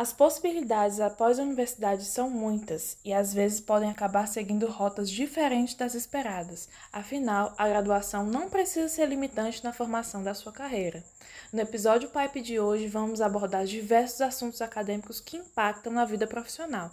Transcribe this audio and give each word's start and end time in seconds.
As 0.00 0.14
possibilidades 0.14 0.98
após 0.98 1.38
a 1.38 1.42
universidade 1.42 2.06
são 2.06 2.30
muitas 2.30 2.96
e 3.04 3.12
às 3.12 3.34
vezes 3.34 3.60
podem 3.60 3.90
acabar 3.90 4.26
seguindo 4.26 4.66
rotas 4.66 5.10
diferentes 5.10 5.74
das 5.74 5.94
esperadas. 5.94 6.70
Afinal, 6.90 7.52
a 7.58 7.68
graduação 7.68 8.24
não 8.24 8.48
precisa 8.48 8.88
ser 8.88 9.04
limitante 9.04 9.62
na 9.62 9.74
formação 9.74 10.22
da 10.22 10.32
sua 10.32 10.52
carreira. 10.52 11.04
No 11.52 11.60
episódio 11.60 12.08
Pipe 12.08 12.40
de 12.40 12.58
hoje, 12.58 12.86
vamos 12.86 13.20
abordar 13.20 13.66
diversos 13.66 14.22
assuntos 14.22 14.62
acadêmicos 14.62 15.20
que 15.20 15.36
impactam 15.36 15.92
na 15.92 16.06
vida 16.06 16.26
profissional. 16.26 16.90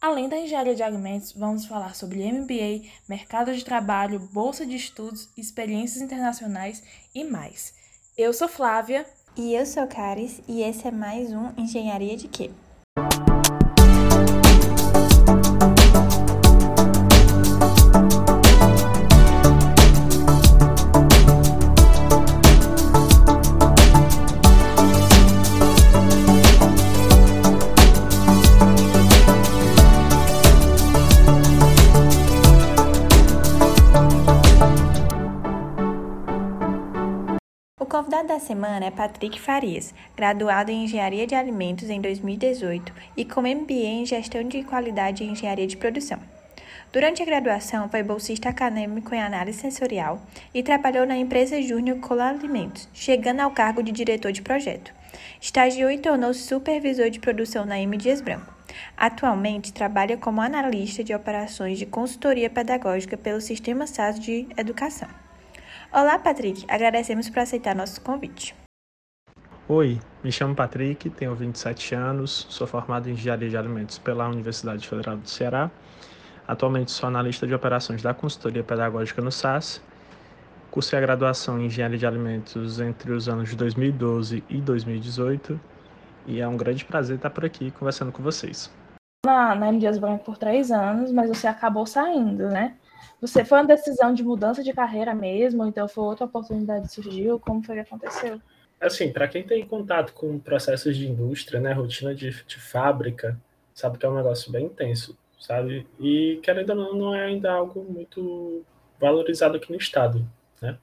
Além 0.00 0.26
da 0.26 0.38
engenharia 0.38 0.74
de 0.74 0.82
alimentos, 0.82 1.32
vamos 1.32 1.66
falar 1.66 1.94
sobre 1.94 2.24
MBA, 2.32 2.88
mercado 3.06 3.54
de 3.54 3.66
trabalho, 3.66 4.18
bolsa 4.18 4.64
de 4.64 4.76
estudos, 4.76 5.28
experiências 5.36 6.00
internacionais 6.00 6.82
e 7.14 7.22
mais. 7.22 7.74
Eu 8.16 8.32
sou 8.32 8.48
Flávia. 8.48 9.04
E 9.38 9.52
eu 9.52 9.66
sou 9.66 9.86
Caris 9.86 10.40
e 10.48 10.62
esse 10.62 10.88
é 10.88 10.90
mais 10.90 11.30
um 11.30 11.50
Engenharia 11.58 12.16
de 12.16 12.26
Quê? 12.26 12.50
Da 38.36 38.40
semana 38.40 38.84
é 38.84 38.90
Patrick 38.90 39.40
Farias, 39.40 39.94
graduado 40.14 40.70
em 40.70 40.84
Engenharia 40.84 41.26
de 41.26 41.34
Alimentos 41.34 41.88
em 41.88 42.02
2018 42.02 42.92
e 43.16 43.24
com 43.24 43.40
MBA 43.40 43.72
em 43.72 44.04
Gestão 44.04 44.42
de 44.42 44.62
Qualidade 44.62 45.24
e 45.24 45.26
Engenharia 45.26 45.66
de 45.66 45.74
Produção. 45.74 46.18
Durante 46.92 47.22
a 47.22 47.24
graduação, 47.24 47.88
foi 47.88 48.02
bolsista 48.02 48.50
acadêmico 48.50 49.14
em 49.14 49.22
análise 49.22 49.58
sensorial 49.58 50.20
e 50.52 50.62
trabalhou 50.62 51.06
na 51.06 51.16
empresa 51.16 51.62
Júnior 51.62 51.98
Cola 52.00 52.28
Alimentos, 52.28 52.86
chegando 52.92 53.40
ao 53.40 53.52
cargo 53.52 53.82
de 53.82 53.90
diretor 53.90 54.32
de 54.32 54.42
projeto. 54.42 54.92
Estagiou 55.40 55.90
e 55.90 55.96
tornou-se 55.96 56.40
supervisor 56.40 57.08
de 57.08 57.20
produção 57.20 57.64
na 57.64 57.80
M. 57.80 57.96
Dias 57.96 58.20
Branco. 58.20 58.52
Atualmente 58.98 59.72
trabalha 59.72 60.18
como 60.18 60.42
analista 60.42 61.02
de 61.02 61.14
operações 61.14 61.78
de 61.78 61.86
consultoria 61.86 62.50
pedagógica 62.50 63.16
pelo 63.16 63.40
Sistema 63.40 63.86
SAS 63.86 64.20
de 64.20 64.46
Educação. 64.58 65.25
Olá, 65.92 66.18
Patrick. 66.18 66.64
Agradecemos 66.68 67.30
por 67.30 67.38
aceitar 67.38 67.74
nosso 67.74 68.00
convite. 68.00 68.54
Oi, 69.68 69.98
me 70.22 70.30
chamo 70.30 70.54
Patrick, 70.54 71.08
tenho 71.10 71.34
27 71.34 71.94
anos, 71.94 72.46
sou 72.48 72.66
formado 72.66 73.08
em 73.08 73.12
Engenharia 73.12 73.48
de 73.48 73.56
Alimentos 73.56 73.98
pela 73.98 74.28
Universidade 74.28 74.86
Federal 74.86 75.16
do 75.16 75.28
Ceará. 75.28 75.70
Atualmente 76.46 76.92
sou 76.92 77.08
analista 77.08 77.46
de 77.46 77.54
operações 77.54 78.02
da 78.02 78.14
consultoria 78.14 78.62
pedagógica 78.62 79.20
no 79.20 79.32
SAS. 79.32 79.82
Cursei 80.70 80.98
a 80.98 81.02
graduação 81.02 81.60
em 81.60 81.66
Engenharia 81.66 81.98
de 81.98 82.06
Alimentos 82.06 82.80
entre 82.80 83.12
os 83.12 83.28
anos 83.28 83.48
de 83.48 83.56
2012 83.56 84.44
e 84.48 84.60
2018 84.60 85.58
e 86.26 86.40
é 86.40 86.46
um 86.46 86.56
grande 86.56 86.84
prazer 86.84 87.16
estar 87.16 87.30
por 87.30 87.44
aqui 87.44 87.70
conversando 87.70 88.12
com 88.12 88.22
vocês. 88.22 88.70
Na, 89.24 89.54
na 89.54 89.68
M. 89.68 89.78
Dias 89.78 89.98
Branco 89.98 90.24
por 90.24 90.36
três 90.36 90.70
anos, 90.70 91.10
mas 91.10 91.28
você 91.28 91.46
acabou 91.46 91.86
saindo, 91.86 92.48
né? 92.48 92.76
Você 93.20 93.44
foi 93.44 93.58
uma 93.58 93.66
decisão 93.66 94.12
de 94.12 94.22
mudança 94.22 94.62
de 94.62 94.72
carreira 94.72 95.14
mesmo, 95.14 95.62
ou 95.62 95.68
então 95.68 95.88
foi 95.88 96.04
outra 96.04 96.26
oportunidade 96.26 96.88
que 96.88 96.94
surgiu? 96.94 97.40
Como 97.40 97.62
foi 97.62 97.76
que 97.76 97.80
aconteceu? 97.82 98.40
Assim, 98.80 99.10
para 99.10 99.26
quem 99.26 99.42
tem 99.42 99.66
contato 99.66 100.12
com 100.12 100.38
processos 100.38 100.96
de 100.96 101.08
indústria, 101.08 101.58
né, 101.58 101.72
rotina 101.72 102.14
de, 102.14 102.30
de 102.44 102.60
fábrica, 102.60 103.40
sabe 103.72 103.96
que 103.96 104.04
é 104.04 104.08
um 104.08 104.16
negócio 104.16 104.52
bem 104.52 104.66
intenso, 104.66 105.16
sabe? 105.40 105.86
E 105.98 106.38
querendo 106.42 106.70
ou 106.70 106.76
não, 106.76 106.94
não 106.94 107.14
é 107.14 107.24
ainda 107.24 107.52
algo 107.52 107.82
muito 107.82 108.62
valorizado 109.00 109.56
aqui 109.56 109.72
no 109.72 109.78
estado, 109.78 110.26
né? 110.60 110.78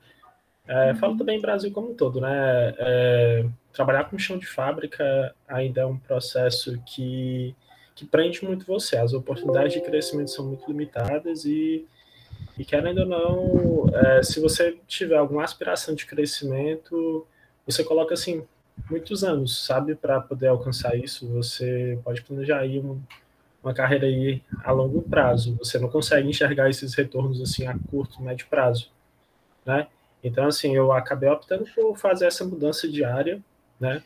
É, 0.68 0.92
uhum. 0.92 0.96
Falo 0.96 1.18
também 1.18 1.42
Brasil 1.42 1.72
como 1.72 1.92
um 1.92 1.96
todo, 1.96 2.22
né? 2.22 2.74
É, 2.78 3.46
trabalhar 3.74 4.06
com 4.06 4.18
chão 4.18 4.38
de 4.38 4.48
fábrica 4.48 5.36
ainda 5.48 5.82
é 5.82 5.86
um 5.86 5.98
processo 5.98 6.82
que, 6.86 7.54
que 7.94 8.06
prende 8.06 8.44
muito 8.46 8.66
você. 8.66 8.98
As 8.98 9.14
oportunidades 9.14 9.74
de 9.74 9.82
crescimento 9.82 10.32
são 10.32 10.46
muito 10.46 10.66
limitadas 10.68 11.46
e 11.46 11.86
e 12.58 12.64
querendo 12.64 13.00
ou 13.00 13.06
não, 13.06 13.98
é, 13.98 14.24
se 14.24 14.40
você 14.40 14.78
tiver 14.88 15.18
alguma 15.18 15.44
aspiração 15.44 15.96
de 15.96 16.06
crescimento, 16.06 17.26
você 17.66 17.84
coloca 17.84 18.14
assim 18.14 18.46
muitos 18.90 19.24
anos, 19.24 19.66
sabe, 19.66 19.96
para 19.96 20.22
poder 20.22 20.48
alcançar 20.48 20.96
isso. 20.96 21.28
Você 21.30 22.00
pode 22.04 22.22
planejar 22.22 22.60
aí 22.60 22.80
um, 22.80 23.02
uma 23.64 23.74
carreira 23.74 24.06
aí 24.06 24.42
a 24.64 24.72
longo 24.72 25.02
prazo. 25.02 25.56
Você 25.58 25.80
não 25.80 25.90
consegue 25.90 26.30
enxergar 26.30 26.70
esses 26.70 26.94
retornos 26.94 27.42
assim 27.42 27.66
a 27.66 27.78
curto, 27.90 28.22
médio 28.22 28.48
prazo, 28.48 28.92
né? 29.66 29.88
Então 30.24 30.46
assim, 30.46 30.76
eu 30.76 30.92
acabei 30.92 31.30
optando 31.30 31.66
por 31.74 31.98
fazer 31.98 32.28
essa 32.28 32.46
mudança 32.46 32.88
diária, 32.88 33.42
né? 33.80 34.04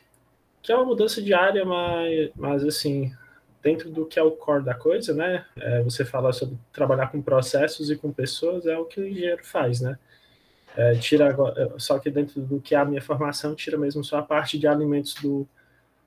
Que 0.61 0.71
é 0.71 0.75
uma 0.75 0.85
mudança 0.85 1.21
diária, 1.21 1.65
mas, 1.65 2.31
mas 2.35 2.63
assim, 2.65 3.13
dentro 3.62 3.90
do 3.90 4.06
que 4.06 4.19
é 4.19 4.23
o 4.23 4.31
core 4.31 4.63
da 4.63 4.73
coisa, 4.73 5.13
né? 5.13 5.45
É, 5.57 5.81
você 5.81 6.06
falar 6.06 6.34
sobre 6.34 6.57
trabalhar 6.72 7.07
com 7.07 7.22
processos 7.22 7.90
e 7.90 7.95
com 7.95 8.12
pessoas 8.12 8.66
é 8.66 8.78
o 8.78 8.85
que 8.85 9.00
o 9.00 9.07
engenheiro 9.07 9.44
faz, 9.44 9.81
né? 9.81 9.97
É, 10.75 10.95
tira 10.95 11.35
é, 11.57 11.79
só 11.79 11.97
que 11.97 12.09
dentro 12.09 12.40
do 12.41 12.62
que 12.62 12.75
é 12.75 12.78
a 12.78 12.85
minha 12.85 13.01
formação 13.01 13.56
tira 13.56 13.78
mesmo 13.78 14.03
só 14.03 14.19
a 14.19 14.23
parte 14.23 14.59
de 14.59 14.68
alimentos 14.68 15.16
do, 15.16 15.47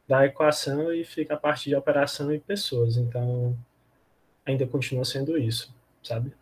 da 0.06 0.24
equação 0.24 0.92
e 0.92 1.04
fica 1.04 1.34
a 1.34 1.36
parte 1.36 1.68
de 1.68 1.74
operação 1.74 2.32
e 2.32 2.38
pessoas. 2.38 2.96
Então 2.96 3.56
ainda 4.46 4.66
continua 4.66 5.04
sendo 5.04 5.36
isso, 5.36 5.74
sabe? 6.02 6.32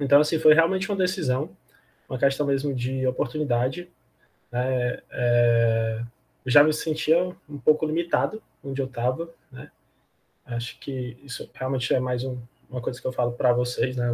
Então 0.00 0.20
assim 0.20 0.38
foi 0.38 0.54
realmente 0.54 0.90
uma 0.90 0.96
decisão, 0.96 1.50
uma 2.08 2.18
questão 2.18 2.46
mesmo 2.46 2.74
de 2.74 3.06
oportunidade. 3.06 3.88
Né? 4.50 5.00
É, 5.10 6.02
já 6.46 6.64
me 6.64 6.72
sentia 6.72 7.34
um 7.48 7.58
pouco 7.58 7.86
limitado 7.86 8.42
onde 8.64 8.80
eu 8.80 8.86
estava? 8.86 9.28
Acho 10.54 10.78
que 10.78 11.16
isso 11.22 11.48
realmente 11.54 11.92
é 11.94 12.00
mais 12.00 12.24
um, 12.24 12.38
uma 12.70 12.80
coisa 12.80 13.00
que 13.00 13.06
eu 13.06 13.12
falo 13.12 13.32
para 13.32 13.52
vocês, 13.52 13.96
né? 13.96 14.06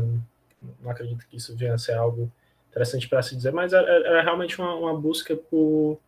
Não, 0.82 0.90
acredito 0.90 1.26
que 1.28 1.36
isso 1.36 1.56
venha 1.56 1.74
a 1.74 1.78
ser 1.78 1.94
algo 1.94 2.30
interessante 2.70 3.08
para 3.08 3.22
se 3.22 3.36
dizer, 3.36 3.52
mas 3.52 3.72
é, 3.72 3.78
é, 3.78 4.18
é 4.18 4.20
realmente 4.20 4.58
uma, 4.60 4.74
uma 4.74 4.98
busca 4.98 5.36
por, 5.36 5.98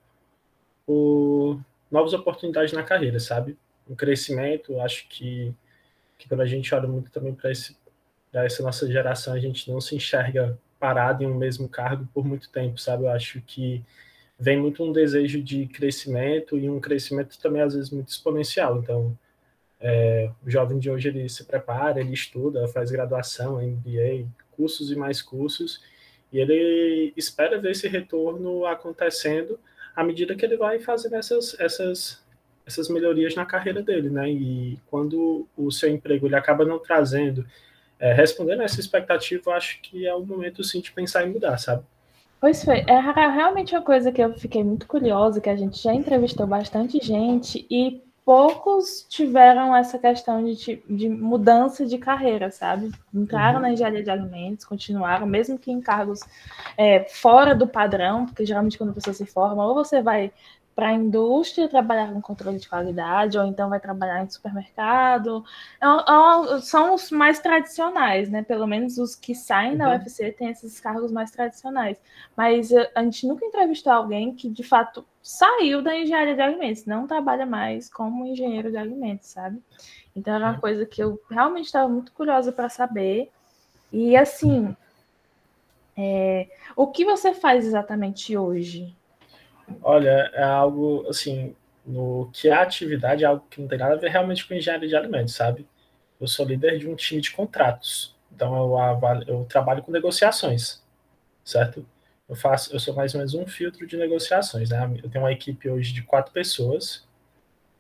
por, 0.87 1.61
novas 1.91 2.13
oportunidades 2.13 2.73
na 2.73 2.83
carreira, 2.83 3.19
sabe? 3.21 3.57
Um 3.89 3.95
crescimento. 3.95 4.81
Acho 4.81 5.09
que, 5.09 5.55
que 6.19 6.29
quando 6.29 6.43
a 6.43 6.47
gente 6.47 6.75
olha 6.75 6.89
muito 6.89 7.11
também 7.11 7.35
para 7.35 7.51
essa 8.45 8.63
nossa 8.63 8.91
geração, 8.91 9.35
a 9.35 9.39
gente 9.39 9.71
não 9.71 9.81
se 9.81 9.95
enxerga 9.95 10.59
parado 10.79 11.23
em 11.23 11.27
um 11.27 11.35
mesmo 11.35 11.69
cargo 11.69 12.09
por 12.13 12.25
muito 12.25 12.51
tempo, 12.51 12.81
sabe? 12.81 13.05
Eu 13.05 13.11
acho 13.11 13.41
que 13.43 13.85
vem 14.39 14.59
muito 14.59 14.83
um 14.83 14.93
desejo 14.93 15.43
de 15.43 15.67
crescimento 15.67 16.57
e 16.57 16.69
um 16.69 16.81
crescimento 16.81 17.39
também 17.39 17.61
às 17.61 17.75
vezes 17.75 17.91
muito 17.91 18.09
exponencial. 18.09 18.79
Então, 18.79 19.17
é, 19.81 20.31
o 20.45 20.51
jovem 20.51 20.79
de 20.79 20.91
hoje 20.91 21.09
ele 21.09 21.29
se 21.29 21.45
prepara, 21.45 22.01
ele 22.01 22.13
estuda, 22.13 22.69
faz 22.69 22.91
graduação, 22.91 23.63
MBA, 23.63 24.29
cursos 24.51 24.91
e 24.93 24.97
mais 24.97 25.23
cursos, 25.23 25.81
e 26.33 26.39
ele 26.39 27.13
espera 27.17 27.59
ver 27.59 27.71
esse 27.71 27.89
retorno 27.89 28.67
acontecendo 28.67 29.59
à 29.97 30.05
medida 30.05 30.35
que 30.35 30.45
ele 30.45 30.57
vai 30.57 30.79
fazendo 30.79 31.17
essas, 31.17 31.59
essas, 31.59 32.23
essas 32.67 32.89
melhorias 32.89 33.35
na 33.35 33.45
carreira 33.45 33.83
dele, 33.83 34.11
né? 34.11 34.31
E 34.31 34.79
quando 34.87 35.47
o 35.57 35.71
seu 35.71 35.91
emprego 35.91 36.27
ele 36.27 36.37
acaba 36.37 36.65
não 36.65 36.79
trazendo, 36.79 37.45
é, 37.99 38.13
respondendo 38.13 38.61
a 38.61 38.65
essa 38.65 38.81
expectativa, 38.81 39.43
eu 39.47 39.53
acho 39.53 39.81
que 39.81 40.07
é 40.07 40.15
o 40.15 40.25
momento 40.25 40.63
sim 40.63 40.81
de 40.81 40.93
pensar 40.93 41.27
em 41.27 41.33
mudar, 41.33 41.59
sabe? 41.59 41.85
Pois 42.41 42.65
foi, 42.65 42.79
é 42.87 42.99
realmente 42.99 43.75
uma 43.75 43.83
coisa 43.83 44.11
que 44.11 44.23
eu 44.23 44.33
fiquei 44.39 44.65
muito 44.65 44.87
curiosa, 44.87 45.41
que 45.41 45.51
a 45.51 45.57
gente 45.57 45.83
já 45.83 45.93
entrevistou 45.93 46.47
bastante 46.47 46.99
gente 47.03 47.67
e 47.71 48.03
poucos 48.25 49.07
tiveram 49.09 49.75
essa 49.75 49.99
questão 49.99 50.45
de, 50.45 50.83
de 50.89 51.09
mudança 51.09 51.87
de 51.87 51.99
carreira, 51.99 52.51
sabe? 52.51 52.91
Entraram 53.13 53.57
uhum. 53.57 53.63
na 53.63 53.73
engenharia 53.73 54.03
de 54.03 54.11
alimentos, 54.11 54.65
continuaram, 54.65 55.27
mesmo 55.27 55.59
que 55.59 55.71
em 55.71 55.81
cargos 55.81 56.21
é, 56.77 57.05
fora 57.09 57.55
do 57.55 57.67
padrão, 57.67 58.27
porque 58.27 58.47
geralmente 58.47 58.79
quando 58.79 58.91
a 58.91 58.95
pessoa 58.95 59.15
se 59.15 59.27
forma, 59.27 59.67
ou 59.67 59.75
você 59.75 60.03
vai 60.03 60.33
para 60.75 60.89
a 60.89 60.93
indústria 60.93 61.69
trabalhar 61.69 62.13
com 62.13 62.23
controle 62.23 62.59
de 62.59 62.69
qualidade, 62.69 63.39
ou 63.39 63.45
então 63.45 63.69
vai 63.69 63.79
trabalhar 63.79 64.23
em 64.23 64.31
supermercado. 64.31 65.45
É, 65.81 65.87
é, 65.87 66.61
são 66.61 66.95
os 66.95 67.11
mais 67.11 67.39
tradicionais, 67.39 68.31
né? 68.31 68.43
Pelo 68.43 68.67
menos 68.67 68.97
os 68.99 69.15
que 69.15 69.35
saem 69.35 69.73
uhum. 69.73 69.79
da 69.79 69.91
UFC 69.91 70.33
têm 70.33 70.49
esses 70.49 70.81
cargos 70.81 71.13
mais 71.13 71.31
tradicionais. 71.31 71.99
Mas 72.37 72.73
eh, 72.73 72.91
a 72.95 73.03
gente 73.03 73.27
nunca 73.27 73.45
entrevistou 73.45 73.93
alguém 73.93 74.35
que 74.35 74.49
de 74.49 74.63
fato 74.63 75.05
saiu 75.23 75.83
da 75.83 75.97
engenharia 75.97 76.35
de 76.35 76.41
alimentos, 76.41 76.87
não 76.87 77.07
trabalha 77.07 77.45
mais 77.45 77.89
como 77.93 78.27
engenheiro 78.27 78.71
de 78.71 78.77
alimentos, 78.77 79.29
sabe? 79.29 79.63
Então 80.17 80.35
era 80.35 80.45
uma 80.45 80.55
uhum. 80.55 80.61
coisa 80.61 80.87
que 80.87 81.03
eu 81.03 81.21
realmente 81.31 81.67
estava 81.67 81.89
muito 81.89 82.13
curiosa 82.13 82.53
para 82.53 82.69
saber. 82.69 83.31
E 83.93 84.17
assim, 84.17 84.75
é, 85.97 86.49
o 86.75 86.87
que 86.87 87.05
você 87.05 87.35
faz 87.35 87.67
exatamente 87.67 88.37
hoje? 88.37 88.97
Olha, 89.83 90.31
é 90.35 90.43
algo 90.43 91.07
assim, 91.09 91.55
no 91.85 92.31
que 92.33 92.51
a 92.51 92.63
atividade 92.63 93.25
é 93.25 93.27
algo 93.27 93.45
que 93.51 93.61
não 93.61 93.69
tem 93.69 93.79
nada 93.79 93.95
a 93.95 93.99
ver 93.99 94.11
realmente 94.11 94.47
com 94.47 94.55
engenharia 94.55 94.89
de 94.89 94.97
alimentos, 94.97 95.35
sabe? 95.35 95.67
Eu 96.21 96.27
sou 96.27 96.47
líder 96.47 96.79
de 96.79 96.89
um 96.89 96.95
time 96.95 97.21
de 97.21 97.31
contratos, 97.31 98.17
então 98.33 98.55
eu, 98.57 99.25
eu 99.27 99.45
trabalho 99.45 99.83
com 99.83 99.91
negociações, 99.91 100.83
certo? 101.45 101.87
Eu 102.29 102.37
faço, 102.37 102.73
eu 102.73 102.79
sou 102.79 102.95
mais 102.95 103.15
ou 103.15 103.19
menos 103.19 103.35
um 103.35 103.47
filtro 103.47 103.87
de 103.87 103.97
negociações, 103.97 104.71
né? 104.71 105.01
Eu 105.03 105.11
tenho 105.11 105.25
uma 105.25 105.33
equipe 105.33 105.69
hoje 105.69 105.93
de 105.93 106.03
quatro 106.03 106.33
pessoas 106.33 107.09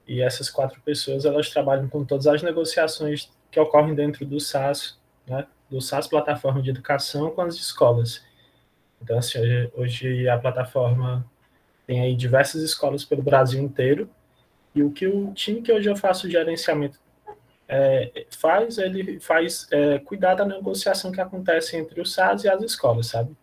e 0.06 0.20
essas 0.20 0.50
quatro 0.50 0.81
pessoas 0.81 1.25
elas 1.25 1.50
trabalham 1.50 1.88
com 1.88 2.04
todas 2.04 2.26
as 2.26 2.42
negociações 2.42 3.31
que 3.50 3.60
ocorrem 3.60 3.94
dentro 3.94 4.26
do 4.26 4.40
SAS, 4.40 4.98
né? 5.26 5.46
Do 5.70 5.81
SAS 5.81 6.08
plataforma 6.08 6.60
de 6.60 6.70
educação 6.70 7.31
com 7.31 7.42
as 7.42 7.54
escolas. 7.54 8.25
Então 9.00 9.19
assim, 9.19 9.38
hoje, 9.38 9.70
hoje 9.75 10.28
a 10.28 10.38
plataforma 10.38 11.25
tem 11.90 12.00
aí 12.00 12.14
diversas 12.14 12.62
escolas 12.62 13.04
pelo 13.04 13.20
Brasil 13.20 13.60
inteiro. 13.60 14.08
E 14.72 14.81
o 14.81 14.92
que 14.92 15.08
o 15.08 15.32
time 15.32 15.60
que 15.60 15.72
hoje 15.72 15.90
eu 15.90 15.96
faço 15.96 16.31
gerenciamento 16.31 17.00
é, 17.66 18.26
faz, 18.31 18.78
ele 18.78 19.19
faz 19.19 19.66
é, 19.72 19.98
cuidar 19.98 20.37
da 20.37 20.44
negociação 20.44 21.10
que 21.10 21.20
acontece 21.20 21.76
entre 21.76 22.00
o 22.00 22.06
SAS 22.06 22.44
e 22.44 22.48
as 22.48 22.62
escolas, 22.62 23.08
sabe? 23.08 23.37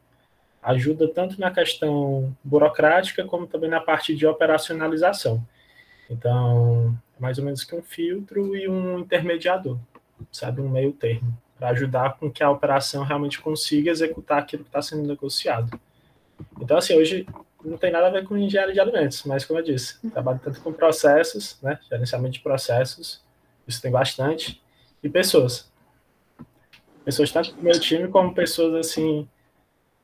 Ajuda 0.62 1.10
tanto 1.10 1.38
na 1.38 1.52
questão 1.52 2.34
burocrática 2.42 3.26
como 3.26 3.48
também 3.48 3.70
na 3.70 3.82
parte 3.82 4.16
de 4.16 4.26
operacionalização. 4.26 5.46
Então, 6.10 6.98
é 7.18 7.22
mais 7.22 7.38
ou 7.38 7.44
menos 7.44 7.66
que 7.66 7.76
um 7.76 7.84
filtro 7.84 8.56
e 8.56 8.70
um 8.70 9.00
intermediador, 9.00 9.78
sabe? 10.32 10.62
Um 10.62 10.70
meio 10.70 10.94
termo, 10.94 11.38
para 11.60 11.68
ajudar 11.72 12.18
com 12.18 12.32
que 12.32 12.42
a 12.42 12.50
operação 12.50 13.04
realmente 13.04 13.42
consiga 13.42 13.92
executar 13.92 14.40
aquilo 14.40 14.64
que 14.64 14.70
está 14.70 14.82
sendo 14.82 15.06
negociado. 15.06 15.78
Então, 16.62 16.78
assim, 16.78 16.96
hoje 16.96 17.26
não 17.64 17.78
tem 17.78 17.92
nada 17.92 18.08
a 18.08 18.10
ver 18.10 18.26
com 18.26 18.38
engenharia 18.38 18.74
de 18.74 18.80
alimentos, 18.80 19.24
mas 19.24 19.46
como 19.46 19.60
eu 19.60 19.64
disse, 19.64 20.00
trabalho 20.12 20.40
tanto 20.44 20.62
com 20.62 20.72
processos, 20.72 21.58
né, 21.62 21.80
gerenciamento 21.90 22.34
de 22.34 22.40
processos, 22.40 23.24
isso 23.68 23.82
tem 23.82 23.92
bastante, 23.92 24.62
e 25.04 25.10
pessoas. 25.10 25.72
Pessoas 27.04 27.32
tanto 27.32 27.54
do 27.54 27.62
meu 27.62 27.80
time 27.80 28.08
como 28.08 28.34
pessoas 28.34 28.76
assim 28.76 29.28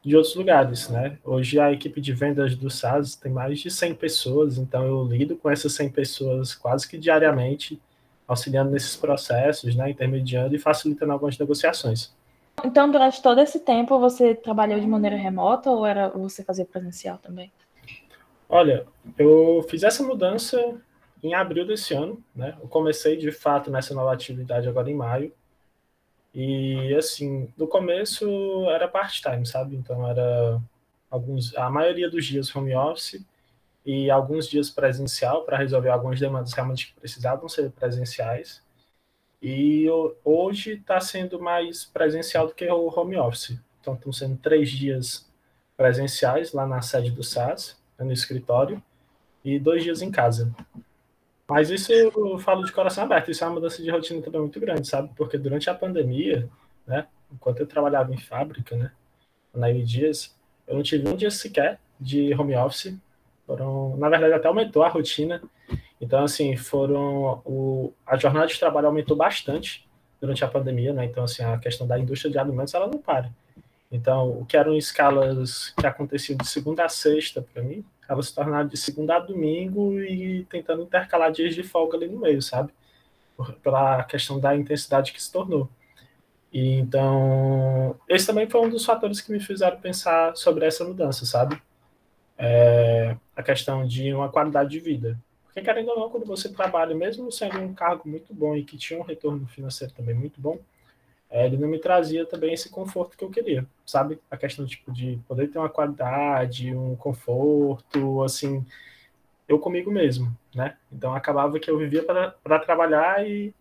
de 0.03 0.17
outros 0.17 0.35
lugares, 0.35 0.89
né? 0.89 1.17
Hoje 1.23 1.59
a 1.59 1.71
equipe 1.71 2.01
de 2.01 2.11
vendas 2.11 2.55
do 2.55 2.69
SAS 2.69 3.15
tem 3.15 3.31
mais 3.31 3.59
de 3.59 3.71
100 3.71 3.95
pessoas, 3.95 4.57
então 4.57 4.85
eu 4.85 5.05
lido 5.05 5.37
com 5.37 5.49
essas 5.49 5.73
100 5.73 5.89
pessoas 5.89 6.53
quase 6.53 6.87
que 6.87 6.97
diariamente, 6.97 7.81
auxiliando 8.27 8.71
nesses 8.71 8.97
processos, 8.97 9.75
né, 9.75 9.89
intermediando 9.89 10.55
e 10.55 10.59
facilitando 10.59 11.13
algumas 11.13 11.37
negociações. 11.37 12.13
Então, 12.63 12.89
durante 12.89 13.21
todo 13.21 13.39
esse 13.39 13.59
tempo, 13.59 13.99
você 13.99 14.35
trabalhou 14.35 14.79
de 14.79 14.87
maneira 14.87 15.15
remota 15.15 15.69
ou 15.69 15.85
era 15.85 16.09
você 16.09 16.43
fazia 16.43 16.65
presencial 16.65 17.17
também? 17.17 17.51
Olha, 18.49 18.85
eu 19.17 19.65
fiz 19.69 19.83
essa 19.83 20.03
mudança 20.03 20.79
em 21.21 21.33
abril 21.33 21.65
desse 21.65 21.93
ano, 21.93 22.23
né? 22.35 22.57
Eu 22.61 22.67
comecei 22.67 23.17
de 23.17 23.31
fato 23.31 23.71
nessa 23.71 23.93
nova 23.93 24.13
atividade 24.13 24.67
agora 24.67 24.89
em 24.89 24.95
maio. 24.95 25.33
E 26.33 26.93
assim, 26.95 27.51
no 27.55 27.67
começo 27.67 28.25
era 28.69 28.87
part-time, 28.87 29.45
sabe? 29.45 29.75
Então 29.75 30.07
era 30.07 30.59
alguns, 31.09 31.55
a 31.55 31.69
maioria 31.69 32.09
dos 32.09 32.25
dias 32.25 32.53
home 32.55 32.75
office 32.75 33.23
e 33.85 34.09
alguns 34.09 34.47
dias 34.47 34.69
presencial 34.69 35.43
para 35.43 35.57
resolver 35.57 35.89
algumas 35.89 36.19
demandas 36.19 36.53
realmente 36.53 36.87
que 36.87 36.99
precisavam 36.99 37.47
ser 37.47 37.71
presenciais. 37.71 38.62
E 39.43 39.85
hoje 40.23 40.75
está 40.75 41.01
sendo 41.01 41.37
mais 41.37 41.83
presencial 41.83 42.47
do 42.47 42.55
que 42.55 42.65
o 42.65 42.87
home 42.87 43.17
office. 43.17 43.59
Então, 43.81 43.93
estão 43.93 44.13
sendo 44.13 44.37
três 44.37 44.71
dias 44.71 45.29
presenciais 45.75 46.53
lá 46.53 46.65
na 46.65 46.81
sede 46.81 47.11
do 47.11 47.21
SAS, 47.21 47.77
no 47.99 48.13
escritório, 48.13 48.81
e 49.43 49.59
dois 49.59 49.83
dias 49.83 50.01
em 50.01 50.09
casa. 50.09 50.49
Mas 51.45 51.69
isso 51.69 51.91
eu 51.91 52.39
falo 52.39 52.63
de 52.63 52.71
coração 52.71 53.03
aberto, 53.03 53.31
isso 53.31 53.43
é 53.43 53.47
uma 53.47 53.55
mudança 53.55 53.83
de 53.83 53.91
rotina 53.91 54.21
também 54.21 54.39
muito 54.39 54.59
grande, 54.61 54.87
sabe? 54.87 55.11
Porque 55.13 55.37
durante 55.37 55.69
a 55.69 55.75
pandemia, 55.75 56.49
né, 56.87 57.05
enquanto 57.29 57.59
eu 57.59 57.67
trabalhava 57.67 58.13
em 58.13 58.17
fábrica, 58.17 58.77
né, 58.77 58.91
na 59.53 59.69
Dias, 59.73 60.33
eu 60.65 60.75
não 60.75 60.83
tive 60.83 61.07
um 61.09 61.17
dia 61.17 61.29
sequer 61.29 61.81
de 61.99 62.33
home 62.33 62.55
office. 62.55 62.95
Foram, 63.45 63.97
na 63.97 64.07
verdade, 64.07 64.33
até 64.33 64.47
aumentou 64.47 64.83
a 64.83 64.87
rotina 64.87 65.41
então, 66.03 66.25
assim, 66.25 66.57
foram. 66.57 67.41
O, 67.45 67.93
a 68.05 68.17
jornada 68.17 68.47
de 68.47 68.59
trabalho 68.59 68.87
aumentou 68.87 69.15
bastante 69.15 69.87
durante 70.19 70.43
a 70.43 70.49
pandemia, 70.49 70.91
né? 70.91 71.05
Então, 71.05 71.23
assim, 71.23 71.43
a 71.43 71.57
questão 71.57 71.87
da 71.87 71.97
indústria 71.97 72.29
de 72.29 72.37
alimentos, 72.37 72.73
ela 72.73 72.87
não 72.87 72.99
para. 72.99 73.31
Então, 73.89 74.29
o 74.31 74.45
que 74.45 74.57
eram 74.57 74.75
escalas 74.75 75.73
que 75.77 75.87
aconteciam 75.87 76.35
de 76.37 76.45
segunda 76.45 76.83
a 76.83 76.89
sexta, 76.89 77.41
para 77.41 77.63
mim, 77.63 77.85
elas 78.09 78.27
se 78.27 78.35
tornaram 78.35 78.67
de 78.67 78.75
segunda 78.75 79.15
a 79.15 79.19
domingo 79.19 79.97
e 80.01 80.43
tentando 80.49 80.83
intercalar 80.83 81.31
dias 81.31 81.55
de 81.55 81.63
folga 81.63 81.95
ali 81.95 82.07
no 82.07 82.19
meio, 82.19 82.41
sabe? 82.41 82.73
Pela 83.63 84.03
questão 84.03 84.39
da 84.41 84.53
intensidade 84.53 85.13
que 85.13 85.23
se 85.23 85.31
tornou. 85.31 85.69
E, 86.51 86.79
então, 86.79 87.95
esse 88.09 88.27
também 88.27 88.49
foi 88.49 88.59
um 88.59 88.69
dos 88.69 88.83
fatores 88.83 89.21
que 89.21 89.31
me 89.31 89.39
fizeram 89.39 89.79
pensar 89.79 90.35
sobre 90.35 90.65
essa 90.65 90.83
mudança, 90.83 91.25
sabe? 91.25 91.61
É, 92.37 93.15
a 93.33 93.41
questão 93.41 93.87
de 93.87 94.13
uma 94.13 94.27
qualidade 94.27 94.69
de 94.69 94.79
vida. 94.81 95.17
Porque, 95.53 95.61
querendo 95.61 95.89
ou 95.89 95.99
não, 95.99 96.09
quando 96.09 96.25
você 96.25 96.49
trabalha, 96.51 96.95
mesmo 96.95 97.31
sendo 97.31 97.59
um 97.59 97.75
cargo 97.75 98.09
muito 98.09 98.33
bom 98.33 98.55
e 98.55 98.63
que 98.63 98.75
tinha 98.75 98.99
um 98.99 99.03
retorno 99.03 99.45
financeiro 99.47 99.93
também 99.93 100.15
muito 100.15 100.41
bom, 100.41 100.57
é, 101.29 101.45
ele 101.45 101.57
não 101.57 101.67
me 101.67 101.77
trazia 101.79 102.25
também 102.25 102.53
esse 102.53 102.69
conforto 102.69 103.15
que 103.15 103.23
eu 103.23 103.29
queria, 103.29 103.65
sabe? 103.85 104.19
A 104.31 104.37
questão 104.37 104.65
tipo, 104.65 104.91
de 104.91 105.19
poder 105.27 105.49
ter 105.49 105.59
uma 105.59 105.69
qualidade, 105.69 106.75
um 106.75 106.95
conforto, 106.95 108.23
assim, 108.23 108.65
eu 109.47 109.59
comigo 109.59 109.91
mesmo, 109.91 110.35
né? 110.55 110.75
Então 110.91 111.13
acabava 111.13 111.59
que 111.59 111.69
eu 111.69 111.77
vivia 111.77 112.03
para 112.03 112.59
trabalhar 112.59 113.27
e, 113.27 113.53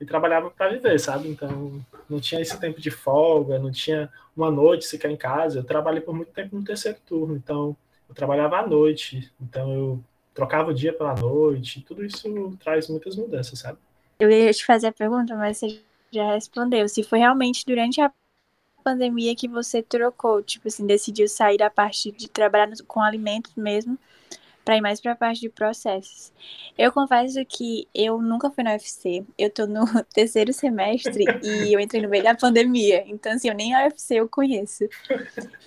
e 0.00 0.06
trabalhava 0.06 0.48
para 0.50 0.70
viver, 0.70 0.98
sabe? 1.00 1.28
Então 1.28 1.80
não 2.08 2.20
tinha 2.20 2.40
esse 2.40 2.58
tempo 2.60 2.80
de 2.80 2.90
folga, 2.90 3.58
não 3.58 3.72
tinha 3.72 4.08
uma 4.36 4.50
noite 4.50 4.84
sequer 4.84 5.10
em 5.10 5.16
casa. 5.16 5.58
Eu 5.58 5.64
trabalhei 5.64 6.00
por 6.00 6.14
muito 6.14 6.32
tempo 6.32 6.56
no 6.56 6.64
terceiro 6.64 6.98
turno, 7.04 7.36
então 7.36 7.76
eu 8.08 8.14
trabalhava 8.14 8.58
à 8.58 8.66
noite, 8.66 9.32
então 9.40 9.72
eu 9.72 10.04
trocava 10.36 10.70
o 10.70 10.74
dia 10.74 10.92
pela 10.92 11.14
noite, 11.14 11.80
tudo 11.80 12.04
isso 12.04 12.56
traz 12.62 12.88
muitas 12.88 13.16
mudanças, 13.16 13.58
sabe? 13.58 13.78
Eu 14.20 14.30
ia 14.30 14.52
te 14.52 14.64
fazer 14.64 14.88
a 14.88 14.92
pergunta, 14.92 15.34
mas 15.34 15.56
você 15.56 15.80
já 16.12 16.34
respondeu. 16.34 16.86
Se 16.88 17.02
foi 17.02 17.18
realmente 17.18 17.64
durante 17.66 18.00
a 18.00 18.12
pandemia 18.84 19.34
que 19.34 19.48
você 19.48 19.82
trocou, 19.82 20.42
tipo 20.42 20.68
assim, 20.68 20.86
decidiu 20.86 21.26
sair 21.26 21.56
da 21.56 21.70
parte 21.70 22.12
de 22.12 22.28
trabalhar 22.28 22.70
com 22.86 23.00
alimentos 23.00 23.52
mesmo, 23.56 23.98
para 24.64 24.76
ir 24.76 24.80
mais 24.80 25.00
para 25.00 25.12
a 25.12 25.16
parte 25.16 25.40
de 25.40 25.48
processos. 25.48 26.32
Eu 26.76 26.90
confesso 26.90 27.44
que 27.46 27.86
eu 27.94 28.20
nunca 28.20 28.50
fui 28.50 28.64
na 28.64 28.72
UFC. 28.72 29.24
Eu 29.38 29.48
tô 29.48 29.64
no 29.64 29.84
terceiro 30.12 30.52
semestre 30.52 31.24
e 31.42 31.72
eu 31.72 31.78
entrei 31.78 32.02
no 32.02 32.08
meio 32.08 32.24
da 32.24 32.34
pandemia. 32.34 33.04
Então, 33.06 33.32
assim, 33.32 33.48
eu 33.48 33.54
nem 33.54 33.74
a 33.74 33.84
UFC 33.84 34.16
eu 34.16 34.28
conheço. 34.28 34.84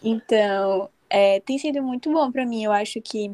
Então, 0.04 0.90
é, 1.10 1.40
tem 1.40 1.58
sido 1.58 1.82
muito 1.82 2.12
bom 2.12 2.30
para 2.30 2.46
mim. 2.46 2.66
Eu 2.66 2.74
acho 2.74 3.02
que 3.02 3.34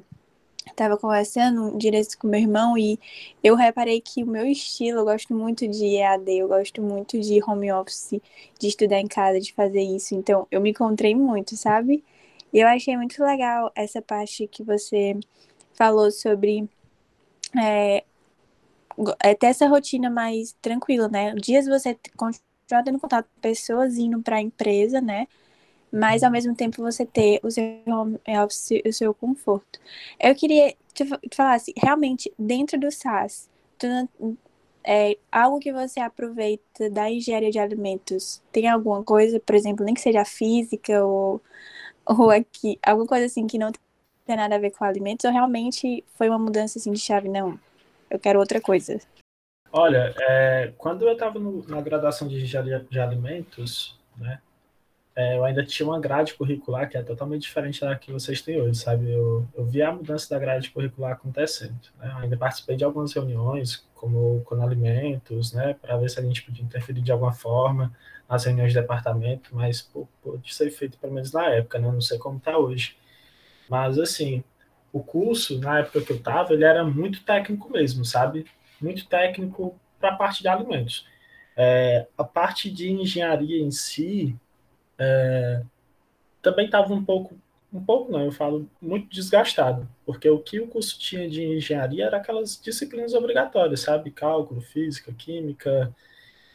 estava 0.67 0.98
conversando 0.98 1.77
direto 1.77 2.17
com 2.17 2.27
meu 2.27 2.39
irmão 2.39 2.77
e 2.77 3.00
eu 3.43 3.55
reparei 3.55 4.01
que 4.01 4.24
o 4.24 4.27
meu 4.27 4.45
estilo, 4.45 5.00
eu 5.00 5.05
gosto 5.05 5.34
muito 5.34 5.67
de 5.67 5.98
EAD, 5.98 6.39
eu 6.39 6.48
gosto 6.48 6.81
muito 6.81 7.19
de 7.19 7.41
home 7.43 7.72
office, 7.72 8.22
de 8.60 8.67
estudar 8.67 9.00
em 9.00 9.07
casa, 9.07 9.39
de 9.39 9.53
fazer 9.53 9.81
isso. 9.81 10.15
Então, 10.15 10.48
eu 10.51 10.62
me 10.62 10.72
encontrei 10.72 11.15
muito, 11.15 11.55
sabe? 11.55 12.03
E 12.53 12.60
eu 12.60 12.67
achei 12.67 12.95
muito 12.98 13.22
legal 13.24 13.72
essa 13.75 14.01
parte 14.01 14.48
que 14.48 14.63
você 14.63 15.17
falou 15.74 16.12
sobre 16.12 16.69
é, 17.57 18.03
é 19.22 19.36
ter 19.36 19.48
essa 19.48 19.67
rotina 19.67 20.10
mais 20.10 20.53
tranquila, 20.62 21.07
né? 21.07 21.34
Dias 21.36 21.65
você 21.67 21.98
continua 22.15 22.84
tendo 22.84 23.00
contato 23.00 23.27
com 23.34 23.41
pessoas, 23.41 23.98
indo 23.98 24.22
para 24.22 24.41
empresa, 24.41 25.01
né? 25.01 25.27
Mas 25.96 26.24
ao 26.24 26.32
mesmo 26.32 26.54
tempo 26.54 26.82
você 26.82 27.06
ter 27.06 27.40
o 27.42 27.50
seu 27.50 27.64
home 27.88 28.20
office, 28.44 28.82
o 28.86 28.92
seu 28.92 29.14
conforto. 29.14 29.80
Eu 30.20 30.36
queria 30.36 30.75
te, 30.94 31.06
falar 31.34 31.54
assim, 31.54 31.72
realmente, 31.78 32.32
dentro 32.38 32.78
do 32.78 32.92
SaaS, 32.92 33.50
tu, 33.80 33.88
é, 34.84 35.18
algo 35.32 35.58
que 35.58 35.72
você 35.72 36.02
aproveita 36.02 36.90
da 36.90 37.10
engenharia 37.10 37.50
de 37.50 37.60
alimentos, 37.60 38.44
tem 38.52 38.68
alguma 38.68 39.04
coisa, 39.04 39.40
por 39.40 39.56
exemplo, 39.56 39.86
nem 39.86 39.94
que 39.94 40.02
seja 40.02 40.25
física 40.25 41.02
ou, 41.04 41.42
ou 42.06 42.30
aqui, 42.30 42.78
alguma 42.86 43.08
coisa 43.08 43.25
assim 43.25 43.48
que 43.48 43.58
não 43.58 43.72
tem 44.25 44.36
nada 44.36 44.56
a 44.56 44.60
ver 44.60 44.72
com 44.72 44.84
alimentos, 44.84 45.24
ou 45.24 45.32
realmente 45.32 46.04
foi 46.16 46.28
uma 46.28 46.38
mudança 46.38 46.78
assim 46.78 46.92
de 46.92 47.00
chave, 47.00 47.30
não, 47.30 47.58
eu 48.10 48.20
quero 48.20 48.38
outra 48.38 48.60
coisa? 48.60 49.00
Olha, 49.72 50.14
é, 50.20 50.74
quando 50.78 51.08
eu 51.08 51.14
estava 51.14 51.40
na 51.40 51.80
graduação 51.80 52.28
de 52.28 52.42
engenharia 52.42 52.86
de 52.90 53.00
alimentos, 53.00 53.98
né, 54.18 54.42
é, 55.15 55.38
eu 55.38 55.45
ainda 55.45 55.65
tinha 55.65 55.88
uma 55.88 56.00
grade 56.00 56.34
curricular 56.34 56.89
que 56.89 56.98
é 56.98 57.03
totalmente 57.03 57.43
diferente 57.43 57.79
da 57.79 57.95
que 57.95 58.12
vocês 58.12 58.41
têm 58.41 58.62
hoje, 58.62 58.79
sabe? 58.79 59.10
Eu, 59.10 59.48
eu 59.55 59.65
vi 59.65 59.81
a 59.81 59.91
mudança 59.91 60.29
da 60.29 60.38
grade 60.38 60.69
curricular 60.72 61.13
acontecendo. 61.13 61.79
Né? 61.98 62.13
ainda 62.17 62.36
participei 62.36 62.75
de 62.75 62.84
algumas 62.84 63.13
reuniões, 63.13 63.88
como 63.93 64.41
com 64.43 64.62
alimentos, 64.62 65.53
né, 65.53 65.74
para 65.81 65.95
ver 65.98 66.10
se 66.10 66.19
a 66.19 66.24
gente 66.24 66.43
podia 66.43 66.63
interferir 66.63 67.01
de 67.01 67.12
alguma 67.12 67.31
forma 67.31 67.95
nas 68.29 68.43
reuniões 68.43 68.74
de 68.74 68.79
departamento, 68.79 69.50
mas 69.55 69.81
pô, 69.81 70.07
pode 70.22 70.53
ser 70.53 70.69
feito 70.72 70.98
pelo 70.98 71.13
menos 71.13 71.31
na 71.31 71.45
época, 71.48 71.79
né? 71.79 71.89
Não 71.91 72.01
sei 72.01 72.17
como 72.17 72.38
está 72.38 72.57
hoje. 72.57 72.98
Mas, 73.69 73.98
assim, 74.00 74.43
o 74.91 75.03
curso, 75.03 75.60
na 75.60 75.79
época 75.79 76.01
que 76.01 76.12
eu 76.12 76.17
estava, 76.17 76.53
ele 76.53 76.65
era 76.65 76.84
muito 76.84 77.24
técnico 77.24 77.72
mesmo, 77.72 78.03
sabe? 78.03 78.45
Muito 78.81 79.07
técnico 79.07 79.79
para 80.00 80.10
a 80.10 80.15
parte 80.15 80.41
de 80.41 80.48
alimentos. 80.48 81.07
É, 81.55 82.07
a 82.17 82.24
parte 82.24 82.69
de 82.69 82.91
engenharia 82.91 83.62
em 83.62 83.72
si 83.72 84.36
é, 84.98 85.62
também 86.42 86.66
estava 86.66 86.94
um 86.94 87.04
pouco, 87.04 87.36
um 87.74 87.84
pouco 87.84 88.12
não, 88.12 88.24
eu 88.25 88.32
falo 88.32 88.70
muito 88.82 89.10
desgastado, 89.10 89.88
porque 90.06 90.30
o 90.30 90.40
que 90.40 90.60
o 90.60 90.68
curso 90.68 90.98
tinha 91.00 91.30
de 91.30 91.44
engenharia 91.44 92.06
era 92.06 92.18
aquelas 92.18 92.60
disciplinas 92.62 93.14
obrigatórias, 93.14 93.82
sabe? 93.82 94.12
Cálculo, 94.12 94.62
física, 94.62 95.14
química. 95.14 95.94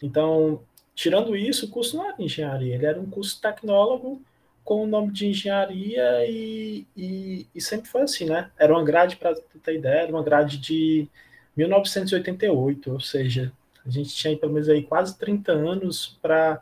Então, 0.03 0.63
tirando 0.95 1.37
isso, 1.37 1.67
o 1.67 1.71
curso 1.71 1.97
não 1.97 2.07
era 2.07 2.23
engenharia, 2.23 2.75
ele 2.75 2.87
era 2.87 3.01
um 3.01 3.11
curso 3.11 3.41
tecnólogo 3.41 4.23
com 4.65 4.85
o 4.85 4.87
nome 4.87 5.13
de 5.13 5.27
engenharia 5.27 6.25
e, 6.29 6.87
e, 6.97 7.47
e 7.55 7.61
sempre 7.61 7.89
foi 7.89 8.03
assim, 8.03 8.27
né? 8.27 8.51
Era 8.59 8.73
uma 8.73 8.85
grade, 8.85 9.17
para 9.17 9.35
ter 9.63 9.77
ideia, 9.77 10.03
era 10.03 10.13
uma 10.13 10.23
grade 10.23 10.59
de 10.59 11.09
1988, 11.57 12.93
ou 12.93 13.01
seja, 13.01 13.53
a 13.85 13.91
gente 13.91 14.15
tinha 14.15 14.37
pelo 14.39 14.53
menos 14.53 14.69
aí 14.69 14.83
quase 14.83 15.19
30 15.19 15.53
anos 15.53 16.19
para 16.23 16.61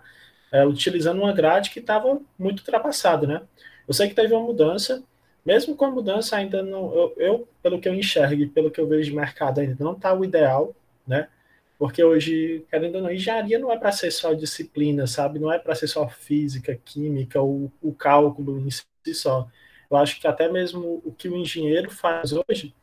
é, 0.52 0.64
utilizando 0.66 1.20
uma 1.20 1.32
grade 1.32 1.70
que 1.70 1.80
estava 1.80 2.20
muito 2.38 2.60
ultrapassada, 2.60 3.26
né? 3.26 3.42
Eu 3.86 3.94
sei 3.94 4.08
que 4.08 4.14
teve 4.14 4.34
uma 4.34 4.44
mudança, 4.44 5.02
mesmo 5.44 5.74
com 5.76 5.84
a 5.86 5.90
mudança 5.90 6.36
ainda 6.36 6.62
não, 6.62 6.94
eu, 6.94 7.14
eu 7.16 7.48
pelo 7.62 7.80
que 7.80 7.88
eu 7.88 7.94
enxergo 7.94 8.42
e 8.42 8.48
pelo 8.48 8.70
que 8.70 8.80
eu 8.80 8.86
vejo 8.86 9.10
de 9.10 9.16
mercado 9.16 9.60
ainda 9.60 9.76
não 9.82 9.92
está 9.92 10.12
o 10.14 10.24
ideal, 10.24 10.74
né? 11.06 11.28
Porque 11.78 12.02
hoje, 12.02 12.64
querendo 12.68 12.96
ou 12.96 13.02
não, 13.02 13.12
engenharia 13.12 13.58
não 13.58 13.72
é 13.72 13.78
para 13.78 13.92
ser 13.92 14.10
só 14.10 14.34
disciplina, 14.34 15.06
sabe? 15.06 15.38
Não 15.38 15.52
é 15.52 15.58
para 15.58 15.74
ser 15.76 15.86
só 15.86 16.08
física, 16.08 16.78
química, 16.84 17.40
ou 17.40 17.70
o 17.80 17.94
cálculo 17.94 18.58
em 18.58 18.70
si 18.70 18.84
só. 19.14 19.48
Eu 19.90 19.96
acho 19.96 20.20
que 20.20 20.26
até 20.26 20.50
mesmo 20.50 21.00
o 21.04 21.12
que 21.12 21.28
o 21.28 21.36
engenheiro 21.36 21.90
faz 21.90 22.32
hoje 22.32 22.74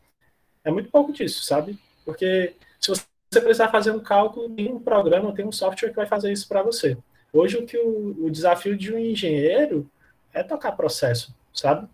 é 0.63 0.71
muito 0.71 0.89
pouco 0.89 1.11
disso, 1.13 1.43
sabe? 1.43 1.77
Porque 2.05 2.55
se 2.79 2.89
você 2.89 3.05
precisar 3.41 3.69
fazer 3.69 3.91
um 3.91 3.99
cálculo, 3.99 4.49
tem 4.49 4.71
um 4.71 4.79
programa, 4.79 5.35
tem 5.35 5.45
um 5.45 5.51
software 5.51 5.89
que 5.89 5.95
vai 5.95 6.07
fazer 6.07 6.31
isso 6.31 6.47
para 6.47 6.63
você. 6.63 6.97
Hoje 7.35 7.57
o 7.57 7.65
que 7.65 7.77
o, 7.77 8.25
o, 8.25 8.31
desafio 8.31 8.77
de 8.77 8.93
um 8.93 8.97
engenheiro 8.97 9.89
é 10.33 10.41
tocar 10.41 10.71
processo, 10.71 11.35
sabe? 11.53 11.87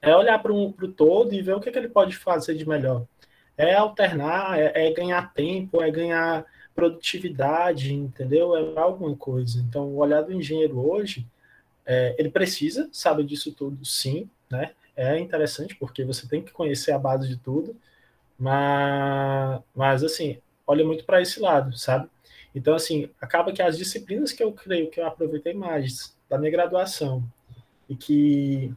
É 0.00 0.16
olhar 0.16 0.38
para 0.42 0.52
o 0.52 0.72
todo 0.72 1.34
e 1.34 1.42
ver 1.42 1.54
o 1.54 1.60
que, 1.60 1.70
que 1.70 1.78
ele 1.78 1.88
pode 1.88 2.16
fazer 2.16 2.54
de 2.54 2.68
melhor 2.68 3.06
é 3.56 3.74
alternar, 3.74 4.58
é, 4.58 4.88
é, 4.88 4.92
ganhar 4.92 5.32
tempo, 5.32 5.82
é 5.82 5.90
ganhar 5.90 6.44
produtividade, 6.74 7.92
entendeu? 7.94 8.56
É 8.56 8.80
alguma 8.80 9.14
coisa. 9.16 9.60
Então, 9.60 9.88
o 9.88 9.96
olhar 9.98 10.22
do 10.22 10.32
engenheiro 10.32 10.78
hoje, 10.78 11.26
é, 11.84 12.14
ele 12.18 12.30
precisa 12.30 12.88
saber 12.92 13.24
disso 13.24 13.52
tudo, 13.52 13.84
sim, 13.84 14.28
né? 14.50 14.72
É 14.96 15.18
interessante 15.18 15.74
porque 15.76 16.04
você 16.04 16.28
tem 16.28 16.42
que 16.42 16.52
conhecer 16.52 16.92
a 16.92 16.98
base 16.98 17.28
de 17.28 17.36
tudo, 17.36 17.76
mas, 18.38 19.60
mas 19.74 20.04
assim, 20.04 20.38
olha 20.66 20.84
muito 20.84 21.04
para 21.04 21.22
esse 21.22 21.40
lado, 21.40 21.76
sabe? 21.76 22.08
Então, 22.54 22.74
assim, 22.74 23.08
acaba 23.20 23.52
que 23.52 23.62
as 23.62 23.78
disciplinas 23.78 24.32
que 24.32 24.42
eu 24.42 24.52
creio 24.52 24.90
que 24.90 25.00
eu 25.00 25.06
aproveitei 25.06 25.54
mais 25.54 26.16
da 26.28 26.38
minha 26.38 26.50
graduação 26.50 27.24
e 27.88 27.96
que 27.96 28.72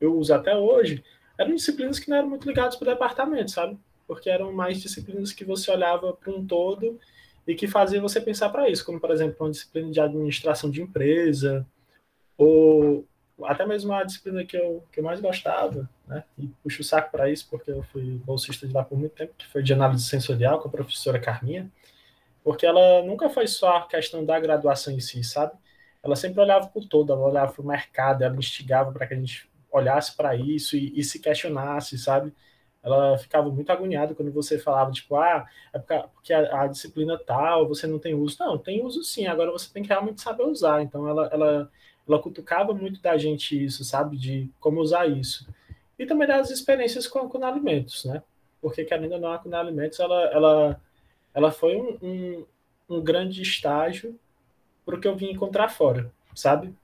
eu 0.00 0.16
uso 0.16 0.32
até 0.32 0.56
hoje, 0.56 1.02
eram 1.36 1.54
disciplinas 1.54 1.98
que 1.98 2.08
não 2.10 2.18
eram 2.18 2.28
muito 2.28 2.46
ligadas 2.46 2.76
para 2.76 2.88
o 2.88 2.92
departamento, 2.92 3.50
sabe? 3.50 3.78
porque 4.08 4.30
eram 4.30 4.50
mais 4.52 4.80
disciplinas 4.80 5.32
que 5.32 5.44
você 5.44 5.70
olhava 5.70 6.14
para 6.14 6.32
um 6.32 6.44
todo 6.44 6.98
e 7.46 7.54
que 7.54 7.68
fazia 7.68 8.00
você 8.00 8.20
pensar 8.20 8.48
para 8.48 8.68
isso, 8.68 8.84
como, 8.84 8.98
por 8.98 9.10
exemplo, 9.10 9.36
uma 9.38 9.50
disciplina 9.50 9.90
de 9.90 10.00
administração 10.00 10.70
de 10.70 10.80
empresa, 10.80 11.66
ou 12.36 13.06
até 13.44 13.66
mesmo 13.66 13.92
a 13.92 14.02
disciplina 14.02 14.44
que 14.44 14.56
eu, 14.56 14.82
que 14.90 15.00
eu 15.00 15.04
mais 15.04 15.20
gostava, 15.20 15.88
né? 16.06 16.24
E 16.38 16.48
puxo 16.62 16.80
o 16.80 16.84
saco 16.84 17.10
para 17.10 17.30
isso, 17.30 17.46
porque 17.50 17.70
eu 17.70 17.82
fui 17.84 18.20
bolsista 18.24 18.66
de 18.66 18.72
lá 18.72 18.82
por 18.82 18.98
muito 18.98 19.12
tempo, 19.12 19.34
que 19.36 19.46
foi 19.46 19.62
de 19.62 19.72
análise 19.72 20.04
sensorial 20.04 20.58
com 20.60 20.68
a 20.68 20.72
professora 20.72 21.20
Carminha, 21.20 21.70
porque 22.48 22.64
ela 22.64 23.02
nunca 23.02 23.28
foi 23.28 23.46
só 23.46 23.76
a 23.76 23.86
questão 23.86 24.24
da 24.24 24.40
graduação 24.40 24.90
em 24.94 25.00
si, 25.00 25.22
sabe? 25.22 25.52
Ela 26.02 26.16
sempre 26.16 26.40
olhava 26.40 26.66
para 26.68 26.80
o 26.80 26.86
todo, 26.86 27.12
ela 27.12 27.20
olhava 27.20 27.52
para 27.52 27.60
o 27.60 27.66
mercado, 27.66 28.24
ela 28.24 28.34
instigava 28.36 28.90
para 28.90 29.06
que 29.06 29.12
a 29.12 29.18
gente 29.18 29.50
olhasse 29.70 30.16
para 30.16 30.34
isso 30.34 30.74
e, 30.74 30.98
e 30.98 31.04
se 31.04 31.18
questionasse, 31.18 31.98
sabe? 31.98 32.32
ela 32.82 33.18
ficava 33.18 33.50
muito 33.50 33.70
agoniada 33.70 34.14
quando 34.14 34.32
você 34.32 34.58
falava, 34.58 34.90
tipo, 34.92 35.16
ah, 35.16 35.46
é 35.74 35.78
porque 35.78 36.32
a, 36.32 36.62
a, 36.62 36.66
disciplina 36.68 37.18
tal, 37.18 37.68
você 37.68 37.86
não 37.86 37.98
tem 37.98 38.14
uso. 38.14 38.38
Não, 38.40 38.56
tem 38.56 38.82
uso 38.82 39.04
sim, 39.04 39.26
agora 39.26 39.52
você 39.52 39.70
tem 39.70 39.82
que 39.82 39.90
realmente 39.90 40.22
saber 40.22 40.44
usar. 40.44 40.80
Então, 40.80 41.06
ela, 41.06 41.28
ela, 41.30 41.70
ela 42.08 42.22
cutucava 42.22 42.72
muito 42.72 43.02
da 43.02 43.18
gente 43.18 43.62
isso, 43.62 43.84
sabe, 43.84 44.16
de 44.16 44.50
como 44.58 44.80
usar 44.80 45.06
isso. 45.06 45.46
E 45.98 46.06
também 46.06 46.26
das 46.26 46.48
experiências 46.48 47.06
com, 47.06 47.28
com 47.28 47.44
alimentos, 47.44 48.06
né? 48.06 48.22
Porque, 48.60 48.84
querendo 48.84 49.12
ou 49.12 49.20
não, 49.20 49.32
a 49.32 49.38
com 49.38 49.54
alimentos, 49.54 50.00
ela, 50.00 50.24
ela, 50.32 50.80
ela 51.34 51.50
foi 51.50 51.76
um, 51.76 51.98
um, 52.02 52.46
um 52.88 53.02
grande 53.02 53.42
estágio 53.42 54.18
para 54.84 54.96
o 54.96 55.00
que 55.00 55.06
eu 55.06 55.16
vim 55.16 55.30
encontrar 55.30 55.68
fora, 55.68 56.10
sabe? 56.34 56.74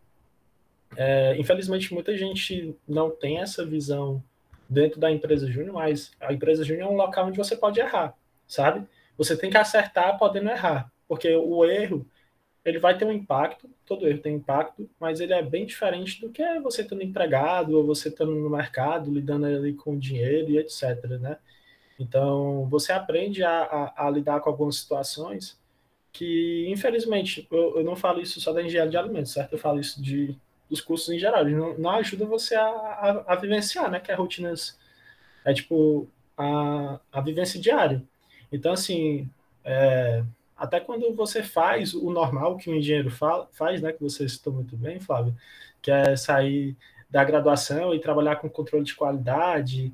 É, 0.97 1.37
infelizmente, 1.39 1.93
muita 1.93 2.17
gente 2.17 2.77
não 2.87 3.11
tem 3.11 3.41
essa 3.41 3.65
visão 3.65 4.23
dentro 4.69 5.01
da 5.01 5.11
empresa 5.11 5.51
júnior, 5.51 5.75
mas 5.75 6.13
a 6.21 6.33
empresa 6.33 6.65
júnior 6.65 6.89
é 6.89 6.93
um 6.93 6.97
local 6.97 7.27
onde 7.27 7.39
você 7.39 7.57
pode 7.57 7.81
errar, 7.81 8.15
sabe? 8.47 8.87
Você 9.17 9.37
tem 9.37 9.51
que 9.51 9.57
acertar 9.57 10.19
podendo 10.19 10.51
errar, 10.51 10.91
porque 11.09 11.35
o 11.35 11.65
erro 11.65 12.07
ele 12.65 12.79
vai 12.79 12.97
ter 12.97 13.05
um 13.05 13.13
impacto, 13.13 13.69
todo 13.85 14.07
erro 14.09 14.21
tem 14.21 14.37
impacto, 14.37 14.89
mas 14.99 15.21
ele 15.21 15.35
é 15.35 15.43
bem 15.43 15.67
diferente 15.67 16.21
do 16.21 16.31
que 16.31 16.43
é 16.43 16.59
você 16.61 16.83
estando 16.83 17.03
empregado 17.03 17.77
ou 17.77 17.85
você 17.85 18.09
estando 18.09 18.35
no 18.35 18.49
mercado, 18.49 19.13
lidando 19.13 19.45
ali 19.47 19.75
com 19.75 19.99
dinheiro 19.99 20.51
e 20.51 20.59
etc, 20.59 21.05
né? 21.21 21.37
Então, 21.99 22.67
você 22.69 22.93
aprende 22.93 23.43
a, 23.45 23.63
a, 23.63 24.07
a 24.07 24.11
lidar 24.11 24.41
com 24.41 24.51
algumas 24.51 24.77
situações 24.77 25.59
que, 26.13 26.67
infelizmente, 26.69 27.47
eu, 27.51 27.79
eu, 27.79 27.85
não 27.85 27.97
falo 27.97 28.21
isso 28.21 28.41
só 28.41 28.53
da 28.53 28.63
engenharia 28.63 28.91
de 28.91 28.97
alimentos, 28.97 29.33
certo? 29.33 29.53
Eu 29.53 29.59
falo 29.59 29.81
isso 29.81 30.01
de 30.03 30.37
dos 30.69 30.81
cursos 30.81 31.11
em 31.11 31.19
geral. 31.19 31.45
Não, 31.45 31.77
não 31.79 31.91
ajuda 31.91 32.25
você 32.25 32.55
a, 32.55 32.67
a, 32.67 33.33
a, 33.33 33.37
vivenciar, 33.37 33.91
né? 33.91 34.01
Que 34.01 34.11
é 34.11 34.15
rotinas, 34.15 34.79
é 35.45 35.53
tipo 35.53 36.09
a, 36.37 37.01
a 37.13 37.21
vivência 37.21 37.61
diária. 37.61 38.03
Então, 38.53 38.73
assim, 38.73 39.29
é, 39.65 40.25
até 40.57 40.81
quando 40.81 41.13
você 41.15 41.43
faz 41.43 41.95
o 41.95 42.11
normal 42.11 42.57
que 42.57 42.71
o 42.71 42.75
engenheiro 42.75 43.11
fala, 43.11 43.49
faz, 43.53 43.83
né? 43.83 43.93
Que 43.93 44.03
você 44.03 44.29
citou 44.29 44.53
muito 44.53 44.77
bem, 44.77 45.01
Flávio, 45.01 45.37
que 45.83 45.91
é 45.91 46.17
sair 46.17 46.77
da 47.11 47.23
graduação 47.25 47.95
e 47.95 48.01
trabalhar 48.01 48.37
com 48.37 48.49
controle 48.49 48.85
de 48.85 48.95
qualidade, 48.95 49.93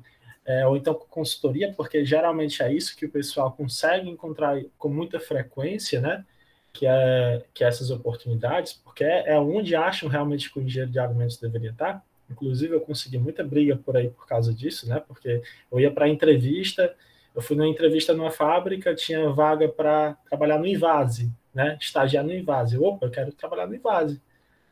é, 0.59 0.67
ou 0.67 0.75
então 0.75 0.93
com 0.93 1.05
consultoria, 1.05 1.73
porque 1.73 2.03
geralmente 2.05 2.61
é 2.61 2.73
isso 2.73 2.95
que 2.95 3.05
o 3.05 3.11
pessoal 3.11 3.51
consegue 3.51 4.09
encontrar 4.09 4.61
com 4.77 4.89
muita 4.89 5.19
frequência, 5.19 6.01
né? 6.01 6.25
que 6.73 6.85
é 6.85 7.43
que 7.53 7.63
é 7.63 7.67
essas 7.67 7.91
oportunidades, 7.91 8.73
porque 8.73 9.03
é, 9.03 9.37
onde 9.39 9.75
acham 9.75 10.09
realmente 10.09 10.51
que 10.51 10.59
o 10.59 10.61
engenheiro 10.61 10.91
de 10.91 10.99
alimentos 10.99 11.37
deveria 11.37 11.71
estar. 11.71 12.03
Inclusive, 12.29 12.73
eu 12.73 12.81
consegui 12.81 13.17
muita 13.17 13.43
briga 13.43 13.75
por 13.75 13.97
aí 13.97 14.09
por 14.09 14.25
causa 14.25 14.53
disso, 14.53 14.87
né? 14.87 15.01
Porque 15.05 15.41
eu 15.69 15.79
ia 15.79 15.91
para 15.91 16.07
entrevista, 16.07 16.95
eu 17.35 17.41
fui 17.41 17.57
numa 17.57 17.67
entrevista 17.67 18.13
numa 18.13 18.31
fábrica, 18.31 18.95
tinha 18.95 19.29
vaga 19.29 19.67
para 19.67 20.13
trabalhar 20.29 20.57
no 20.57 20.65
Invase, 20.65 21.29
né? 21.53 21.77
Estagiar 21.79 22.23
no 22.23 22.33
Invase. 22.33 22.77
Opa, 22.77 23.05
eu 23.05 23.11
quero 23.11 23.33
trabalhar 23.33 23.67
no 23.67 23.75
Invase. 23.75 24.21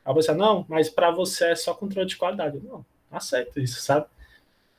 Aí 0.06 0.14
você, 0.14 0.34
não, 0.34 0.66
mas 0.70 0.90
para 0.90 1.12
você 1.12 1.48
é 1.52 1.56
só 1.56 1.74
controle 1.74 2.08
de 2.08 2.16
qualidade. 2.16 2.58
Eu, 2.58 2.64
não 2.64 2.86
aceito 3.12 3.60
isso, 3.60 3.82
sabe? 3.82 4.08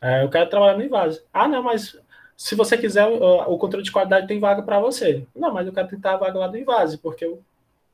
É, 0.00 0.22
eu 0.22 0.30
quero 0.30 0.48
trabalhar 0.48 0.76
no 0.76 0.84
Invase. 0.84 1.22
Ah, 1.32 1.46
não, 1.46 1.62
mas 1.62 1.98
se 2.36 2.54
você 2.54 2.78
quiser, 2.78 3.06
o 3.06 3.58
controle 3.58 3.84
de 3.84 3.92
qualidade 3.92 4.26
tem 4.26 4.40
vaga 4.40 4.62
para 4.62 4.80
você. 4.80 5.26
Não, 5.36 5.52
mas 5.52 5.66
eu 5.66 5.72
quero 5.72 5.88
tentar 5.88 6.14
a 6.14 6.16
vaga 6.16 6.38
lá 6.38 6.48
do 6.48 6.56
Invase, 6.56 6.96
porque 6.98 7.24
eu 7.24 7.42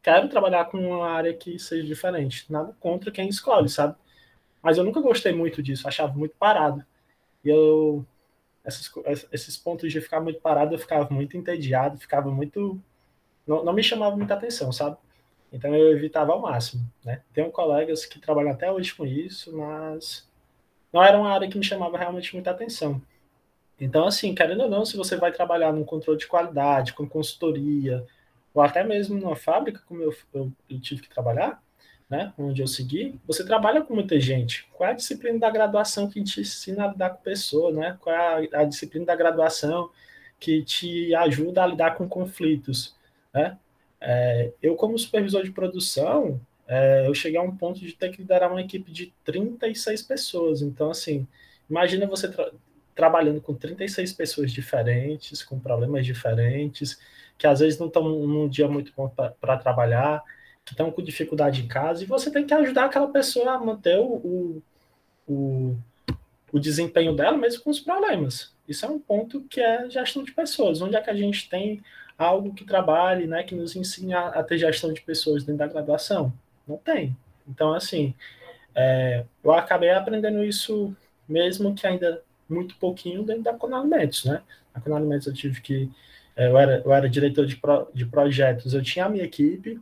quero 0.02 0.28
trabalhar 0.28 0.66
com 0.66 0.78
uma 0.78 1.08
área 1.10 1.34
que 1.34 1.58
seja 1.58 1.84
diferente. 1.84 2.46
Nada 2.48 2.72
contra 2.78 3.10
quem 3.10 3.28
escolhe, 3.28 3.68
sabe? 3.68 3.96
Mas 4.62 4.78
eu 4.78 4.84
nunca 4.84 5.00
gostei 5.00 5.32
muito 5.32 5.62
disso, 5.62 5.88
achava 5.88 6.12
muito 6.14 6.36
parado. 6.38 6.84
E 7.44 7.48
eu. 7.48 8.06
Esses, 8.64 8.90
esses 9.32 9.56
pontos 9.56 9.92
de 9.92 10.00
ficar 10.00 10.20
muito 10.20 10.40
parado, 10.40 10.74
eu 10.74 10.78
ficava 10.78 11.08
muito 11.12 11.36
entediado, 11.36 11.98
ficava 11.98 12.30
muito. 12.30 12.80
Não, 13.46 13.64
não 13.64 13.72
me 13.72 13.82
chamava 13.82 14.16
muita 14.16 14.34
atenção, 14.34 14.72
sabe? 14.72 14.96
Então 15.52 15.74
eu 15.74 15.92
evitava 15.92 16.32
ao 16.32 16.40
máximo, 16.40 16.84
né? 17.04 17.22
Tenho 17.32 17.50
colegas 17.50 18.04
que 18.06 18.20
trabalham 18.20 18.52
até 18.52 18.70
hoje 18.70 18.94
com 18.94 19.06
isso, 19.06 19.56
mas 19.56 20.28
não 20.92 21.02
era 21.02 21.18
uma 21.18 21.30
área 21.30 21.48
que 21.48 21.58
me 21.58 21.64
chamava 21.64 21.98
realmente 21.98 22.34
muita 22.34 22.50
atenção. 22.50 23.00
Então, 23.78 24.06
assim, 24.06 24.34
querendo 24.34 24.62
ou 24.62 24.70
não, 24.70 24.84
se 24.84 24.96
você 24.96 25.16
vai 25.16 25.30
trabalhar 25.30 25.72
num 25.72 25.84
controle 25.84 26.18
de 26.18 26.26
qualidade, 26.26 26.94
com 26.94 27.06
consultoria, 27.06 28.06
ou 28.54 28.62
até 28.62 28.82
mesmo 28.82 29.18
numa 29.18 29.36
fábrica, 29.36 29.82
como 29.86 30.02
eu, 30.02 30.14
eu, 30.32 30.50
eu, 30.70 30.80
tive 30.80 31.02
que 31.02 31.10
trabalhar, 31.10 31.62
né, 32.08 32.32
onde 32.38 32.62
eu 32.62 32.66
segui, 32.66 33.20
você 33.26 33.44
trabalha 33.44 33.82
com 33.82 33.94
muita 33.94 34.18
gente. 34.18 34.66
Qual 34.72 34.88
é 34.88 34.92
a 34.92 34.96
disciplina 34.96 35.38
da 35.38 35.50
graduação 35.50 36.08
que 36.08 36.22
te 36.22 36.40
ensina 36.40 36.84
a 36.84 36.88
lidar 36.88 37.10
com 37.10 37.22
pessoa, 37.22 37.72
né? 37.72 37.98
Qual 38.00 38.14
é 38.14 38.48
a, 38.54 38.60
a 38.60 38.64
disciplina 38.64 39.04
da 39.04 39.16
graduação 39.16 39.90
que 40.38 40.62
te 40.62 41.14
ajuda 41.14 41.64
a 41.64 41.66
lidar 41.66 41.96
com 41.96 42.08
conflitos, 42.08 42.94
né? 43.34 43.58
É, 44.00 44.52
eu, 44.62 44.76
como 44.76 44.98
supervisor 44.98 45.42
de 45.42 45.50
produção, 45.50 46.40
é, 46.68 47.06
eu 47.06 47.14
cheguei 47.14 47.38
a 47.38 47.42
um 47.42 47.56
ponto 47.56 47.78
de 47.78 47.92
ter 47.92 48.10
que 48.10 48.18
liderar 48.18 48.50
uma 48.50 48.60
equipe 48.60 48.90
de 48.90 49.12
36 49.24 50.02
pessoas. 50.02 50.62
Então, 50.62 50.90
assim, 50.90 51.26
imagina 51.68 52.06
você 52.06 52.28
tra 52.28 52.50
trabalhando 52.94 53.42
com 53.42 53.52
36 53.52 54.14
pessoas 54.14 54.50
diferentes, 54.50 55.42
com 55.42 55.60
problemas 55.60 56.06
diferentes, 56.06 56.98
que 57.36 57.46
às 57.46 57.60
vezes 57.60 57.78
não 57.78 57.88
estão 57.88 58.08
num 58.08 58.48
dia 58.48 58.66
muito 58.66 58.90
bom 58.96 59.06
para 59.38 59.58
trabalhar, 59.58 60.24
que 60.64 60.72
estão 60.72 60.90
com 60.90 61.02
dificuldade 61.02 61.62
em 61.62 61.68
casa, 61.68 62.02
e 62.02 62.06
você 62.06 62.30
tem 62.30 62.46
que 62.46 62.54
ajudar 62.54 62.86
aquela 62.86 63.08
pessoa 63.08 63.52
a 63.52 63.58
manter 63.58 63.98
o, 63.98 64.62
o, 65.28 65.76
o 66.50 66.58
desempenho 66.58 67.14
dela 67.14 67.36
mesmo 67.36 67.62
com 67.62 67.68
os 67.70 67.80
problemas. 67.80 68.54
Isso 68.66 68.86
é 68.86 68.88
um 68.88 68.98
ponto 68.98 69.42
que 69.42 69.60
é 69.60 69.90
gestão 69.90 70.24
de 70.24 70.32
pessoas. 70.32 70.80
Onde 70.80 70.96
é 70.96 71.00
que 71.02 71.10
a 71.10 71.14
gente 71.14 71.50
tem 71.50 71.82
algo 72.16 72.54
que 72.54 72.64
trabalhe, 72.64 73.26
né, 73.26 73.42
que 73.42 73.54
nos 73.54 73.76
ensine 73.76 74.14
a, 74.14 74.28
a 74.28 74.42
ter 74.42 74.56
gestão 74.56 74.90
de 74.90 75.02
pessoas 75.02 75.44
dentro 75.44 75.58
da 75.58 75.66
graduação? 75.66 76.32
Não 76.66 76.76
tem. 76.76 77.16
Então, 77.48 77.72
assim, 77.72 78.14
é, 78.74 79.24
eu 79.42 79.52
acabei 79.52 79.90
aprendendo 79.90 80.44
isso 80.44 80.94
mesmo 81.28 81.74
que 81.74 81.86
ainda 81.86 82.22
muito 82.48 82.76
pouquinho 82.76 83.22
dentro 83.24 83.42
da 83.42 83.54
Conalimentos, 83.54 84.24
né? 84.24 84.42
A 84.74 84.80
Conalimentos 84.80 85.26
eu 85.26 85.34
tive 85.34 85.60
que 85.60 85.90
é, 86.36 86.48
eu 86.48 86.58
era, 86.58 86.82
eu 86.84 86.92
era 86.92 87.08
diretor 87.08 87.46
de, 87.46 87.56
pro, 87.56 87.88
de 87.94 88.06
projetos, 88.06 88.74
eu 88.74 88.82
tinha 88.82 89.06
a 89.06 89.08
minha 89.08 89.24
equipe, 89.24 89.80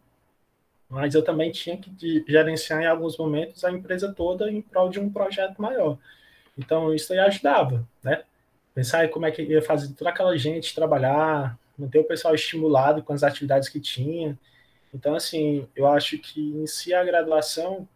mas 0.88 1.14
eu 1.14 1.22
também 1.24 1.50
tinha 1.50 1.76
que 1.76 2.24
gerenciar 2.28 2.82
em 2.82 2.86
alguns 2.86 3.16
momentos 3.18 3.64
a 3.64 3.72
empresa 3.72 4.12
toda 4.12 4.50
em 4.50 4.62
prol 4.62 4.88
de 4.88 5.00
um 5.00 5.10
projeto 5.10 5.60
maior. 5.60 5.98
Então, 6.56 6.94
isso 6.94 7.12
aí 7.12 7.18
ajudava, 7.18 7.86
né? 8.02 8.22
Pensar 8.74 9.04
em 9.04 9.08
como 9.08 9.26
é 9.26 9.30
que 9.30 9.42
ia 9.42 9.62
fazer 9.62 9.92
toda 9.94 10.10
aquela 10.10 10.36
gente 10.36 10.74
trabalhar, 10.74 11.58
manter 11.78 11.98
o 11.98 12.04
pessoal 12.04 12.34
estimulado 12.34 13.02
com 13.02 13.12
as 13.12 13.22
atividades 13.22 13.68
que 13.68 13.80
tinha. 13.80 14.38
Então, 14.94 15.14
assim, 15.16 15.66
eu 15.74 15.88
acho 15.88 16.16
que 16.18 16.40
em 16.40 16.66
si 16.66 16.94
a 16.94 17.02
graduação, 17.02 17.88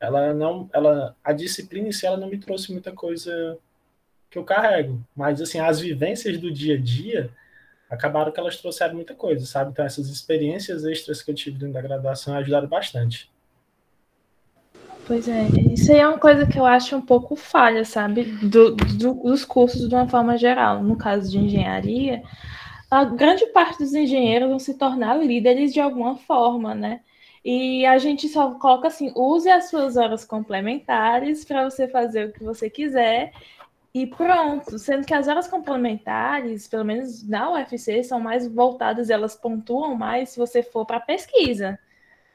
ela 0.00 0.34
não, 0.34 0.68
ela, 0.72 1.16
a 1.22 1.32
disciplina 1.32 1.88
em 1.88 1.92
si, 1.92 2.04
ela 2.04 2.16
não 2.16 2.28
me 2.28 2.38
trouxe 2.38 2.72
muita 2.72 2.90
coisa 2.90 3.56
que 4.28 4.36
eu 4.36 4.44
carrego, 4.44 5.00
mas, 5.14 5.40
assim, 5.40 5.60
as 5.60 5.78
vivências 5.78 6.38
do 6.38 6.50
dia 6.50 6.74
a 6.74 6.80
dia, 6.80 7.30
acabaram 7.88 8.32
que 8.32 8.40
elas 8.40 8.56
trouxeram 8.56 8.94
muita 8.94 9.14
coisa, 9.14 9.46
sabe? 9.46 9.70
Então, 9.70 9.84
essas 9.84 10.08
experiências 10.08 10.84
extras 10.84 11.22
que 11.22 11.30
eu 11.30 11.34
tive 11.34 11.58
dentro 11.58 11.74
da 11.74 11.82
graduação 11.82 12.34
ajudaram 12.34 12.66
bastante. 12.66 13.30
Pois 15.06 15.28
é, 15.28 15.46
isso 15.70 15.92
aí 15.92 15.98
é 15.98 16.08
uma 16.08 16.18
coisa 16.18 16.46
que 16.46 16.58
eu 16.58 16.64
acho 16.64 16.96
um 16.96 17.02
pouco 17.02 17.36
falha, 17.36 17.84
sabe? 17.84 18.24
Do, 18.24 18.74
do, 18.74 19.14
dos 19.14 19.44
cursos 19.44 19.88
de 19.88 19.94
uma 19.94 20.08
forma 20.08 20.38
geral. 20.38 20.82
No 20.82 20.96
caso 20.96 21.30
de 21.30 21.38
engenharia, 21.38 22.22
a 22.92 23.04
grande 23.06 23.46
parte 23.46 23.78
dos 23.78 23.94
engenheiros 23.94 24.50
vão 24.50 24.58
se 24.58 24.74
tornar 24.74 25.14
líderes 25.14 25.72
de 25.72 25.80
alguma 25.80 26.14
forma, 26.14 26.74
né? 26.74 27.00
E 27.42 27.86
a 27.86 27.96
gente 27.96 28.28
só 28.28 28.52
coloca 28.56 28.88
assim: 28.88 29.10
use 29.16 29.50
as 29.50 29.70
suas 29.70 29.96
horas 29.96 30.26
complementares 30.26 31.42
para 31.42 31.64
você 31.64 31.88
fazer 31.88 32.28
o 32.28 32.32
que 32.32 32.44
você 32.44 32.68
quiser 32.68 33.32
e 33.94 34.06
pronto, 34.06 34.78
sendo 34.78 35.06
que 35.06 35.14
as 35.14 35.26
horas 35.26 35.48
complementares, 35.48 36.68
pelo 36.68 36.84
menos 36.84 37.26
na 37.26 37.50
UFC, 37.52 38.04
são 38.04 38.20
mais 38.20 38.46
voltadas, 38.46 39.08
elas 39.08 39.34
pontuam 39.34 39.94
mais 39.94 40.30
se 40.30 40.38
você 40.38 40.62
for 40.62 40.84
para 40.84 41.00
pesquisa. 41.00 41.78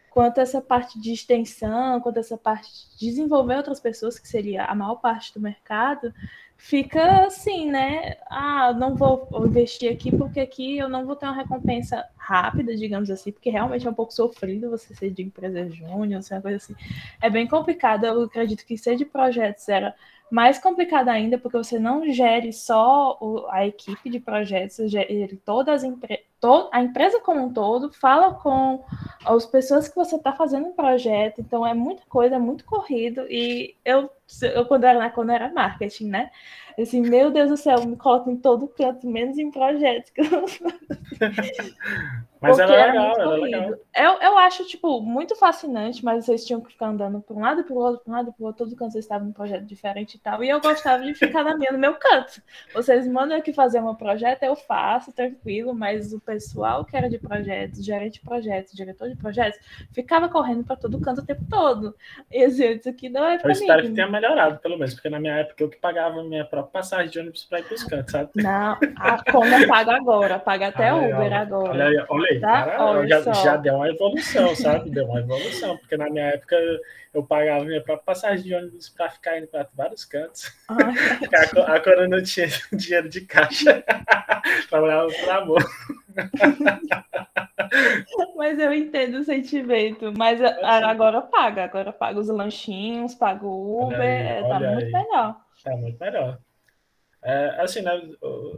Quanto 0.10 0.40
essa 0.40 0.60
parte 0.60 1.00
de 1.00 1.14
extensão, 1.14 2.02
quanto 2.02 2.18
essa 2.18 2.38
parte 2.38 2.70
de 2.98 3.06
desenvolver 3.06 3.58
outras 3.58 3.80
pessoas, 3.80 4.18
que 4.18 4.28
seria 4.28 4.66
a 4.66 4.74
maior 4.74 4.96
parte 4.96 5.32
do 5.36 5.40
mercado, 5.40 6.12
fica 6.58 7.26
assim, 7.26 7.70
né? 7.70 8.18
Ah, 8.30 8.74
não 8.74 8.96
vou 8.96 9.28
investir 9.46 9.92
aqui 9.92 10.16
porque 10.16 10.40
aqui 10.40 10.78
eu 10.78 10.90
não 10.90 11.06
vou 11.06 11.16
ter 11.16 11.26
uma 11.28 11.36
recompensa 11.36 12.04
rápida, 12.18 12.76
digamos 12.76 13.10
assim, 13.10 13.32
porque 13.32 13.50
realmente 13.50 13.88
é 13.88 13.90
um 13.90 13.94
pouco 13.94 14.14
sofrido 14.14 14.70
você 14.70 14.94
ser 14.94 15.12
de 15.12 15.24
empresa 15.24 15.70
júnior, 15.70 16.22
uma 16.32 16.42
coisa 16.42 16.58
assim. 16.58 16.76
É 17.22 17.30
bem 17.30 17.48
complicado. 17.48 18.06
Eu 18.06 18.24
acredito 18.24 18.66
que 18.66 18.78
ser 18.78 18.96
de 18.98 19.06
projetos 19.06 19.70
era 19.70 19.96
mais 20.30 20.60
complicado 20.60 21.10
ainda, 21.10 21.38
porque 21.38 21.58
você 21.58 21.80
não 21.80 22.12
gere 22.12 22.52
só 22.52 23.18
a 23.50 23.66
equipe 23.66 24.10
de 24.10 24.20
projetos, 24.20 24.76
você 24.76 24.90
gere 24.90 25.40
todas 25.46 25.76
as 25.76 25.84
empre 25.84 26.26
a 26.72 26.82
empresa 26.82 27.20
como 27.20 27.46
um 27.46 27.54
todo, 27.54 27.92
fala 27.92 28.36
com 28.36 28.84
as 29.26 29.46
pessoas 29.46 29.88
que 29.88 29.96
você 29.96 30.16
está 30.16 30.34
fazendo 30.34 30.68
um 30.68 30.74
projeto, 30.74 31.42
então 31.42 31.66
é 31.66 31.74
muita 31.74 32.04
coisa, 32.08 32.36
é 32.36 32.40
muito 32.40 32.64
corrido, 32.66 33.26
e 33.30 33.76
eu, 33.84 34.10
eu 34.54 34.66
quando, 34.66 34.84
era, 34.84 35.10
quando 35.10 35.32
era 35.32 35.52
marketing, 35.52 36.10
né? 36.10 36.32
Assim, 36.80 37.02
meu 37.02 37.32
Deus 37.32 37.50
do 37.50 37.58
céu, 37.58 37.84
me 37.88 37.98
coloco 37.98 38.30
em 38.30 38.38
todo 38.38 38.68
canto, 38.68 39.08
menos 39.08 39.40
em 39.40 39.50
projetos. 39.50 40.14
mas 42.40 42.60
era 42.60 42.86
legal, 42.86 43.20
era 43.20 43.30
legal. 43.30 43.72
Eu, 43.96 44.12
eu 44.22 44.38
acho, 44.38 44.64
tipo, 44.64 45.02
muito 45.02 45.36
fascinante, 45.36 46.06
mas 46.06 46.24
vocês 46.24 46.46
tinham 46.46 46.62
que 46.62 46.72
ficar 46.72 46.90
andando 46.90 47.20
para 47.20 47.36
um 47.36 47.40
lado, 47.40 47.64
para 47.64 47.74
o 47.74 47.80
outro, 47.80 48.04
para 48.04 48.14
um 48.14 48.16
lado, 48.16 48.32
para 48.32 48.44
o 48.44 48.46
outro, 48.46 48.64
todo 48.64 48.76
canto 48.76 48.92
vocês 48.92 49.06
estavam 49.06 49.26
em 49.26 49.32
um 49.32 49.34
projeto 49.34 49.66
diferente 49.66 50.18
e 50.18 50.20
tal. 50.20 50.44
E 50.44 50.50
eu 50.50 50.62
gostava 50.62 51.04
de 51.04 51.16
ficar 51.16 51.44
na 51.44 51.58
minha, 51.58 51.72
no 51.72 51.80
meu 51.80 51.96
canto. 51.96 52.44
Vocês 52.76 53.08
mandam 53.08 53.36
aqui 53.36 53.52
fazer 53.52 53.82
um 53.82 53.96
projeto, 53.96 54.44
eu 54.44 54.56
faço, 54.56 55.12
tranquilo, 55.12 55.74
mas 55.74 56.14
o 56.14 56.20
pessoal 56.28 56.84
que 56.84 56.98
era 56.98 57.10
de 57.10 57.18
projetos, 57.18 57.84
gerente 57.84 58.16
de 58.16 58.20
projetos, 58.20 58.74
diretor 58.74 59.08
de 59.08 59.16
projetos, 59.16 59.58
ficava 59.94 60.28
correndo 60.28 60.66
para 60.66 60.76
todo 60.76 61.00
canto 61.00 61.22
o 61.22 61.26
tempo 61.26 61.46
todo. 61.50 61.96
E 62.30 62.44
assim, 62.44 62.72
isso 62.72 62.90
aqui 62.90 63.08
não 63.08 63.24
é 63.24 63.38
para 63.38 63.48
mim. 63.48 63.56
Eu 63.56 63.62
espero 63.62 63.82
que 63.84 63.94
tenha 63.94 64.10
melhorado, 64.10 64.60
pelo 64.60 64.78
menos, 64.78 64.94
porque 64.94 65.10
na 65.10 65.20
minha 65.20 65.36
época 65.36 65.64
eu 65.64 65.70
que 65.70 65.78
pagava 65.78 66.22
minha 66.24 66.44
própria 66.44 66.74
passagem 66.74 67.10
de 67.10 67.20
ônibus 67.20 67.46
para 67.46 67.60
ir 67.62 67.64
para 67.64 67.76
os 67.76 67.84
cantos, 67.86 68.12
sabe? 68.12 68.30
Não, 68.36 68.78
a 68.98 69.32
Conda 69.32 69.66
paga 69.68 69.96
agora, 69.96 70.38
paga 70.38 70.68
até 70.68 70.94
Uber 70.94 71.34
agora. 71.34 71.70
Olha 71.70 71.86
aí, 71.88 72.06
olha 72.10 72.28
aí, 72.32 72.40
tá? 72.42 72.48
cara, 72.48 72.86
olha 72.86 73.24
já, 73.24 73.34
já, 73.34 73.56
deu 73.56 73.76
uma 73.76 73.88
evolução, 73.88 74.56
sabe? 74.56 74.90
Deu 74.90 75.06
uma 75.06 75.20
evolução, 75.20 75.78
porque 75.78 75.96
na 75.96 76.10
minha 76.10 76.26
época 76.26 76.58
eu 77.14 77.24
pagava 77.24 77.66
minha 77.66 77.82
própria 77.82 78.06
passagem 78.06 78.46
de 78.46 78.54
ônibus 78.54 78.90
para 78.90 79.10
ficar 79.10 79.38
indo 79.38 79.48
para 79.48 79.68
vários 79.74 80.06
cantos. 80.06 80.54
a, 80.70 81.74
a 81.74 81.80
Cora 81.80 82.08
não 82.08 82.22
tinha 82.22 82.48
dinheiro 82.74 83.10
de 83.10 83.22
caixa, 83.22 83.84
trabalhava 84.70 85.08
por 85.08 85.30
amor. 85.30 85.70
Mas 88.36 88.60
eu 88.60 88.74
entendo 88.74 89.20
o 89.20 89.24
sentimento. 89.24 90.14
Mas 90.18 90.42
agora 90.42 91.22
paga, 91.22 91.64
agora 91.64 91.92
paga 91.92 92.20
os 92.20 92.28
lanchinhos, 92.28 93.16
paga 93.16 93.46
o 93.46 93.88
Uber, 93.88 94.00
aí, 94.00 94.08
é, 94.08 94.42
tá 94.42 94.60
muito 94.60 94.86
aí. 94.86 94.92
melhor. 94.92 95.42
Tá 95.64 95.76
muito 95.76 96.00
melhor. 96.00 96.40
É, 97.24 97.62
assim, 97.62 97.82
né, 97.82 98.00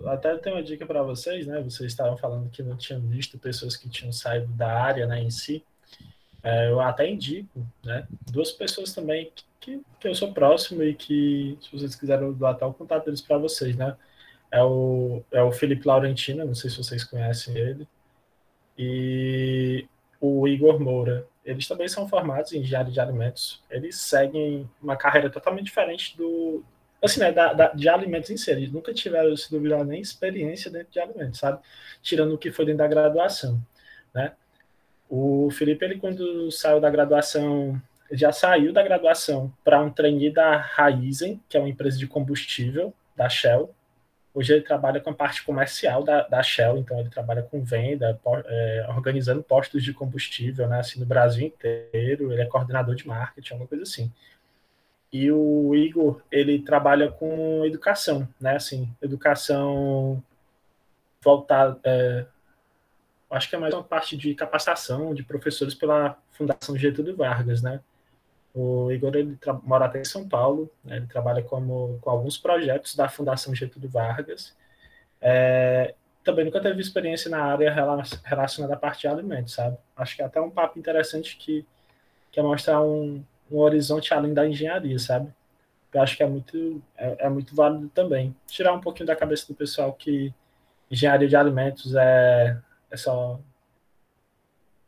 até 0.08 0.38
tenho 0.38 0.58
uma 0.58 0.64
dica 0.64 0.86
para 0.86 1.02
vocês, 1.02 1.48
né? 1.48 1.62
Vocês 1.62 1.92
estavam 1.92 2.18
falando 2.18 2.50
que 2.50 2.62
não 2.62 2.78
tinham 2.78 3.02
visto 3.02 3.40
pessoas 3.40 3.76
que 3.76 3.90
tinham 3.90 4.12
saído 4.12 4.48
da 4.54 4.72
área, 4.72 5.08
né, 5.08 5.20
em 5.20 5.32
si. 5.32 5.64
É, 6.44 6.70
eu 6.70 6.80
até 6.80 7.10
indico, 7.10 7.66
né? 7.84 8.08
Duas 8.32 8.52
pessoas 8.52 8.94
também 8.94 9.32
que, 9.60 9.82
que 10.00 10.08
eu 10.08 10.16
sou 10.16 10.34
próximo 10.34 10.84
e 10.84 10.94
que, 10.94 11.58
se 11.62 11.72
vocês 11.72 11.96
quiserem 11.96 12.32
doar 12.34 12.54
até 12.54 12.66
o 12.66 12.74
contato 12.74 13.06
deles 13.06 13.22
para 13.22 13.38
vocês, 13.38 13.76
né? 13.76 13.96
É 14.52 14.64
o, 14.64 15.24
é 15.32 15.42
o 15.44 15.52
Felipe 15.52 15.88
Laurentino, 15.88 16.46
não 16.46 16.56
sei 16.56 16.70
se 16.70 16.78
vocês 16.78 17.04
conhecem 17.04 17.56
ele, 17.56 17.88
e 18.78 19.86
o 20.20 20.48
Igor 20.48 20.80
Moura. 20.80 21.28
Eles 21.46 21.68
também 21.68 21.88
são 21.88 22.08
formados 22.08 22.52
em 22.54 22.60
engenharia 22.60 22.92
de 22.92 23.00
alimentos. 23.00 23.64
Eles 23.70 24.00
seguem 24.00 24.70
uma 24.82 24.96
carreira 24.96 25.30
totalmente 25.30 25.66
diferente 25.66 26.16
do, 26.18 26.64
assim, 27.02 27.20
né, 27.20 27.32
da, 27.32 27.54
da, 27.54 27.68
de 27.70 27.88
alimentos 27.90 28.30
em 28.30 28.38
si. 28.38 28.52
Eles 28.52 28.72
nunca 28.72 28.94
tiveram, 28.94 29.36
se 29.36 29.50
duvidar, 29.50 29.84
nem 29.84 30.02
experiência 30.02 30.70
dentro 30.70 30.92
de 30.92 31.00
alimentos, 31.00 31.40
sabe? 31.40 31.60
Tirando 32.02 32.34
o 32.34 32.38
que 32.38 32.52
foi 32.52 32.66
dentro 32.66 32.80
da 32.80 32.88
graduação, 32.88 33.62
né? 34.14 34.34
O 35.10 35.50
Felipe, 35.52 35.84
ele 35.84 35.98
quando 35.98 36.52
saiu 36.52 36.80
da 36.80 36.90
graduação, 36.90 37.82
já 38.12 38.32
saiu 38.32 38.72
da 38.72 38.84
graduação 38.84 39.52
para 39.64 39.82
um 39.82 39.90
trainee 39.90 40.32
da 40.32 40.58
Raizen, 40.58 41.42
que 41.50 41.58
é 41.58 41.60
uma 41.60 41.70
empresa 41.70 41.98
de 41.98 42.06
combustível 42.06 42.94
da 43.16 43.28
Shell. 43.28 43.74
Hoje 44.34 44.54
ele 44.54 44.62
trabalha 44.62 45.00
com 45.00 45.10
a 45.10 45.14
parte 45.14 45.44
comercial 45.44 46.04
da, 46.04 46.22
da 46.28 46.44
Shell, 46.44 46.78
então 46.78 47.00
ele 47.00 47.10
trabalha 47.10 47.42
com 47.42 47.64
venda, 47.64 48.20
é, 48.46 48.86
organizando 48.90 49.42
postos 49.42 49.84
de 49.84 49.92
combustível, 49.94 50.68
né, 50.68 50.80
assim, 50.80 51.00
no 51.00 51.06
Brasil 51.06 51.48
inteiro. 51.48 52.32
Ele 52.32 52.42
é 52.42 52.46
coordenador 52.46 52.96
de 52.96 53.08
marketing, 53.08 53.54
alguma 53.54 53.68
coisa 53.68 53.84
assim. 53.84 54.12
E 55.12 55.32
o 55.32 55.74
Igor, 55.74 56.22
ele 56.32 56.60
trabalha 56.60 57.12
com 57.12 57.66
educação, 57.66 58.28
né? 58.40 58.56
Assim, 58.56 58.88
educação 59.02 60.24
voltada. 61.22 61.80
É, 61.84 62.26
acho 63.32 63.50
que 63.50 63.56
é 63.56 63.60
mais 63.60 63.74
uma 63.74 63.84
parte 63.84 64.16
de 64.16 64.36
capacitação 64.36 65.14
de 65.16 65.24
professores 65.24 65.74
pela 65.74 66.18
Fundação 66.32 66.78
Getúlio 66.78 67.16
Vargas, 67.16 67.62
né? 67.62 67.82
O 68.54 68.92
Igor 68.92 69.16
ele 69.16 69.38
mora 69.64 69.86
até 69.86 70.02
em 70.02 70.06
São 70.06 70.28
Paulo, 70.28 70.70
né? 70.84 70.98
ele 70.98 71.08
trabalha 71.08 71.44
como, 71.44 72.00
com 72.02 72.10
alguns 72.10 72.38
projetos 72.38 72.96
da 72.96 73.08
Fundação 73.08 73.54
Getúlio 73.54 73.90
Vargas. 73.90 74.56
É, 75.22 75.94
também 76.24 76.46
nunca 76.46 76.62
teve 76.62 76.82
experiência 76.82 77.30
na 77.30 77.44
área 77.44 77.74
relacionada 78.24 78.74
à 78.74 78.78
parte 78.78 79.02
de 79.02 79.08
alimentos, 79.08 79.54
sabe? 79.54 79.78
Acho 79.96 80.16
que 80.16 80.22
é 80.22 80.26
até 80.26 80.42
um 80.42 80.50
papo 80.50 80.78
interessante 80.80 81.38
que, 81.38 81.66
que 82.32 82.40
é 82.40 82.44
mostrar 82.44 82.82
um, 82.82 83.24
um 83.52 83.58
horizonte 83.58 84.14
além 84.14 84.34
da 84.34 84.48
engenharia, 84.48 84.98
sabe? 85.00 85.34
Eu 85.94 86.02
acho 86.02 86.16
que 86.16 86.24
é 86.24 86.28
muito, 86.28 86.82
é, 86.98 87.26
é, 87.26 87.30
muito 87.30 87.56
válido 87.56 87.90
também. 87.90 88.36
Tirar 88.48 88.74
um 88.74 88.82
pouquinho 88.82 89.08
da 89.08 89.16
cabeça 89.16 89.48
do 89.48 89.56
pessoal 89.56 89.94
que 89.94 90.34
engenharia 90.90 91.28
de 91.28 91.36
alimentos 91.36 91.96
é, 91.96 92.58
é 92.92 92.98
só 92.98 93.40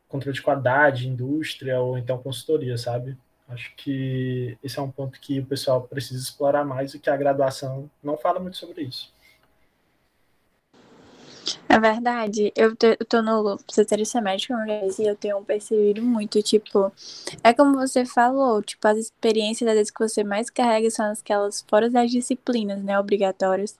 controle 0.08 0.34
de 0.34 0.42
qualidade, 0.42 1.08
indústria 1.08 1.80
ou 1.80 1.98
então 1.98 2.18
consultoria, 2.18 2.76
sabe? 2.76 3.16
Acho 3.52 3.74
que 3.76 4.56
esse 4.62 4.78
é 4.78 4.82
um 4.82 4.90
ponto 4.90 5.20
que 5.20 5.40
o 5.40 5.46
pessoal 5.46 5.82
precisa 5.82 6.22
explorar 6.22 6.64
mais 6.64 6.94
e 6.94 6.98
que 6.98 7.10
a 7.10 7.16
graduação 7.16 7.90
não 8.02 8.16
fala 8.16 8.40
muito 8.40 8.56
sobre 8.56 8.82
isso. 8.82 9.12
É 11.68 11.78
verdade. 11.78 12.52
Eu, 12.54 12.74
eu 12.80 13.06
tô 13.06 13.22
no 13.22 13.56
terceiro 13.58 14.04
semestre 14.06 14.54
e 14.98 15.06
eu 15.06 15.16
tenho 15.16 15.42
percebido 15.42 16.02
muito, 16.02 16.42
tipo, 16.42 16.92
é 17.42 17.52
como 17.52 17.74
você 17.74 18.04
falou, 18.04 18.62
tipo, 18.62 18.86
as 18.86 18.98
experiências 18.98 19.68
às 19.68 19.74
vezes 19.74 19.90
que 19.90 19.98
você 19.98 20.22
mais 20.22 20.50
carrega 20.50 20.90
são 20.90 21.06
aquelas 21.12 21.64
fora 21.68 21.90
das 21.90 22.10
disciplinas, 22.10 22.82
né, 22.82 22.98
obrigatórias. 22.98 23.76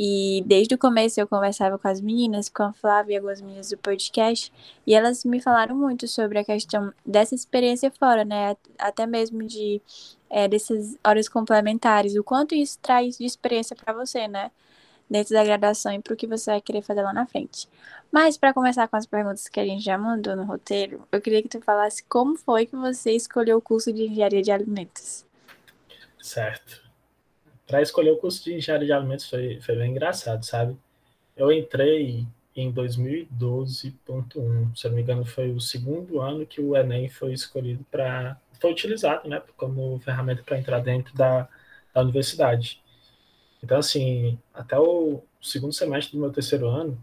E 0.00 0.44
desde 0.46 0.76
o 0.76 0.78
começo 0.78 1.20
eu 1.20 1.26
conversava 1.26 1.76
com 1.76 1.88
as 1.88 2.00
meninas, 2.00 2.48
com 2.48 2.62
a 2.62 2.72
Flávia 2.72 3.14
e 3.14 3.16
algumas 3.16 3.40
meninas 3.40 3.70
do 3.70 3.76
podcast, 3.76 4.52
e 4.86 4.94
elas 4.94 5.24
me 5.24 5.40
falaram 5.40 5.74
muito 5.74 6.06
sobre 6.06 6.38
a 6.38 6.44
questão 6.44 6.92
dessa 7.04 7.34
experiência 7.34 7.90
fora, 7.90 8.24
né? 8.24 8.56
Até 8.78 9.08
mesmo 9.08 9.42
de 9.42 9.82
é, 10.30 10.46
dessas 10.46 10.96
horas 11.04 11.28
complementares, 11.28 12.14
o 12.14 12.22
quanto 12.22 12.54
isso 12.54 12.78
traz 12.80 13.18
de 13.18 13.24
experiência 13.24 13.74
para 13.74 13.92
você, 13.92 14.28
né? 14.28 14.52
Dentro 15.10 15.34
da 15.34 15.42
graduação 15.42 15.92
e 15.92 16.00
para 16.00 16.14
o 16.14 16.16
que 16.16 16.28
você 16.28 16.52
vai 16.52 16.60
querer 16.60 16.82
fazer 16.82 17.02
lá 17.02 17.12
na 17.12 17.26
frente. 17.26 17.68
Mas 18.12 18.38
para 18.38 18.54
começar 18.54 18.86
com 18.86 18.94
as 18.94 19.04
perguntas 19.04 19.48
que 19.48 19.58
a 19.58 19.64
gente 19.64 19.82
já 19.82 19.98
mandou 19.98 20.36
no 20.36 20.44
roteiro, 20.44 21.02
eu 21.10 21.20
queria 21.20 21.42
que 21.42 21.48
tu 21.48 21.60
falasse 21.60 22.04
como 22.04 22.36
foi 22.36 22.66
que 22.66 22.76
você 22.76 23.10
escolheu 23.16 23.58
o 23.58 23.60
curso 23.60 23.92
de 23.92 24.04
engenharia 24.04 24.42
de 24.42 24.52
alimentos. 24.52 25.26
Certo 26.22 26.87
para 27.68 27.82
escolher 27.82 28.10
o 28.12 28.16
curso 28.16 28.42
de 28.42 28.54
engenharia 28.54 28.86
de 28.86 28.92
alimentos 28.92 29.28
foi, 29.28 29.60
foi 29.60 29.76
bem 29.76 29.90
engraçado, 29.92 30.44
sabe? 30.44 30.76
Eu 31.36 31.52
entrei 31.52 32.26
em 32.56 32.72
2012.1, 32.72 34.76
se 34.76 34.86
eu 34.86 34.90
não 34.90 34.96
me 34.96 35.02
engano, 35.02 35.24
foi 35.24 35.52
o 35.52 35.60
segundo 35.60 36.20
ano 36.20 36.46
que 36.46 36.60
o 36.60 36.74
Enem 36.74 37.08
foi 37.08 37.32
escolhido 37.32 37.84
para. 37.90 38.40
foi 38.60 38.72
utilizado, 38.72 39.28
né, 39.28 39.40
como 39.56 40.00
ferramenta 40.00 40.42
para 40.42 40.58
entrar 40.58 40.80
dentro 40.80 41.14
da, 41.14 41.48
da 41.94 42.00
universidade. 42.00 42.82
Então, 43.62 43.78
assim, 43.78 44.38
até 44.54 44.78
o 44.78 45.22
segundo 45.40 45.72
semestre 45.72 46.16
do 46.16 46.20
meu 46.20 46.32
terceiro 46.32 46.68
ano, 46.68 46.98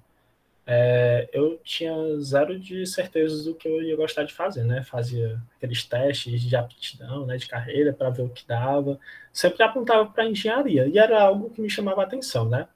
é, 0.67 1.29
eu 1.31 1.59
tinha 1.63 1.93
zero 2.19 2.59
de 2.59 2.85
certeza 2.87 3.43
do 3.43 3.55
que 3.55 3.67
eu 3.67 3.83
ia 3.83 3.95
gostar 3.95 4.23
de 4.23 4.33
fazer, 4.33 4.63
né? 4.63 4.83
Fazia 4.83 5.39
aqueles 5.57 5.83
testes 5.85 6.41
de 6.41 6.55
aptidão, 6.55 7.25
né, 7.25 7.37
de 7.37 7.47
carreira 7.47 7.93
para 7.93 8.09
ver 8.09 8.23
o 8.23 8.29
que 8.29 8.47
dava. 8.47 8.99
Sempre 9.31 9.63
apontava 9.63 10.09
para 10.09 10.25
engenharia 10.27 10.87
e 10.87 10.97
era 10.97 11.21
algo 11.21 11.49
que 11.51 11.61
me 11.61 11.69
chamava 11.69 12.01
a 12.01 12.05
atenção, 12.05 12.49
né? 12.49 12.67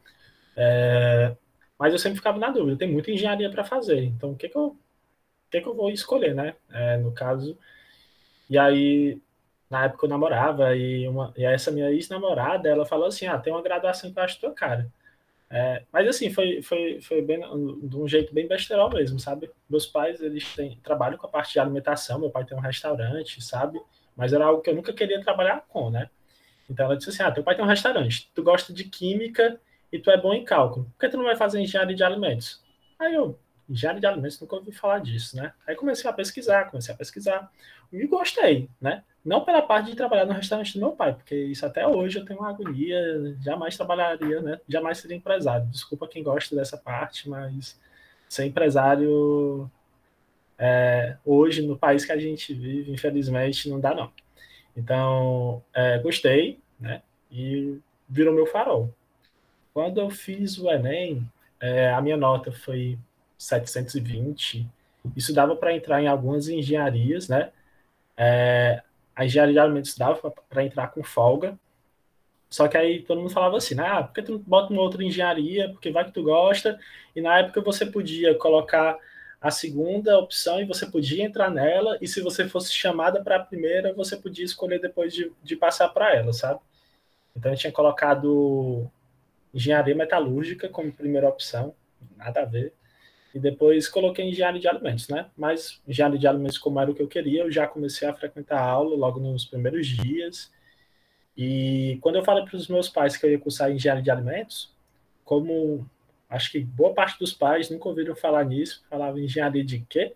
É, 0.55 1.35
mas 1.79 1.93
eu 1.93 1.99
sempre 1.99 2.17
ficava 2.17 2.37
na 2.39 2.49
dúvida. 2.51 2.77
Tem 2.77 2.91
muita 2.91 3.11
engenharia 3.11 3.49
para 3.51 3.63
fazer, 3.63 4.03
então 4.03 4.31
o 4.31 4.35
que 4.37 4.49
que 4.49 4.57
eu, 4.57 4.67
o 4.67 4.77
que 5.51 5.61
que 5.61 5.67
eu 5.67 5.75
vou 5.75 5.89
escolher, 5.91 6.35
né? 6.35 6.55
É, 6.71 6.97
no 6.97 7.11
caso, 7.13 7.57
e 8.49 8.57
aí 8.57 9.21
na 9.69 9.85
época 9.85 10.05
eu 10.05 10.09
namorava 10.09 10.75
e, 10.75 11.07
uma, 11.07 11.33
e 11.37 11.45
essa 11.45 11.71
minha 11.71 11.91
ex-namorada, 11.91 12.69
ela 12.69 12.85
falou 12.85 13.07
assim, 13.07 13.27
ah, 13.27 13.37
tem 13.37 13.53
uma 13.53 13.61
graduação 13.61 14.11
que 14.11 14.19
eu 14.19 14.23
acho 14.23 14.39
tua 14.39 14.53
cara. 14.53 14.91
É, 15.51 15.83
mas 15.91 16.07
assim, 16.07 16.29
foi, 16.29 16.61
foi, 16.61 17.01
foi 17.01 17.21
bem, 17.23 17.39
de 17.39 17.97
um 17.97 18.07
jeito 18.07 18.33
bem 18.33 18.47
besterol 18.47 18.89
mesmo, 18.91 19.19
sabe? 19.19 19.49
Meus 19.67 19.87
pais, 19.87 20.21
eles 20.21 20.53
têm, 20.55 20.79
trabalham 20.83 21.17
com 21.17 21.25
a 21.25 21.29
parte 21.29 21.53
de 21.53 21.59
alimentação, 21.59 22.19
meu 22.19 22.29
pai 22.29 22.45
tem 22.45 22.55
um 22.55 22.61
restaurante, 22.61 23.41
sabe? 23.41 23.81
Mas 24.15 24.31
era 24.31 24.45
algo 24.45 24.61
que 24.61 24.69
eu 24.69 24.75
nunca 24.75 24.93
queria 24.93 25.19
trabalhar 25.21 25.65
com, 25.67 25.89
né? 25.89 26.09
Então 26.69 26.85
ela 26.85 26.95
disse 26.95 27.09
assim, 27.09 27.23
ah, 27.23 27.31
teu 27.31 27.43
pai 27.43 27.55
tem 27.55 27.65
um 27.65 27.67
restaurante, 27.67 28.29
tu 28.35 28.43
gosta 28.43 28.71
de 28.71 28.83
química 28.83 29.59
e 29.91 29.97
tu 29.97 30.11
é 30.11 30.17
bom 30.21 30.33
em 30.33 30.45
cálculo, 30.45 30.85
por 30.85 30.99
que 30.99 31.09
tu 31.09 31.17
não 31.17 31.23
vai 31.23 31.35
fazer 31.35 31.59
engenharia 31.59 31.95
de 31.95 32.03
alimentos? 32.03 32.63
Aí 32.99 33.15
eu, 33.15 33.39
engenharia 33.67 34.01
de 34.01 34.05
alimentos, 34.05 34.39
nunca 34.39 34.55
ouvi 34.55 34.71
falar 34.71 34.99
disso, 34.99 35.35
né? 35.35 35.51
Aí 35.65 35.75
comecei 35.75 36.07
a 36.07 36.13
pesquisar, 36.13 36.65
comecei 36.69 36.93
a 36.93 36.97
pesquisar, 36.97 37.51
e 37.91 38.05
gostei, 38.07 38.69
né? 38.79 39.03
Não 39.23 39.43
pela 39.43 39.61
parte 39.61 39.89
de 39.91 39.97
trabalhar 39.97 40.25
no 40.25 40.33
restaurante 40.33 40.73
do 40.73 40.79
meu 40.79 40.91
pai, 40.91 41.13
porque 41.13 41.35
isso 41.35 41.65
até 41.65 41.85
hoje 41.85 42.19
eu 42.19 42.25
tenho 42.25 42.39
uma 42.39 42.49
agonia, 42.49 43.35
jamais 43.41 43.75
trabalharia, 43.75 44.41
né? 44.41 44.59
Jamais 44.67 44.97
seria 44.97 45.17
empresário. 45.17 45.67
Desculpa 45.67 46.07
quem 46.07 46.23
gosta 46.23 46.55
dessa 46.55 46.77
parte, 46.77 47.29
mas 47.29 47.79
ser 48.29 48.45
empresário 48.45 49.69
é, 50.57 51.17
hoje, 51.25 51.61
no 51.61 51.77
país 51.77 52.05
que 52.05 52.11
a 52.11 52.17
gente 52.17 52.53
vive, 52.53 52.91
infelizmente, 52.91 53.69
não 53.69 53.79
dá, 53.79 53.95
não. 53.95 54.11
Então, 54.75 55.63
é, 55.73 55.97
gostei, 55.99 56.59
né? 56.79 57.01
E 57.31 57.79
virou 58.07 58.33
meu 58.33 58.45
farol. 58.45 58.93
Quando 59.73 59.99
eu 59.99 60.09
fiz 60.09 60.57
o 60.57 60.69
Enem, 60.69 61.29
é, 61.59 61.91
a 61.91 62.01
minha 62.01 62.17
nota 62.17 62.51
foi 62.51 62.97
720. 63.37 64.67
Isso 65.15 65.33
dava 65.33 65.55
para 65.55 65.73
entrar 65.73 66.01
em 66.01 66.07
algumas 66.07 66.49
engenharias, 66.49 67.27
né? 67.29 67.51
É, 68.21 68.83
a 69.15 69.25
engenharia 69.25 69.53
de 69.53 69.59
alimentos 69.59 69.97
dava 69.97 70.29
para 70.49 70.63
entrar 70.65 70.89
com 70.89 71.01
folga. 71.01 71.57
Só 72.49 72.67
que 72.67 72.75
aí 72.75 73.01
todo 73.03 73.19
mundo 73.21 73.29
falava 73.29 73.57
assim, 73.57 73.75
né? 73.75 73.83
ah, 73.87 74.03
por 74.03 74.13
que 74.13 74.23
tu 74.23 74.33
não 74.33 74.39
bota 74.39 74.73
uma 74.73 74.81
outra 74.81 75.03
engenharia? 75.03 75.69
Porque 75.69 75.91
vai 75.91 76.03
que 76.03 76.11
tu 76.11 76.23
gosta. 76.23 76.77
E 77.15 77.21
na 77.21 77.39
época 77.39 77.61
você 77.61 77.85
podia 77.85 78.35
colocar 78.35 78.97
a 79.39 79.49
segunda 79.51 80.17
opção 80.17 80.59
e 80.59 80.65
você 80.65 80.85
podia 80.85 81.23
entrar 81.23 81.49
nela. 81.49 81.97
E 82.01 82.07
se 82.07 82.21
você 82.21 82.49
fosse 82.49 82.73
chamada 82.73 83.23
para 83.23 83.37
a 83.37 83.39
primeira, 83.39 83.93
você 83.93 84.17
podia 84.17 84.43
escolher 84.43 84.81
depois 84.81 85.13
de, 85.13 85.31
de 85.41 85.55
passar 85.55 85.89
para 85.89 86.13
ela, 86.13 86.33
sabe? 86.33 86.59
Então 87.35 87.51
eu 87.51 87.57
tinha 87.57 87.71
colocado 87.71 88.89
engenharia 89.53 89.95
metalúrgica 89.95 90.67
como 90.67 90.91
primeira 90.91 91.29
opção, 91.29 91.73
nada 92.17 92.41
a 92.41 92.45
ver. 92.45 92.73
E 93.33 93.39
depois 93.39 93.87
coloquei 93.87 94.27
engenharia 94.27 94.59
de 94.59 94.67
alimentos, 94.67 95.07
né? 95.07 95.27
Mas 95.37 95.81
engenharia 95.87 96.17
de 96.17 96.27
alimentos, 96.27 96.57
como 96.57 96.79
era 96.79 96.89
o 96.89 96.95
que 96.95 97.01
eu 97.01 97.07
queria, 97.07 97.43
eu 97.43 97.51
já 97.51 97.67
comecei 97.67 98.07
a 98.07 98.13
frequentar 98.13 98.59
a 98.59 98.69
aula 98.69 98.95
logo 98.95 99.19
nos 99.19 99.45
primeiros 99.45 99.87
dias. 99.87 100.51
E 101.37 101.99
quando 102.01 102.15
eu 102.15 102.23
falei 102.23 102.43
para 102.43 102.57
os 102.57 102.67
meus 102.67 102.89
pais 102.89 103.15
que 103.15 103.25
eu 103.25 103.31
ia 103.31 103.39
cursar 103.39 103.71
engenharia 103.71 104.03
de 104.03 104.11
alimentos, 104.11 104.73
como 105.23 105.87
acho 106.29 106.51
que 106.51 106.59
boa 106.59 106.93
parte 106.93 107.19
dos 107.19 107.33
pais 107.33 107.69
nunca 107.69 107.87
ouviram 107.87 108.15
falar 108.15 108.43
nisso, 108.43 108.83
falavam 108.89 109.19
engenharia 109.19 109.63
de 109.63 109.79
quê? 109.87 110.13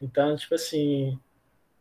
Então, 0.00 0.36
tipo 0.36 0.54
assim, 0.54 1.18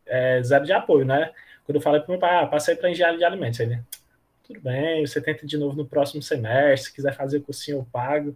é, 0.05 0.41
zero 0.43 0.65
de 0.65 0.73
apoio, 0.73 1.05
né? 1.05 1.31
Quando 1.65 1.77
eu 1.77 1.81
falei 1.81 2.01
para 2.01 2.11
meu 2.11 2.19
pai, 2.19 2.43
ah, 2.43 2.47
passei 2.47 2.75
para 2.75 2.89
engenharia 2.89 3.17
de 3.17 3.25
alimentos, 3.25 3.59
ele, 3.59 3.79
tudo 4.43 4.59
bem, 4.59 5.05
você 5.05 5.21
tenta 5.21 5.45
de 5.45 5.57
novo 5.57 5.75
no 5.77 5.85
próximo 5.85 6.21
semestre, 6.21 6.89
se 6.89 6.93
quiser 6.93 7.15
fazer 7.15 7.41
cursinho 7.41 7.77
eu 7.79 7.87
pago. 7.91 8.35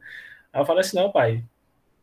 Aí 0.54 0.62
eu 0.62 0.66
falei 0.66 0.82
assim, 0.82 0.98
não, 0.98 1.12
pai, 1.12 1.44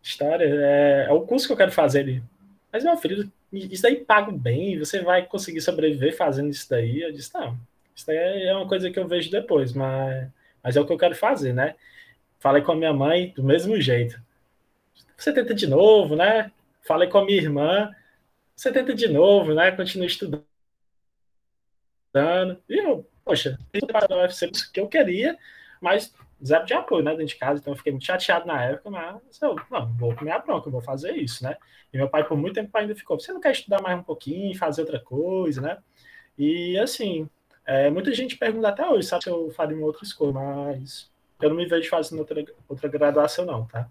história, 0.05 0.45
é, 0.45 1.07
é 1.09 1.13
o 1.13 1.23
curso 1.23 1.47
que 1.47 1.53
eu 1.53 1.57
quero 1.57 1.73
fazer 1.73 2.01
ali. 2.01 2.23
Mas, 2.71 2.85
meu 2.85 2.97
filho, 2.97 3.31
isso 3.53 3.83
daí 3.83 3.97
pago 3.97 4.33
bem, 4.33 4.79
você 4.79 5.01
vai 5.01 5.25
conseguir 5.25 5.61
sobreviver 5.61 6.17
fazendo 6.17 6.51
isso 6.51 6.69
daí? 6.69 7.03
Eu 7.03 7.13
disse, 7.13 7.33
não, 7.35 7.59
isso 7.95 8.07
daí 8.07 8.43
é 8.45 8.55
uma 8.55 8.69
coisa 8.69 8.91
que 8.91 8.99
eu 8.99 9.09
vejo 9.09 9.31
depois, 9.31 9.73
mas, 9.73 10.29
mas 10.63 10.77
é 10.77 10.81
o 10.81 10.87
que 10.87 10.93
eu 10.93 10.99
quero 10.99 11.15
fazer, 11.15 11.53
né? 11.55 11.75
Falei 12.39 12.63
com 12.63 12.73
a 12.73 12.77
minha 12.77 12.93
mãe 12.93 13.33
do 13.35 13.43
mesmo 13.43 13.81
jeito. 13.81 14.21
Você 15.17 15.33
tenta 15.33 15.55
de 15.55 15.67
novo, 15.67 16.17
né? 16.17 16.53
Falei 16.83 17.09
com 17.09 17.19
a 17.19 17.25
minha 17.25 17.41
irmã, 17.41 17.91
você 18.55 18.71
tenta 18.71 18.93
de 18.93 19.09
novo, 19.09 19.55
né? 19.55 19.71
Continua 19.73 20.07
estudando. 20.07 20.45
E 22.69 22.79
eu, 22.79 23.09
poxa, 23.25 23.59
para 23.87 24.15
o 24.15 24.21
UFC 24.21 24.51
que 24.73 24.81
eu 24.81 24.89
queria, 24.89 25.39
mas 25.81 26.13
zero 26.43 26.65
de 26.65 26.75
apoio, 26.75 27.03
né, 27.03 27.11
dentro 27.13 27.27
de 27.27 27.37
casa, 27.37 27.61
então 27.61 27.73
eu 27.73 27.77
fiquei 27.77 27.93
muito 27.93 28.05
chateado 28.05 28.47
na 28.47 28.63
época, 28.63 28.91
mas 28.91 29.43
eu, 29.43 29.57
não, 29.71 29.93
vou 29.95 30.15
comer 30.15 30.33
a 30.33 30.39
bronca, 30.39 30.71
vou 30.71 30.81
fazer 30.81 31.13
isso, 31.13 31.45
né, 31.45 31.57
e 31.93 31.97
meu 31.97 32.09
pai 32.09 32.25
por 32.25 32.37
muito 32.37 32.55
tempo 32.55 32.77
ainda 32.77 32.95
ficou, 32.95 33.19
você 33.19 33.33
não 33.33 33.41
quer 33.41 33.53
estudar 33.53 33.83
mais 33.83 33.99
um 33.99 34.03
pouquinho, 34.03 34.57
fazer 34.57 34.83
outra 34.83 35.01
coisa, 35.01 35.61
né, 35.61 35.79
e 36.39 36.79
assim, 36.79 37.29
é, 37.67 37.91
muita 37.91 38.13
gente 38.13 38.37
pergunta 38.37 38.69
até 38.69 38.89
hoje, 38.89 39.07
sabe, 39.07 39.25
se 39.25 39.31
eu 39.31 39.51
faria 39.51 39.77
uma 39.77 39.87
outra 39.87 40.05
escolha, 40.05 40.33
mas 40.33 41.11
eu 41.41 41.49
não 41.51 41.57
me 41.57 41.67
vejo 41.67 41.89
fazendo 41.89 42.19
outra, 42.19 42.45
outra 42.69 42.89
graduação 42.89 43.45
não, 43.45 43.67
tá, 43.67 43.91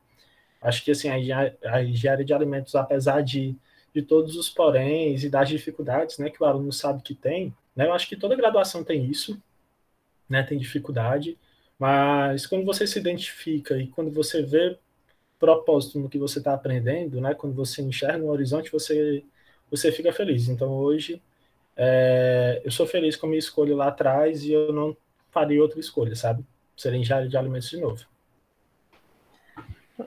acho 0.62 0.84
que 0.84 0.92
assim, 0.92 1.10
a, 1.10 1.54
a 1.66 1.84
engenharia 1.84 2.26
de 2.26 2.34
alimentos, 2.34 2.76
apesar 2.76 3.22
de, 3.22 3.56
de 3.94 4.02
todos 4.02 4.36
os 4.36 4.50
poréns 4.50 5.24
e 5.24 5.30
das 5.30 5.50
dificuldades, 5.50 6.18
né, 6.18 6.30
que 6.30 6.42
o 6.42 6.46
aluno 6.46 6.72
sabe 6.72 7.02
que 7.02 7.14
tem, 7.14 7.54
né, 7.76 7.88
eu 7.88 7.94
acho 7.94 8.08
que 8.08 8.16
toda 8.16 8.36
graduação 8.36 8.84
tem 8.84 9.06
isso, 9.06 9.42
né, 10.28 10.44
tem 10.44 10.58
dificuldade, 10.58 11.38
mas 11.84 12.46
quando 12.46 12.64
você 12.64 12.88
se 12.88 12.98
identifica 12.98 13.78
e 13.78 13.88
quando 13.88 14.10
você 14.10 14.42
vê 14.42 14.78
propósito 15.38 16.00
no 16.00 16.08
que 16.08 16.18
você 16.18 16.40
está 16.40 16.54
aprendendo, 16.54 17.20
né? 17.20 17.34
Quando 17.34 17.54
você 17.54 17.82
enxerga 17.82 18.24
um 18.24 18.30
horizonte, 18.30 18.72
você 18.72 19.22
você 19.70 19.92
fica 19.92 20.14
feliz. 20.14 20.48
Então 20.48 20.72
hoje 20.72 21.22
é, 21.76 22.62
eu 22.64 22.72
sou 22.72 22.88
feliz 22.88 23.18
com 23.18 23.26
a 23.26 23.30
minha 23.30 23.40
escolha 23.40 23.76
lá 23.76 23.90
atrás 23.90 24.46
e 24.46 24.54
eu 24.54 24.72
não 24.72 24.96
faria 25.30 25.62
outra 25.62 25.78
escolha, 25.78 26.16
sabe? 26.16 26.46
Seria 26.78 26.98
engenharia 26.98 27.28
de 27.28 27.36
alimentos 27.36 27.70
de 27.70 27.82
novo. 27.82 28.06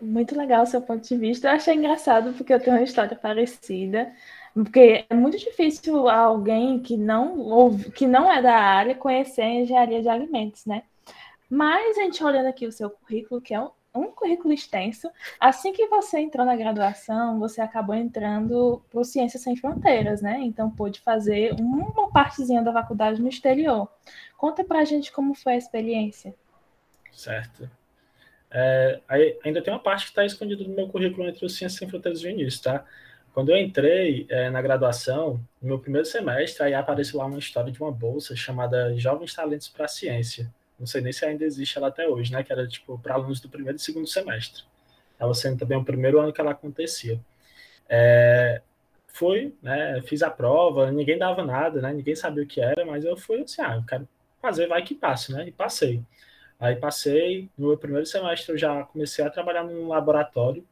Muito 0.00 0.34
legal 0.34 0.62
o 0.62 0.66
seu 0.66 0.80
ponto 0.80 1.06
de 1.06 1.16
vista. 1.18 1.48
Eu 1.48 1.52
achei 1.56 1.74
engraçado 1.74 2.32
porque 2.32 2.54
eu 2.54 2.60
tenho 2.60 2.74
uma 2.74 2.82
história 2.82 3.14
parecida. 3.14 4.10
Porque 4.54 5.04
é 5.10 5.14
muito 5.14 5.36
difícil 5.36 6.08
alguém 6.08 6.80
que 6.80 6.96
não 6.96 7.38
ouve, 7.38 7.90
que 7.90 8.06
não 8.06 8.32
é 8.32 8.40
da 8.40 8.54
área 8.54 8.94
conhecer 8.94 9.42
a 9.42 9.54
engenharia 9.54 10.00
de 10.00 10.08
alimentos, 10.08 10.64
né? 10.64 10.82
Mas 11.48 11.96
a 11.98 12.02
gente 12.02 12.22
olhando 12.22 12.46
aqui 12.46 12.66
o 12.66 12.72
seu 12.72 12.90
currículo, 12.90 13.40
que 13.40 13.54
é 13.54 13.60
um, 13.60 13.70
um 13.94 14.10
currículo 14.10 14.52
extenso. 14.52 15.10
Assim 15.38 15.72
que 15.72 15.86
você 15.86 16.18
entrou 16.18 16.44
na 16.44 16.56
graduação, 16.56 17.38
você 17.38 17.60
acabou 17.60 17.94
entrando 17.94 18.82
para 18.90 19.00
o 19.00 19.04
Ciências 19.04 19.42
Sem 19.42 19.56
Fronteiras, 19.56 20.20
né? 20.20 20.40
Então 20.42 20.70
pôde 20.70 21.00
fazer 21.00 21.54
uma 21.54 22.10
partezinha 22.10 22.62
da 22.62 22.72
faculdade 22.72 23.20
no 23.20 23.28
exterior. 23.28 23.88
Conta 24.36 24.64
para 24.64 24.80
a 24.80 24.84
gente 24.84 25.12
como 25.12 25.34
foi 25.34 25.54
a 25.54 25.56
experiência. 25.56 26.34
Certo. 27.12 27.70
É, 28.50 29.00
ainda 29.44 29.62
tem 29.62 29.72
uma 29.72 29.80
parte 29.80 30.04
que 30.04 30.10
está 30.10 30.24
escondida 30.24 30.62
no 30.64 30.74
meu 30.74 30.88
currículo 30.88 31.28
entre 31.28 31.44
os 31.44 31.56
Ciências 31.56 31.78
Sem 31.78 31.88
Fronteiras 31.88 32.20
do 32.20 32.28
início, 32.28 32.62
tá? 32.62 32.84
Quando 33.32 33.50
eu 33.50 33.56
entrei 33.58 34.26
é, 34.30 34.48
na 34.48 34.62
graduação, 34.62 35.40
no 35.60 35.68
meu 35.68 35.78
primeiro 35.78 36.06
semestre, 36.06 36.64
aí 36.64 36.74
apareceu 36.74 37.18
lá 37.18 37.26
uma 37.26 37.38
história 37.38 37.70
de 37.70 37.78
uma 37.82 37.92
bolsa 37.92 38.34
chamada 38.34 38.96
Jovens 38.96 39.34
Talentos 39.34 39.68
para 39.68 39.84
a 39.84 39.88
Ciência. 39.88 40.50
Não 40.78 40.86
sei 40.86 41.00
nem 41.00 41.12
se 41.12 41.24
ainda 41.24 41.44
existe 41.44 41.78
ela 41.78 41.88
até 41.88 42.08
hoje, 42.08 42.32
né? 42.32 42.42
Que 42.42 42.52
era 42.52 42.66
tipo 42.66 42.98
para 42.98 43.14
alunos 43.14 43.40
do 43.40 43.48
primeiro 43.48 43.76
e 43.76 43.80
segundo 43.80 44.06
semestre. 44.06 44.64
Estava 45.12 45.34
sendo 45.34 45.58
também 45.58 45.78
o 45.78 45.84
primeiro 45.84 46.20
ano 46.20 46.32
que 46.32 46.40
ela 46.40 46.52
acontecia. 46.52 47.20
É, 47.88 48.62
fui, 49.08 49.54
né? 49.62 50.02
Fiz 50.02 50.22
a 50.22 50.30
prova, 50.30 50.90
ninguém 50.90 51.18
dava 51.18 51.44
nada, 51.44 51.80
né? 51.80 51.92
Ninguém 51.92 52.16
sabia 52.16 52.44
o 52.44 52.46
que 52.46 52.60
era, 52.60 52.84
mas 52.84 53.04
eu 53.04 53.16
fui 53.16 53.42
assim, 53.42 53.62
ah, 53.62 53.76
eu 53.76 53.84
quero 53.84 54.08
fazer, 54.40 54.66
vai 54.68 54.82
que 54.82 54.94
passe, 54.94 55.32
né? 55.32 55.48
E 55.48 55.52
passei. 55.52 56.02
Aí 56.60 56.76
passei, 56.76 57.50
no 57.58 57.68
meu 57.68 57.78
primeiro 57.78 58.06
semestre 58.06 58.52
eu 58.52 58.58
já 58.58 58.84
comecei 58.84 59.24
a 59.24 59.30
trabalhar 59.30 59.64
num 59.64 59.88
laboratório 59.88 60.66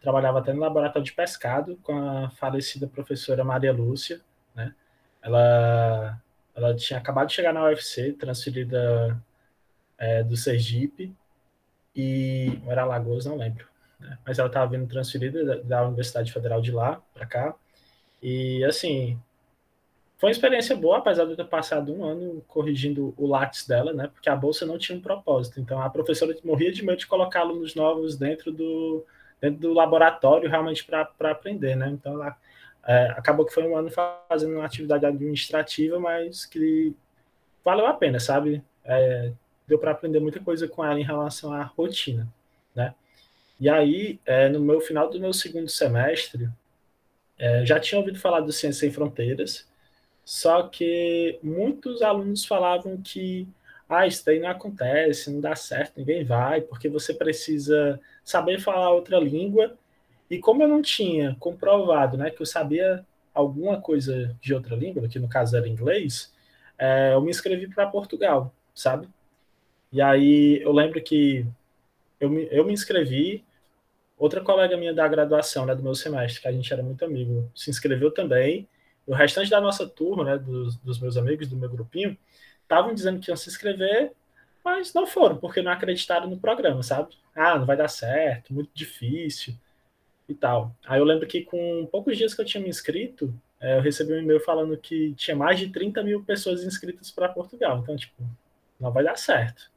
trabalhava 0.00 0.38
até 0.38 0.52
no 0.52 0.60
laboratório 0.60 1.04
de 1.04 1.12
pescado 1.12 1.76
com 1.82 1.96
a 1.96 2.30
falecida 2.30 2.86
professora 2.86 3.44
Maria 3.44 3.72
Lúcia, 3.72 4.20
né? 4.54 4.74
Ela, 5.20 6.20
ela 6.54 6.74
tinha 6.76 6.98
acabado 6.98 7.28
de 7.28 7.34
chegar 7.34 7.52
na 7.52 7.64
UFC, 7.64 8.12
transferida 8.12 9.20
é, 9.98 10.22
do 10.22 10.36
Sergipe, 10.36 11.14
e 11.94 12.60
era 12.66 12.82
Alagoas, 12.82 13.26
não 13.26 13.36
lembro. 13.36 13.66
Né? 13.98 14.16
Mas 14.24 14.38
ela 14.38 14.48
estava 14.48 14.70
vindo 14.70 14.88
transferida 14.88 15.44
da, 15.44 15.56
da 15.56 15.86
Universidade 15.86 16.32
Federal 16.32 16.60
de 16.60 16.70
lá 16.70 17.02
para 17.12 17.26
cá. 17.26 17.54
E, 18.22 18.64
assim, 18.64 19.18
foi 20.16 20.28
uma 20.28 20.32
experiência 20.32 20.76
boa, 20.76 20.98
apesar 20.98 21.24
de 21.24 21.32
eu 21.32 21.36
ter 21.36 21.46
passado 21.46 21.92
um 21.92 22.04
ano 22.04 22.42
corrigindo 22.48 23.14
o 23.16 23.26
látis 23.26 23.66
dela, 23.66 23.92
né? 23.92 24.08
Porque 24.12 24.28
a 24.28 24.36
bolsa 24.36 24.66
não 24.66 24.78
tinha 24.78 24.96
um 24.96 25.00
propósito. 25.00 25.60
Então, 25.60 25.80
a 25.80 25.90
professora 25.90 26.36
morria 26.44 26.72
de 26.72 26.84
medo 26.84 26.98
de 26.98 27.06
colocar 27.06 27.40
alunos 27.40 27.74
novos 27.74 28.16
dentro 28.16 28.52
do, 28.52 29.04
dentro 29.40 29.60
do 29.60 29.72
laboratório 29.72 30.48
realmente 30.48 30.84
para 30.84 31.30
aprender, 31.30 31.76
né? 31.76 31.88
Então, 31.90 32.14
ela, 32.14 32.36
é, 32.86 33.14
acabou 33.16 33.46
que 33.46 33.54
foi 33.54 33.64
um 33.64 33.76
ano 33.76 33.90
fazendo 34.28 34.54
uma 34.54 34.64
atividade 34.64 35.06
administrativa, 35.06 36.00
mas 36.00 36.44
que 36.46 36.94
valeu 37.64 37.86
a 37.86 37.94
pena, 37.94 38.18
sabe? 38.18 38.62
É, 38.84 39.32
deu 39.68 39.78
para 39.78 39.92
aprender 39.92 40.18
muita 40.18 40.40
coisa 40.40 40.66
com 40.66 40.84
ela 40.84 40.98
em 40.98 41.04
relação 41.04 41.52
à 41.52 41.62
rotina, 41.62 42.26
né? 42.74 42.94
E 43.60 43.68
aí, 43.68 44.18
é, 44.24 44.48
no 44.48 44.60
meu 44.60 44.80
final 44.80 45.10
do 45.10 45.20
meu 45.20 45.32
segundo 45.32 45.68
semestre, 45.68 46.48
é, 47.38 47.66
já 47.66 47.78
tinha 47.78 47.98
ouvido 47.98 48.18
falar 48.18 48.40
do 48.40 48.52
Ciência 48.52 48.80
Sem 48.80 48.90
Fronteiras, 48.90 49.68
só 50.24 50.62
que 50.62 51.38
muitos 51.42 52.02
alunos 52.02 52.44
falavam 52.44 52.96
que 53.02 53.48
ah, 53.88 54.06
isso 54.06 54.24
daí 54.24 54.38
não 54.38 54.48
acontece, 54.48 55.30
não 55.30 55.40
dá 55.40 55.56
certo, 55.56 55.98
ninguém 55.98 56.24
vai, 56.24 56.60
porque 56.60 56.88
você 56.88 57.14
precisa 57.14 57.98
saber 58.22 58.60
falar 58.60 58.90
outra 58.90 59.18
língua. 59.18 59.76
E 60.30 60.38
como 60.38 60.62
eu 60.62 60.68
não 60.68 60.82
tinha 60.82 61.34
comprovado 61.40 62.16
né, 62.18 62.30
que 62.30 62.42
eu 62.42 62.46
sabia 62.46 63.04
alguma 63.32 63.80
coisa 63.80 64.36
de 64.40 64.52
outra 64.52 64.76
língua, 64.76 65.08
que 65.08 65.18
no 65.18 65.28
caso 65.28 65.56
era 65.56 65.66
inglês, 65.66 66.32
é, 66.78 67.14
eu 67.14 67.22
me 67.22 67.30
inscrevi 67.30 67.66
para 67.66 67.86
Portugal, 67.86 68.52
sabe? 68.74 69.08
E 69.92 70.00
aí 70.02 70.60
eu 70.62 70.72
lembro 70.72 71.02
que 71.02 71.46
eu 72.20 72.30
me, 72.30 72.48
eu 72.50 72.64
me 72.64 72.72
inscrevi, 72.72 73.44
outra 74.16 74.40
colega 74.40 74.76
minha 74.76 74.92
da 74.92 75.06
graduação, 75.08 75.64
né, 75.64 75.74
do 75.74 75.82
meu 75.82 75.94
semestre, 75.94 76.42
que 76.42 76.48
a 76.48 76.52
gente 76.52 76.72
era 76.72 76.82
muito 76.82 77.04
amigo, 77.04 77.50
se 77.54 77.70
inscreveu 77.70 78.10
também. 78.10 78.68
O 79.06 79.14
restante 79.14 79.50
da 79.50 79.60
nossa 79.60 79.88
turma, 79.88 80.24
né, 80.24 80.38
dos, 80.38 80.76
dos 80.78 80.98
meus 80.98 81.16
amigos, 81.16 81.48
do 81.48 81.56
meu 81.56 81.70
grupinho, 81.70 82.16
estavam 82.62 82.94
dizendo 82.94 83.20
que 83.20 83.30
iam 83.30 83.36
se 83.36 83.48
inscrever, 83.48 84.12
mas 84.64 84.92
não 84.92 85.06
foram, 85.06 85.38
porque 85.38 85.62
não 85.62 85.72
acreditaram 85.72 86.28
no 86.28 86.38
programa, 86.38 86.82
sabe? 86.82 87.16
Ah, 87.34 87.58
não 87.58 87.64
vai 87.66 87.76
dar 87.76 87.88
certo, 87.88 88.52
muito 88.52 88.70
difícil 88.74 89.54
e 90.28 90.34
tal. 90.34 90.74
Aí 90.86 91.00
eu 91.00 91.04
lembro 91.04 91.26
que 91.26 91.42
com 91.42 91.88
poucos 91.90 92.16
dias 92.18 92.34
que 92.34 92.40
eu 92.40 92.44
tinha 92.44 92.62
me 92.62 92.68
inscrito, 92.68 93.32
é, 93.60 93.78
eu 93.78 93.80
recebi 93.82 94.12
um 94.12 94.18
e-mail 94.18 94.40
falando 94.40 94.76
que 94.76 95.14
tinha 95.14 95.36
mais 95.36 95.58
de 95.58 95.70
30 95.70 96.02
mil 96.02 96.22
pessoas 96.22 96.62
inscritas 96.64 97.10
para 97.10 97.28
Portugal. 97.28 97.78
Então, 97.78 97.96
tipo, 97.96 98.22
não 98.78 98.92
vai 98.92 99.02
dar 99.02 99.16
certo. 99.16 99.70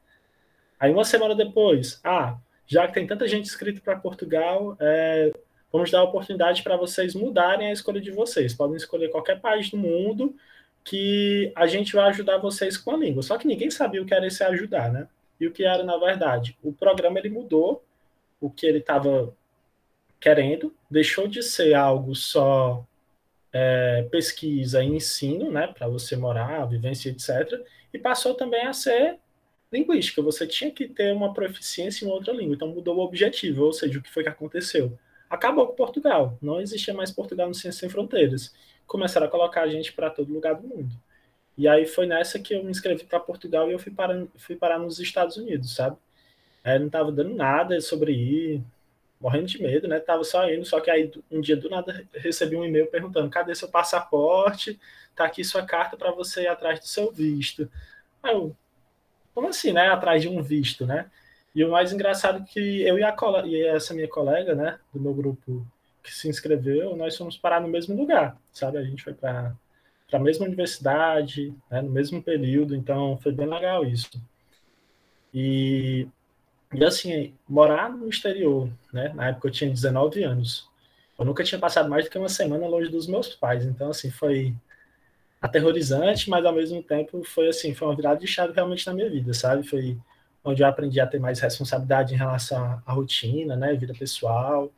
Aí 0.82 0.90
uma 0.90 1.04
semana 1.04 1.32
depois, 1.32 2.00
ah, 2.02 2.36
já 2.66 2.88
que 2.88 2.94
tem 2.94 3.06
tanta 3.06 3.28
gente 3.28 3.44
inscrita 3.44 3.80
para 3.80 4.00
Portugal, 4.00 4.76
é, 4.80 5.30
vamos 5.72 5.92
dar 5.92 6.00
a 6.00 6.02
oportunidade 6.02 6.60
para 6.60 6.76
vocês 6.76 7.14
mudarem 7.14 7.68
a 7.68 7.72
escolha 7.72 8.00
de 8.00 8.10
vocês. 8.10 8.52
Podem 8.52 8.74
escolher 8.74 9.08
qualquer 9.08 9.40
país 9.40 9.70
do 9.70 9.76
mundo 9.76 10.34
que 10.82 11.52
a 11.54 11.68
gente 11.68 11.94
vai 11.94 12.08
ajudar 12.08 12.38
vocês 12.38 12.76
com 12.76 12.90
a 12.90 12.96
língua. 12.96 13.22
Só 13.22 13.38
que 13.38 13.46
ninguém 13.46 13.70
sabia 13.70 14.02
o 14.02 14.04
que 14.04 14.12
era 14.12 14.26
esse 14.26 14.42
ajudar, 14.42 14.92
né? 14.92 15.06
E 15.38 15.46
o 15.46 15.52
que 15.52 15.64
era, 15.64 15.84
na 15.84 15.96
verdade? 15.98 16.58
O 16.60 16.72
programa 16.72 17.20
ele 17.20 17.30
mudou 17.30 17.84
o 18.40 18.50
que 18.50 18.66
ele 18.66 18.78
estava 18.78 19.32
querendo, 20.18 20.74
deixou 20.90 21.28
de 21.28 21.44
ser 21.44 21.74
algo 21.74 22.12
só 22.16 22.84
é, 23.52 24.08
pesquisa 24.10 24.82
e 24.82 24.88
ensino, 24.88 25.48
né, 25.48 25.68
para 25.68 25.86
você 25.86 26.16
morar, 26.16 26.64
vivência, 26.64 27.08
etc., 27.08 27.64
e 27.94 27.98
passou 28.00 28.34
também 28.34 28.66
a 28.66 28.72
ser 28.72 29.20
linguística. 29.72 30.20
Você 30.22 30.46
tinha 30.46 30.70
que 30.70 30.86
ter 30.88 31.12
uma 31.12 31.32
proficiência 31.32 32.04
em 32.04 32.08
outra 32.08 32.32
língua, 32.32 32.54
então 32.54 32.68
mudou 32.68 32.96
o 32.96 33.00
objetivo, 33.00 33.64
ou 33.64 33.72
seja, 33.72 33.98
o 33.98 34.02
que 34.02 34.10
foi 34.10 34.22
que 34.22 34.28
aconteceu? 34.28 34.98
Acabou 35.30 35.66
com 35.66 35.74
Portugal, 35.74 36.36
não 36.42 36.60
existia 36.60 36.92
mais 36.92 37.10
Portugal 37.10 37.48
no 37.48 37.54
Ciência 37.54 37.80
Sem 37.80 37.88
Fronteiras 37.88 38.52
começaram 38.92 39.26
a 39.26 39.30
colocar 39.30 39.62
a 39.62 39.68
gente 39.68 39.90
para 39.92 40.10
todo 40.10 40.32
lugar 40.32 40.54
do 40.54 40.68
mundo. 40.68 40.94
E 41.56 41.66
aí 41.66 41.86
foi 41.86 42.06
nessa 42.06 42.38
que 42.38 42.54
eu 42.54 42.62
me 42.62 42.70
inscrevi 42.70 43.04
para 43.04 43.18
Portugal 43.18 43.68
e 43.68 43.72
eu 43.72 43.78
fui 43.78 43.90
parar, 43.90 44.22
fui 44.36 44.54
parar 44.54 44.78
nos 44.78 44.98
Estados 44.98 45.38
Unidos, 45.38 45.74
sabe? 45.74 45.96
Aí 46.62 46.78
não 46.78 46.86
estava 46.86 47.10
dando 47.10 47.34
nada 47.34 47.80
sobre 47.80 48.12
ir, 48.12 48.62
morrendo 49.20 49.46
de 49.46 49.62
medo, 49.62 49.88
né? 49.88 49.98
Tava 49.98 50.24
só 50.24 50.48
indo, 50.50 50.64
só 50.64 50.78
que 50.80 50.90
aí 50.90 51.10
um 51.30 51.40
dia 51.40 51.56
do 51.56 51.70
nada 51.70 52.06
recebi 52.14 52.54
um 52.56 52.64
e-mail 52.64 52.86
perguntando: 52.86 53.30
cadê 53.30 53.54
seu 53.54 53.68
passaporte? 53.68 54.78
Tá 55.16 55.24
aqui 55.24 55.42
sua 55.44 55.64
carta 55.64 55.96
para 55.96 56.10
você 56.12 56.42
ir 56.42 56.48
atrás 56.48 56.80
do 56.80 56.86
seu 56.86 57.10
visto. 57.10 57.70
Aí 58.22 58.34
eu, 58.34 58.54
como 59.34 59.48
assim, 59.48 59.72
né? 59.72 59.88
Atrás 59.88 60.22
de 60.22 60.28
um 60.28 60.42
visto, 60.42 60.86
né? 60.86 61.10
E 61.54 61.64
o 61.64 61.70
mais 61.70 61.92
engraçado 61.92 62.42
é 62.42 62.44
que 62.46 62.82
eu 62.82 62.98
e, 62.98 63.04
a 63.04 63.14
e 63.44 63.62
essa 63.66 63.92
minha 63.92 64.08
colega, 64.08 64.54
né, 64.54 64.78
do 64.92 65.00
meu 65.00 65.12
grupo 65.12 65.66
que 66.02 66.12
se 66.12 66.28
inscreveu, 66.28 66.96
nós 66.96 67.16
fomos 67.16 67.36
parar 67.36 67.60
no 67.60 67.68
mesmo 67.68 67.94
lugar, 67.94 68.36
sabe? 68.52 68.78
A 68.78 68.82
gente 68.82 69.02
foi 69.02 69.12
para 69.12 69.54
a 70.12 70.18
mesma 70.18 70.46
universidade, 70.46 71.54
né, 71.70 71.82
no 71.82 71.90
mesmo 71.90 72.22
período, 72.22 72.74
então 72.74 73.18
foi 73.18 73.32
bem 73.32 73.46
legal 73.46 73.84
isso. 73.84 74.10
E, 75.32 76.08
e 76.72 76.84
assim, 76.84 77.34
morar 77.48 77.90
no 77.90 78.08
exterior, 78.08 78.68
né? 78.92 79.12
Na 79.14 79.28
época 79.28 79.48
eu 79.48 79.52
tinha 79.52 79.70
19 79.70 80.24
anos. 80.24 80.68
Eu 81.18 81.24
nunca 81.24 81.44
tinha 81.44 81.58
passado 81.58 81.88
mais 81.88 82.04
do 82.04 82.10
que 82.10 82.18
uma 82.18 82.28
semana 82.28 82.66
longe 82.66 82.90
dos 82.90 83.06
meus 83.06 83.34
pais, 83.34 83.64
então 83.64 83.90
assim, 83.90 84.10
foi 84.10 84.54
aterrorizante, 85.42 86.30
mas 86.30 86.44
ao 86.46 86.54
mesmo 86.54 86.80
tempo 86.82 87.24
foi 87.24 87.48
assim, 87.48 87.74
foi 87.74 87.88
uma 87.88 87.96
virada 87.96 88.20
de 88.20 88.28
chave 88.28 88.52
realmente 88.54 88.86
na 88.86 88.94
minha 88.94 89.10
vida, 89.10 89.34
sabe? 89.34 89.66
Foi 89.66 89.98
onde 90.44 90.62
eu 90.62 90.66
aprendi 90.66 91.00
a 91.00 91.06
ter 91.06 91.18
mais 91.18 91.40
responsabilidade 91.40 92.14
em 92.14 92.16
relação 92.16 92.80
à 92.86 92.92
rotina, 92.92 93.56
né, 93.56 93.74
vida 93.74 93.92
pessoal, 93.92 94.72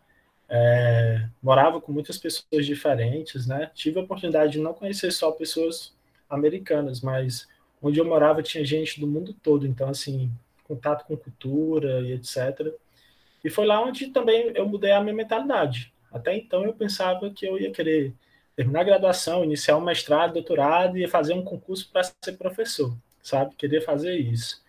é, 0.49 1.27
morava 1.43 1.81
com 1.81 1.93
muitas 1.93 2.19
pessoas 2.19 2.67
diferentes, 2.67 3.47
né? 3.47 3.71
Tive 3.75 3.99
a 3.99 4.03
oportunidade 4.03 4.53
de 4.53 4.59
não 4.59 4.75
conhecer 4.75 5.11
só 5.13 5.31
pessoas 5.33 5.95
americanas, 6.29 7.01
mas 7.01 7.47
onde 7.83 7.99
eu 7.99 8.05
morava 8.05 8.43
tinha 8.43 8.65
gente 8.65 9.01
do 9.01 9.07
mundo 9.07 9.35
todo, 9.43 9.67
então 9.67 9.89
assim, 9.89 10.31
contato 10.65 11.07
com 11.07 11.17
cultura 11.17 12.01
e 12.01 12.13
etc. 12.13 12.73
E 13.45 13.51
foi 13.51 13.67
lá 13.67 13.83
onde 13.83 14.09
também 14.09 14.53
eu 14.55 14.67
mudei 14.67 14.93
a 14.93 15.01
minha 15.01 15.15
mentalidade. 15.15 15.93
Até 16.13 16.37
então 16.37 16.65
eu 16.65 16.73
pensava 16.73 17.31
que 17.31 17.47
eu 17.47 17.59
ia 17.59 17.71
querer 17.71 18.15
terminar 18.57 18.81
a 18.81 18.85
graduação, 18.85 19.45
iniciar 19.45 19.77
um 19.77 19.81
mestrado, 19.81 20.35
doutorado 20.35 20.97
e 20.99 21.09
fazer 21.09 21.35
um 21.35 21.43
concurso 21.43 21.91
para 21.91 22.03
ser 22.05 22.33
professor, 22.39 22.97
sabe? 23.23 23.55
Queria 23.57 23.83
fazer 23.83 24.17
isso. 24.17 24.63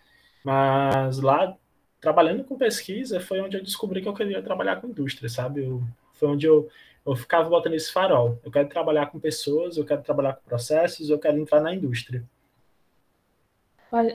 Mas 0.43 1.19
lá 1.19 1.56
trabalhando 2.00 2.43
com 2.43 2.58
pesquisa 2.58 3.19
foi 3.19 3.41
onde 3.41 3.58
eu 3.58 3.63
descobri 3.63 4.02
que 4.02 4.08
eu 4.08 4.13
queria 4.13 4.41
trabalhar 4.41 4.78
com 4.78 4.88
indústria, 4.88 5.30
sabe? 5.30 5.63
Eu, 5.63 5.84
foi 6.13 6.30
onde 6.30 6.45
eu, 6.45 6.69
eu 7.06 7.15
ficava 7.15 7.50
botando 7.50 7.74
esse 7.74 7.91
farol. 7.91 8.39
Eu 8.43 8.52
quero 8.52 8.69
trabalhar 8.69 9.08
com 9.08 9.19
pessoas, 9.19 9.78
eu 9.78 9.86
quero 9.86 10.02
trabalhar 10.02 10.34
com 10.34 10.43
processos, 10.43 11.10
eu 11.10 11.19
quero 11.19 11.38
entrar 11.39 11.62
na 11.62 11.74
indústria. 11.74 12.24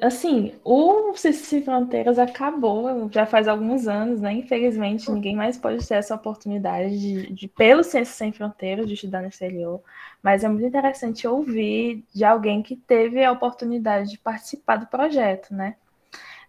Assim, 0.03 0.53
o 0.63 1.15
Ciências 1.17 1.47
Sem 1.47 1.63
Fronteiras 1.63 2.19
acabou 2.19 3.09
já 3.11 3.25
faz 3.25 3.49
alguns 3.49 3.89
anos, 3.89 4.21
né? 4.21 4.33
Infelizmente, 4.33 5.11
ninguém 5.11 5.35
mais 5.35 5.57
pode 5.57 5.87
ter 5.87 5.95
essa 5.95 6.15
oportunidade 6.15 6.99
de, 6.99 7.33
de 7.33 7.49
pelo 7.49 7.83
Ciências 7.83 8.17
Sem 8.17 8.31
Fronteiras, 8.31 8.87
de 8.87 8.93
estudar 8.93 9.23
no 9.23 9.29
exterior. 9.29 9.83
Mas 10.23 10.45
é 10.45 10.49
muito 10.49 10.67
interessante 10.67 11.27
ouvir 11.27 12.05
de 12.15 12.25
alguém 12.25 12.63
que 12.63 12.77
teve 12.77 13.25
a 13.25 13.33
oportunidade 13.33 14.11
de 14.11 14.19
participar 14.19 14.77
do 14.77 14.87
projeto, 14.87 15.55
né? 15.55 15.77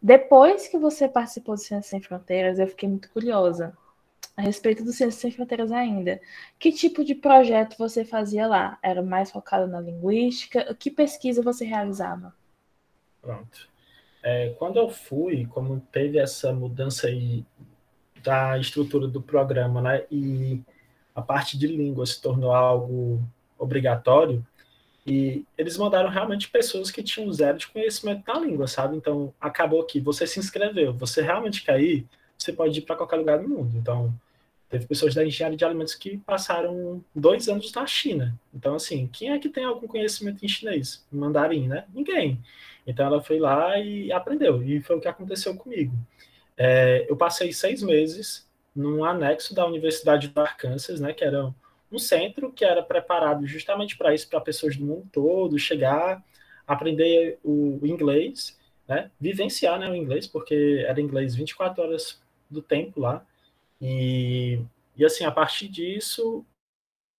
Depois 0.01 0.67
que 0.67 0.77
você 0.77 1.07
participou 1.07 1.55
do 1.55 1.61
Ciência 1.61 1.89
Sem 1.89 2.01
Fronteiras, 2.01 2.59
eu 2.59 2.67
fiquei 2.67 2.89
muito 2.89 3.09
curiosa 3.11 3.77
a 4.35 4.41
respeito 4.41 4.83
do 4.83 4.91
Ciência 4.91 5.21
Sem 5.21 5.31
Fronteiras 5.31 5.71
ainda. 5.71 6.19
Que 6.59 6.71
tipo 6.71 7.01
de 7.03 7.15
projeto 7.15 7.77
você 7.77 8.03
fazia 8.03 8.45
lá? 8.45 8.77
Era 8.83 9.01
mais 9.01 9.31
focado 9.31 9.67
na 9.67 9.79
linguística? 9.79 10.75
Que 10.75 10.91
pesquisa 10.91 11.41
você 11.41 11.63
realizava? 11.63 12.33
Pronto. 13.21 13.69
É, 14.23 14.49
quando 14.57 14.77
eu 14.77 14.89
fui, 14.89 15.45
como 15.47 15.79
teve 15.91 16.17
essa 16.17 16.53
mudança 16.53 17.07
aí 17.07 17.43
da 18.23 18.57
estrutura 18.57 19.07
do 19.07 19.21
programa, 19.21 19.81
né, 19.81 20.05
e 20.11 20.61
a 21.15 21.21
parte 21.21 21.57
de 21.57 21.67
língua 21.67 22.05
se 22.05 22.21
tornou 22.21 22.51
algo 22.53 23.21
obrigatório, 23.57 24.45
e 25.05 25.43
eles 25.57 25.77
mandaram 25.77 26.09
realmente 26.09 26.49
pessoas 26.49 26.91
que 26.91 27.01
tinham 27.01 27.31
zero 27.33 27.57
de 27.57 27.67
conhecimento 27.67 28.23
da 28.23 28.39
língua, 28.39 28.67
sabe? 28.67 28.95
Então, 28.95 29.33
acabou 29.41 29.83
que 29.83 29.99
você 29.99 30.27
se 30.27 30.39
inscreveu, 30.39 30.93
você 30.93 31.23
realmente 31.23 31.63
quer 31.63 31.81
ir, 31.81 32.05
você 32.37 32.53
pode 32.53 32.77
ir 32.77 32.83
para 32.83 32.95
qualquer 32.95 33.15
lugar 33.15 33.39
do 33.39 33.49
mundo. 33.49 33.75
Então, 33.75 34.13
teve 34.69 34.85
pessoas 34.85 35.15
da 35.15 35.25
engenharia 35.25 35.57
de 35.57 35.65
alimentos 35.65 35.95
que 35.95 36.17
passaram 36.19 37.03
dois 37.15 37.49
anos 37.49 37.73
na 37.73 37.85
China. 37.87 38.39
Então, 38.53 38.75
assim, 38.75 39.09
quem 39.11 39.31
é 39.31 39.39
que 39.39 39.49
tem 39.49 39.63
algum 39.63 39.87
conhecimento 39.87 40.45
em 40.45 40.47
chinês? 40.47 41.03
Mandarim, 41.11 41.67
né? 41.67 41.85
Ninguém. 41.93 42.39
Então, 42.85 43.05
ela 43.05 43.21
foi 43.21 43.39
lá 43.39 43.77
e 43.79 44.11
aprendeu. 44.11 44.63
E 44.63 44.81
foi 44.81 44.97
o 44.97 45.01
que 45.01 45.07
aconteceu 45.07 45.55
comigo. 45.55 45.93
É, 46.57 47.05
eu 47.09 47.15
passei 47.15 47.53
seis 47.53 47.81
meses 47.81 48.47
num 48.75 49.03
anexo 49.03 49.53
da 49.53 49.65
Universidade 49.65 50.27
do 50.27 50.39
Arkansas, 50.39 50.99
né? 50.99 51.13
Que 51.13 51.23
era 51.23 51.53
um 51.91 51.99
centro 51.99 52.51
que 52.51 52.63
era 52.63 52.81
preparado 52.81 53.45
justamente 53.45 53.97
para 53.97 54.13
isso, 54.13 54.29
para 54.29 54.39
pessoas 54.39 54.77
do 54.77 54.85
mundo 54.85 55.07
todo 55.11 55.59
chegar, 55.59 56.23
aprender 56.65 57.39
o 57.43 57.79
inglês, 57.83 58.57
né? 58.87 59.11
Vivenciar 59.19 59.79
né, 59.79 59.89
o 59.89 59.95
inglês, 59.95 60.27
porque 60.27 60.83
era 60.87 61.01
inglês 61.01 61.35
24 61.35 61.81
horas 61.83 62.21
do 62.49 62.61
tempo 62.61 62.99
lá. 62.99 63.25
E, 63.79 64.59
e 64.95 65.05
assim, 65.05 65.23
a 65.23 65.31
partir 65.31 65.67
disso, 65.67 66.45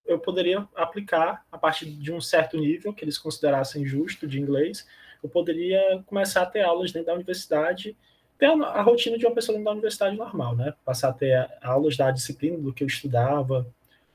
eu 0.05 0.19
poderia 0.19 0.69
aplicar, 0.75 1.45
a 1.51 1.59
partir 1.59 1.87
de 1.87 2.13
um 2.13 2.21
certo 2.21 2.57
nível 2.59 2.93
que 2.93 3.05
eles 3.05 3.19
considerassem 3.19 3.85
justo 3.85 4.27
de 4.27 4.41
inglês, 4.41 4.87
eu 5.23 5.29
poderia 5.29 6.03
começar 6.07 6.43
a 6.43 6.47
ter 6.47 6.63
aulas 6.63 6.93
dentro 6.93 7.07
da 7.07 7.15
universidade, 7.15 7.97
ter 8.39 8.47
a, 8.47 8.83
rotina 8.83 9.17
de 9.17 9.25
uma 9.25 9.35
pessoa 9.35 9.55
dentro 9.55 9.67
da 9.67 9.73
universidade 9.73 10.17
normal, 10.17 10.57
né? 10.57 10.75
Passar 10.85 11.11
a 11.11 11.13
ter 11.13 11.49
aulas 11.63 11.97
da 11.97 12.11
disciplina 12.11 12.59
do 12.59 12.73
que 12.73 12.83
eu 12.83 12.89
estudava. 12.89 13.67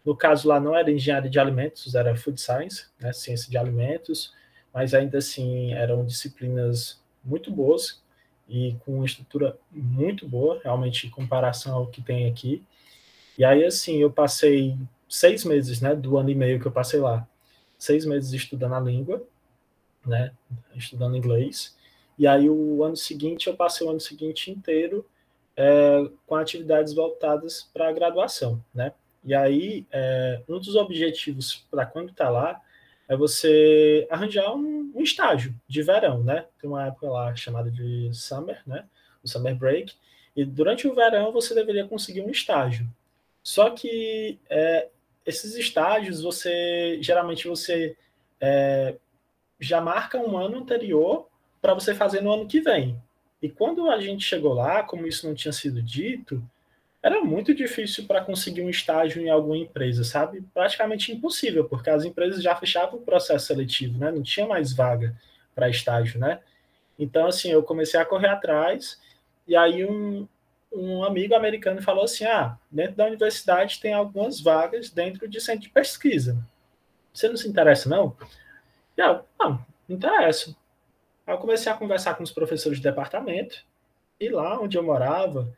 No 0.04 0.16
caso 0.16 0.48
lá 0.48 0.60
não 0.60 0.76
era 0.76 0.92
engenharia 0.92 1.30
de 1.30 1.40
alimentos, 1.40 1.96
era 1.96 2.16
food 2.16 2.40
science, 2.40 2.88
né? 3.00 3.14
Ciência 3.14 3.50
de 3.50 3.58
alimentos, 3.58 4.34
mas 4.74 4.94
ainda 4.94 5.18
assim 5.18 5.74
eram 5.74 6.06
disciplinas 6.06 7.02
muito 7.24 7.52
boas 7.52 8.02
e 8.48 8.76
com 8.86 8.96
uma 8.96 9.06
estrutura 9.06 9.58
muito 9.72 10.28
boa, 10.28 10.60
realmente 10.64 11.08
em 11.08 11.10
comparação 11.10 11.76
ao 11.76 11.88
que 11.88 12.02
tem 12.02 12.30
aqui. 12.30 12.64
E 13.38 13.46
aí, 13.46 13.64
assim, 13.64 13.98
eu 13.98 14.12
passei 14.12 14.78
seis 15.08 15.44
meses, 15.44 15.82
né, 15.82 15.96
do 15.96 16.18
ano 16.18 16.30
e 16.30 16.36
meio 16.36 16.60
que 16.60 16.66
eu 16.66 16.72
passei 16.72 17.00
lá, 17.00 17.28
seis 17.78 18.06
meses 18.06 18.34
estudando 18.34 18.76
a 18.76 18.80
língua, 18.80 19.24
né, 20.08 20.32
estudando 20.76 21.18
inglês. 21.18 21.76
E 22.18 22.26
aí, 22.26 22.50
o 22.50 22.84
ano 22.84 22.96
seguinte, 22.96 23.48
eu 23.48 23.56
passei 23.56 23.86
o 23.86 23.90
ano 23.90 24.00
seguinte 24.00 24.50
inteiro 24.50 25.06
é, 25.56 26.10
com 26.26 26.36
atividades 26.36 26.94
voltadas 26.94 27.70
para 27.74 27.90
a 27.90 27.92
graduação, 27.92 28.64
né. 28.74 28.94
E 29.24 29.36
aí, 29.36 29.86
é, 29.92 30.42
um 30.48 30.58
dos 30.58 30.76
objetivos 30.76 31.66
para 31.70 31.86
quando 31.86 32.12
está 32.12 32.30
lá 32.30 32.62
é 33.10 33.16
você 33.16 34.08
arranjar 34.10 34.54
um, 34.54 34.92
um, 34.96 35.02
estágio 35.02 35.54
de 35.68 35.82
verão, 35.82 36.24
né? 36.24 36.46
Tem 36.60 36.70
uma 36.70 36.86
época 36.88 37.10
lá 37.10 37.36
chamada 37.36 37.72
de 37.72 38.10
summer, 38.14 38.62
né? 38.66 38.86
O 39.24 39.28
summer 39.28 39.56
break. 39.56 39.94
E 40.36 40.46
durante 40.46 40.88
o 40.88 40.94
verão 40.94 41.32
você 41.32 41.56
deveria 41.56 41.88
conseguir 41.88 42.22
um 42.22 42.30
estágio. 42.30 42.88
Só 43.44 43.70
que 43.70 44.40
é, 44.50 44.90
esses 45.26 45.56
estágios, 45.56 46.22
você 46.22 46.98
geralmente 47.02 47.48
você 47.48 47.98
é, 48.40 48.96
já 49.60 49.82
marca 49.82 50.18
um 50.18 50.38
ano 50.38 50.58
anterior 50.58 51.28
para 51.62 51.74
você 51.74 51.94
fazer 51.94 52.22
no 52.22 52.32
ano 52.32 52.48
que 52.48 52.62
vem. 52.62 53.02
E 53.42 53.50
quando 53.50 53.90
a 53.90 54.00
gente 54.00 54.24
chegou 54.24 54.54
lá, 54.54 54.84
como 54.84 55.08
isso 55.08 55.28
não 55.28 55.36
tinha 55.36 55.52
sido 55.52 55.82
dito, 55.82 56.44
era 57.02 57.22
muito 57.22 57.54
difícil 57.54 58.06
para 58.06 58.22
conseguir 58.22 58.62
um 58.62 58.70
estágio 58.70 59.22
em 59.22 59.30
alguma 59.30 59.58
empresa, 59.58 60.04
sabe? 60.04 60.44
Praticamente 60.54 61.12
impossível, 61.12 61.66
porque 61.66 61.90
as 61.90 62.04
empresas 62.04 62.42
já 62.42 62.56
fechavam 62.56 63.00
o 63.00 63.04
processo 63.04 63.48
seletivo, 63.48 63.98
né? 63.98 64.12
Não 64.12 64.24
tinha 64.24 64.48
mais 64.48 64.74
vaga 64.74 65.16
para 65.54 65.70
estágio, 65.70 66.20
né? 66.20 66.40
Então, 66.98 67.28
assim, 67.28 67.52
eu 67.52 67.62
comecei 67.62 68.00
a 68.00 68.06
correr 68.06 68.28
atrás, 68.28 69.00
e 69.48 69.56
aí 69.56 69.86
um, 69.86 70.28
um 70.72 71.04
amigo 71.04 71.36
americano 71.36 71.82
falou 71.82 72.04
assim: 72.04 72.26
ah, 72.26 72.58
dentro 72.72 72.96
da 72.96 73.06
universidade 73.06 73.80
tem 73.80 73.94
algumas 73.94 74.42
vagas 74.42 74.90
dentro 74.90 75.28
de 75.28 75.40
centro 75.40 75.62
de 75.62 75.70
pesquisa. 75.70 76.38
Você 77.14 77.30
não 77.30 77.38
se 77.38 77.48
interessa, 77.48 77.88
não? 77.88 78.16
E 78.98 79.02
eu, 79.02 79.24
não, 79.40 79.66
não 79.88 79.96
interessa. 79.96 80.56
Aí 81.26 81.34
eu 81.34 81.38
comecei 81.38 81.72
a 81.72 81.78
conversar 81.78 82.16
com 82.16 82.24
os 82.24 82.32
professores 82.32 82.80
de 82.80 82.84
departamento, 82.84 83.64
e 84.20 84.30
lá 84.30 84.60
onde 84.60 84.78
eu 84.78 84.84
morava, 84.84 85.54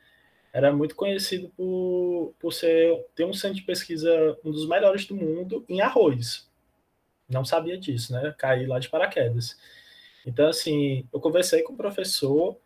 era 0.52 0.73
muito 0.73 0.95
conhecido 0.95 1.49
por, 1.56 2.34
por 2.39 2.52
ser, 2.52 3.06
ter 3.15 3.23
um 3.23 3.34
centro 3.34 3.58
de 3.58 3.63
pesquisa, 3.63 4.38
um 4.43 4.52
dos 4.52 4.67
melhores 4.67 5.06
do 5.06 5.15
mundo, 5.15 5.63
em 5.69 5.80
arroz. 5.80 6.49
Não 7.30 7.45
sabia 7.45 7.78
disso, 7.78 8.12
né? 8.12 8.34
Caí 8.38 8.65
lá 8.65 8.80
de 8.80 8.89
paraquedas. 8.89 9.58
Então, 10.25 10.47
assim, 10.47 11.08
eu 11.13 11.19
conversei 11.19 11.62
com 11.62 11.73
o 11.73 11.78
professor, 11.78 12.58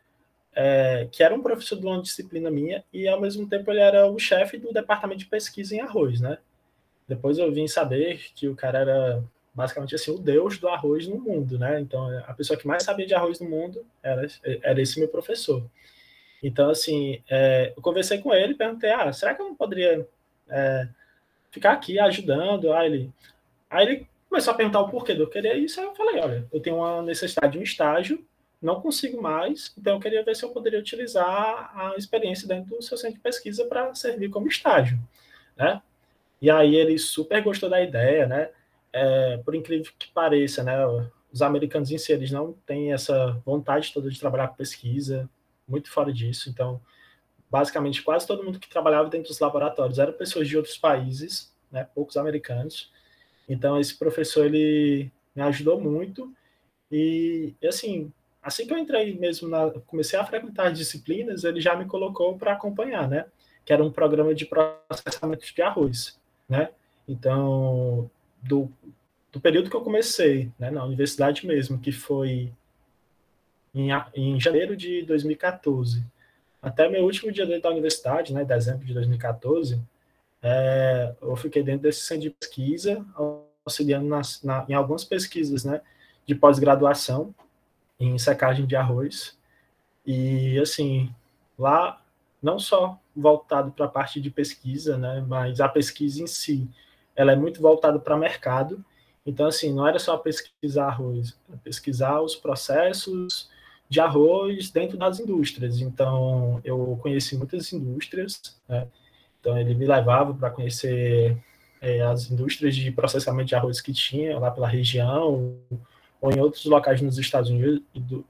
é, 0.56 1.08
que 1.12 1.22
era 1.24 1.36
um 1.36 1.42
professor 1.42 1.78
de 1.78 1.86
uma 1.86 2.02
disciplina 2.02 2.50
minha, 2.50 2.84
e 2.92 3.08
ao 3.08 3.20
mesmo 3.20 3.48
tempo 3.48 3.70
ele 3.70 3.82
era 3.82 4.08
o 4.08 4.18
chefe 4.18 4.58
do 4.58 4.72
departamento 4.72 5.20
de 5.20 5.26
pesquisa 5.26 5.76
em 5.76 5.82
arroz, 5.82 6.22
né? 6.22 6.38
Depois 7.08 7.38
eu 7.38 7.52
vim 7.52 7.68
saber 7.68 8.32
que 8.34 8.48
o 8.48 8.56
cara 8.56 8.80
era 8.80 9.24
basicamente 9.54 9.96
assim 9.96 10.12
o 10.12 10.18
deus 10.18 10.58
do 10.58 10.68
arroz 10.68 11.08
no 11.08 11.20
mundo, 11.20 11.60
né? 11.60 11.80
Então 11.80 12.08
a 12.26 12.34
pessoa 12.34 12.58
que 12.58 12.68
mais 12.68 12.84
sabia 12.84 13.06
de 13.06 13.14
arroz 13.14 13.40
no 13.40 13.50
mundo 13.50 13.86
era, 14.02 14.26
era 14.62 14.82
esse 14.82 15.00
meu 15.00 15.08
professor. 15.08 15.64
Então, 16.44 16.70
assim, 16.70 17.24
é, 17.30 17.72
eu 17.76 17.82
conversei 17.82 18.18
com 18.18 18.34
ele, 18.34 18.54
perguntei, 18.54 18.92
ah, 18.92 19.14
será 19.14 19.34
que 19.34 19.42
eu 19.42 19.48
não 19.48 19.56
poderia 19.56 20.06
é, 20.50 20.90
ficar 21.50 21.72
aqui 21.72 21.98
ajudando? 21.98 22.74
Aí 22.74 22.86
ele, 22.88 23.14
aí 23.70 23.86
ele 23.86 24.08
começou 24.30 24.54
a 24.54 24.58
perguntar 24.58 24.82
o 24.82 24.90
porquê 24.90 25.14
de 25.14 25.22
eu 25.22 25.30
querer 25.30 25.56
isso, 25.56 25.80
aí 25.80 25.86
eu 25.86 25.96
falei, 25.96 26.20
olha, 26.20 26.48
eu 26.52 26.60
tenho 26.60 26.78
uma 26.78 27.02
necessidade 27.02 27.54
de 27.54 27.60
um 27.60 27.64
estágio, 27.64 28.26
não 28.62 28.82
consigo 28.82 29.22
mais, 29.22 29.74
então 29.78 29.94
eu 29.94 30.00
queria 30.02 30.24
ver 30.24 30.36
se 30.36 30.44
eu 30.44 30.50
poderia 30.50 30.80
utilizar 30.80 31.72
a 31.74 31.96
experiência 31.98 32.48
dentro 32.48 32.76
do 32.76 32.82
seu 32.82 32.98
centro 32.98 33.16
de 33.16 33.22
pesquisa 33.22 33.66
para 33.66 33.94
servir 33.96 34.30
como 34.30 34.48
estágio, 34.48 35.00
né? 35.56 35.82
E 36.42 36.50
aí 36.50 36.76
ele 36.76 36.98
super 36.98 37.42
gostou 37.42 37.70
da 37.70 37.82
ideia, 37.82 38.26
né? 38.26 38.50
É, 38.94 39.38
por 39.38 39.56
incrível 39.56 39.92
que 39.98 40.12
pareça, 40.12 40.64
né? 40.64 40.78
Os 41.32 41.42
americanos 41.42 41.92
em 41.92 41.98
si, 41.98 42.14
eles 42.14 42.32
não 42.32 42.54
têm 42.66 42.94
essa 42.94 43.42
vontade 43.44 43.92
toda 43.92 44.10
de 44.10 44.20
trabalhar 44.20 44.50
com 44.50 44.56
pesquisa, 44.56 45.28
muito 45.68 45.90
fora 45.90 46.14
disso. 46.14 46.50
Então, 46.50 46.80
basicamente, 47.50 48.04
quase 48.04 48.28
todo 48.28 48.44
mundo 48.44 48.60
que 48.60 48.70
trabalhava 48.70 49.10
dentro 49.10 49.30
dos 49.30 49.40
laboratórios 49.40 50.00
eram 50.00 50.14
pessoas 50.14 50.48
de 50.48 50.56
outros 50.56 50.78
países, 50.78 51.52
né, 51.72 51.88
poucos 51.96 52.18
americanos. 52.18 52.92
Então, 53.50 53.80
esse 53.80 53.98
professor, 53.98 54.46
ele 54.46 55.12
me 55.36 55.42
ajudou 55.42 55.80
muito. 55.80 56.32
E, 56.92 57.56
assim, 57.68 58.12
assim 58.42 58.68
que 58.68 58.74
eu 58.74 58.78
entrei 58.78 59.18
mesmo, 59.18 59.48
na, 59.50 59.72
comecei 59.88 60.18
a 60.18 60.26
frequentar 60.26 60.68
as 60.68 60.78
disciplinas, 60.78 61.44
ele 61.44 61.60
já 61.60 61.76
me 61.76 61.86
colocou 61.86 62.38
para 62.38 62.54
acompanhar, 62.54 63.10
né? 63.10 63.26
Que 63.66 63.74
era 63.74 63.84
um 63.84 63.92
programa 63.92 64.36
de 64.36 64.46
processamento 64.46 65.46
de 65.46 65.62
arroz, 65.62 66.20
né? 66.48 66.70
Então, 67.08 68.10
do, 68.44 68.72
do 69.32 69.40
período 69.40 69.70
que 69.70 69.76
eu 69.76 69.82
comecei, 69.82 70.52
né, 70.60 70.70
na 70.70 70.84
universidade 70.84 71.48
mesmo, 71.48 71.80
que 71.80 71.92
foi 71.92 72.52
em, 73.74 73.90
em 74.14 74.40
janeiro 74.40 74.76
de 74.76 75.02
2014. 75.04 76.06
Até 76.62 76.88
meu 76.88 77.04
último 77.04 77.32
dia 77.32 77.46
dentro 77.46 77.64
da 77.64 77.72
universidade, 77.72 78.34
né, 78.34 78.46
dezembro 78.46 78.86
de 78.86 78.94
2014, 78.94 79.82
é, 80.42 81.16
eu 81.22 81.36
fiquei 81.36 81.64
dentro 81.64 81.84
desse 81.84 82.02
centro 82.02 82.24
de 82.24 82.30
pesquisa, 82.30 83.06
auxiliando 83.66 84.08
nas, 84.08 84.44
na, 84.44 84.66
em 84.68 84.74
algumas 84.74 85.04
pesquisas 85.04 85.64
né, 85.64 85.82
de 86.26 86.36
pós-graduação 86.36 87.34
em 88.00 88.18
secagem 88.18 88.66
de 88.66 88.76
arroz. 88.76 89.38
E, 90.06 90.60
assim, 90.60 91.14
lá, 91.58 92.02
não 92.42 92.60
só 92.60 93.00
voltado 93.16 93.72
para 93.72 93.86
a 93.86 93.90
parte 93.90 94.20
de 94.20 94.30
pesquisa, 94.30 94.98
né, 94.98 95.24
mas 95.26 95.62
a 95.62 95.70
pesquisa 95.70 96.22
em 96.22 96.28
si, 96.28 96.68
ela 97.16 97.32
é 97.32 97.36
muito 97.36 97.62
voltada 97.62 98.00
para 98.00 98.18
mercado. 98.18 98.84
Então, 99.26 99.48
assim, 99.48 99.74
não 99.74 99.88
era 99.88 100.00
só 100.00 100.18
pesquisar 100.18 100.88
arroz, 100.88 101.38
pesquisar 101.64 102.22
os 102.22 102.36
processos 102.36 103.50
de 103.90 104.00
arroz 104.00 104.70
dentro 104.72 104.98
das 104.98 105.20
indústrias. 105.20 105.80
Então, 105.80 106.60
eu 106.64 106.98
conheci 107.02 107.38
muitas 107.38 107.72
indústrias, 107.72 108.42
né? 108.68 108.88
Então, 109.40 109.58
ele 109.58 109.74
me 109.76 109.86
levava 109.86 110.34
para 110.34 110.50
conhecer 110.50 111.38
é, 111.82 112.02
as 112.02 112.32
indústrias 112.32 112.76
de 112.76 112.92
processamento 112.92 113.50
de 113.50 113.56
arroz 113.56 113.82
que 113.82 113.92
tinha 113.92 114.40
lá 114.40 114.50
pela 114.50 114.68
região, 114.68 115.58
ou 116.22 116.32
em 116.32 116.40
outros 116.40 116.64
locais 116.64 117.02
nos 117.02 117.18
Estados 117.18 117.50
Unidos, 117.50 117.82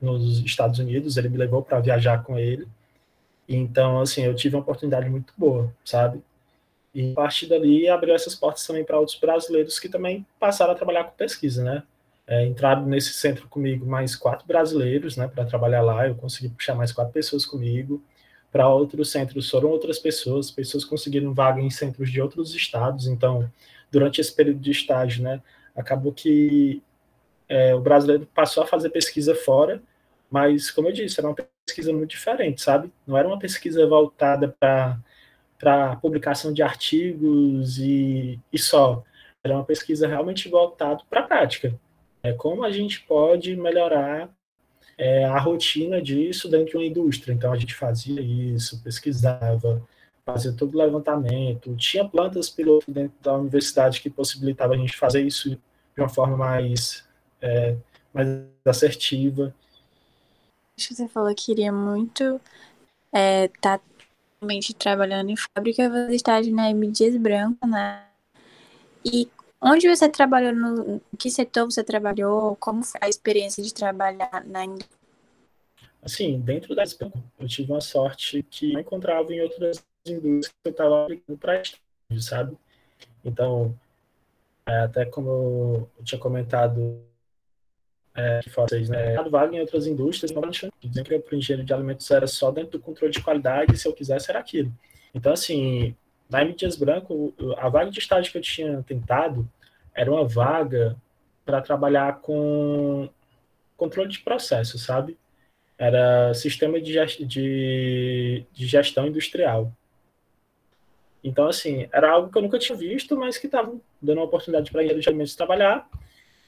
nos 0.01 0.39
Estados 0.39 0.79
Unidos 0.79 1.15
ele 1.15 1.29
me 1.29 1.37
levou 1.37 1.61
para 1.61 1.79
viajar 1.79 2.23
com 2.23 2.39
ele. 2.39 2.67
Então, 3.47 4.01
assim, 4.01 4.23
eu 4.23 4.33
tive 4.33 4.55
uma 4.55 4.63
oportunidade 4.63 5.07
muito 5.09 5.31
boa, 5.37 5.71
sabe? 5.85 6.23
E 6.93 7.11
a 7.11 7.15
partir 7.15 7.47
dali 7.47 7.87
abriu 7.89 8.13
essas 8.13 8.35
portas 8.35 8.65
também 8.65 8.83
para 8.83 8.99
outros 8.99 9.17
brasileiros 9.19 9.79
que 9.79 9.89
também 9.89 10.25
passaram 10.39 10.73
a 10.73 10.75
trabalhar 10.75 11.05
com 11.05 11.15
pesquisa, 11.15 11.63
né? 11.63 11.83
É, 12.25 12.45
entraram 12.45 12.85
nesse 12.85 13.13
centro 13.13 13.47
comigo 13.49 13.85
mais 13.85 14.15
quatro 14.15 14.47
brasileiros, 14.47 15.17
né, 15.17 15.27
para 15.27 15.43
trabalhar 15.43 15.81
lá. 15.81 16.07
Eu 16.07 16.15
consegui 16.15 16.49
puxar 16.49 16.75
mais 16.75 16.91
quatro 16.91 17.11
pessoas 17.11 17.45
comigo. 17.45 18.01
Para 18.51 18.69
outros 18.69 19.11
centros 19.11 19.49
foram 19.49 19.69
outras 19.69 19.99
pessoas, 19.99 20.51
pessoas 20.51 20.85
conseguiram 20.85 21.33
vaga 21.33 21.59
em 21.59 21.69
centros 21.69 22.11
de 22.11 22.21
outros 22.21 22.53
estados. 22.53 23.07
Então, 23.07 23.49
durante 23.91 24.21
esse 24.21 24.33
período 24.33 24.59
de 24.59 24.71
estágio, 24.71 25.23
né, 25.23 25.41
acabou 25.75 26.13
que 26.13 26.81
é, 27.49 27.75
o 27.75 27.81
brasileiro 27.81 28.27
passou 28.33 28.63
a 28.63 28.67
fazer 28.67 28.89
pesquisa 28.89 29.35
fora, 29.35 29.81
mas, 30.29 30.71
como 30.71 30.87
eu 30.87 30.93
disse, 30.93 31.19
era 31.19 31.27
uma 31.27 31.35
pesquisa 31.65 31.91
muito 31.91 32.09
diferente, 32.09 32.61
sabe? 32.61 32.91
Não 33.05 33.17
era 33.17 33.27
uma 33.27 33.37
pesquisa 33.37 33.85
voltada 33.85 34.55
para 34.59 34.97
publicação 35.97 36.53
de 36.53 36.61
artigos 36.61 37.77
e, 37.77 38.39
e 38.51 38.59
só. 38.59 39.03
Era 39.43 39.55
uma 39.55 39.63
pesquisa 39.63 40.07
realmente 40.07 40.49
voltada 40.49 41.03
para 41.09 41.21
a 41.21 41.23
prática 41.23 41.73
é, 42.23 42.31
como 42.31 42.63
a 42.63 42.71
gente 42.71 43.01
pode 43.01 43.55
melhorar 43.55 44.33
é, 44.97 45.25
a 45.25 45.37
rotina 45.37 46.01
disso 46.01 46.49
dentro 46.49 46.71
de 46.71 46.77
uma 46.77 46.85
indústria. 46.85 47.33
Então, 47.33 47.51
a 47.51 47.57
gente 47.57 47.75
fazia 47.75 48.21
isso, 48.21 48.81
pesquisava, 48.81 49.85
fazia 50.25 50.53
todo 50.53 50.73
o 50.73 50.77
levantamento, 50.77 51.75
tinha 51.75 52.07
plantas 52.07 52.49
piloto 52.49 52.89
dentro 52.89 53.17
da 53.21 53.35
universidade 53.35 54.01
que 54.01 54.09
possibilitava 54.09 54.73
a 54.73 54.77
gente 54.77 54.95
fazer 54.95 55.21
isso 55.21 55.49
de 55.49 56.01
uma 56.01 56.07
forma 56.07 56.37
mais, 56.37 57.05
é, 57.41 57.75
mais 58.13 58.27
assertiva. 58.65 59.53
Você 60.77 61.07
falou 61.07 61.35
que 61.35 61.47
queria 61.47 61.71
muito 61.71 62.39
estar 63.13 63.19
é, 63.19 63.47
tá 63.61 63.79
trabalhando 64.77 65.29
em 65.29 65.35
fábrica, 65.35 65.89
você 65.89 66.15
está 66.15 66.41
na 66.41 66.69
M. 66.69 66.87
Dias 66.91 67.15
Branco, 67.17 67.65
né? 67.67 68.05
E 69.05 69.27
Onde 69.65 69.87
você 69.87 70.09
trabalhou, 70.09 70.53
no 70.53 71.01
que 71.17 71.31
setor 71.31 71.63
você 71.63 71.81
trabalhou, 71.85 72.53
como 72.57 72.83
foi 72.83 72.99
a 73.01 73.07
experiência 73.07 73.63
de 73.63 73.73
trabalhar 73.73 74.43
na 74.45 74.65
indústria? 74.65 74.99
Assim, 76.01 76.37
dentro 76.41 76.75
da 76.75 76.83
eu 77.39 77.47
tive 77.47 77.71
uma 77.71 77.79
sorte 77.79 78.43
que 78.43 78.73
eu 78.73 78.79
encontrava 78.81 79.33
em 79.33 79.39
outras 79.39 79.81
indústrias 80.05 80.47
que 80.47 80.67
eu 80.67 80.71
estava 80.71 81.03
aplicando 81.03 81.37
para 81.37 81.61
estágio, 81.61 82.21
sabe? 82.21 82.57
Então, 83.23 83.73
é, 84.65 84.79
até 84.79 85.05
como 85.05 85.87
eu 85.97 86.03
tinha 86.03 86.19
comentado 86.19 87.01
é, 88.15 88.39
que 88.43 88.49
vocês, 88.49 88.89
né, 88.89 89.15
vaga 89.29 89.55
em 89.55 89.59
outras 89.59 89.87
indústrias, 89.87 90.31
não 90.31 90.41
dizendo 90.49 91.05
que 91.05 91.19
para 91.19 91.35
o 91.35 91.37
engenheiro 91.37 91.65
de 91.65 91.73
alimentos 91.73 92.09
era 92.11 92.27
só 92.27 92.51
dentro 92.51 92.73
do 92.73 92.79
controle 92.79 93.11
de 93.11 93.21
qualidade, 93.21 93.77
se 93.77 93.87
eu 93.87 93.93
quisesse 93.93 94.29
era 94.29 94.39
aquilo. 94.39 94.71
Então, 95.13 95.33
assim, 95.33 95.95
na 96.29 96.41
M. 96.41 96.53
Dias 96.53 96.75
Branco, 96.75 97.33
a 97.57 97.69
vaga 97.69 97.91
de 97.91 97.99
estágio 97.99 98.31
que 98.31 98.37
eu 98.37 98.41
tinha 98.41 98.83
tentado 98.83 99.49
era 99.95 100.11
uma 100.11 100.27
vaga 100.27 100.95
para 101.45 101.61
trabalhar 101.61 102.19
com 102.21 103.09
controle 103.75 104.09
de 104.09 104.19
processo, 104.19 104.77
sabe? 104.77 105.17
Era 105.77 106.33
sistema 106.33 106.79
de, 106.79 106.93
de, 107.25 108.45
de 108.51 108.65
gestão 108.67 109.07
industrial. 109.07 109.71
Então, 111.23 111.47
assim, 111.47 111.87
era 111.91 112.11
algo 112.11 112.29
que 112.31 112.37
eu 112.37 112.41
nunca 112.41 112.59
tinha 112.59 112.77
visto, 112.77 113.17
mas 113.17 113.37
que 113.37 113.47
estava 113.47 113.73
dando 114.01 114.17
uma 114.17 114.25
oportunidade 114.25 114.71
para 114.71 114.81
engenheiros 114.81 115.03
de 115.03 115.09
alimentos 115.09 115.35
trabalhar. 115.35 115.87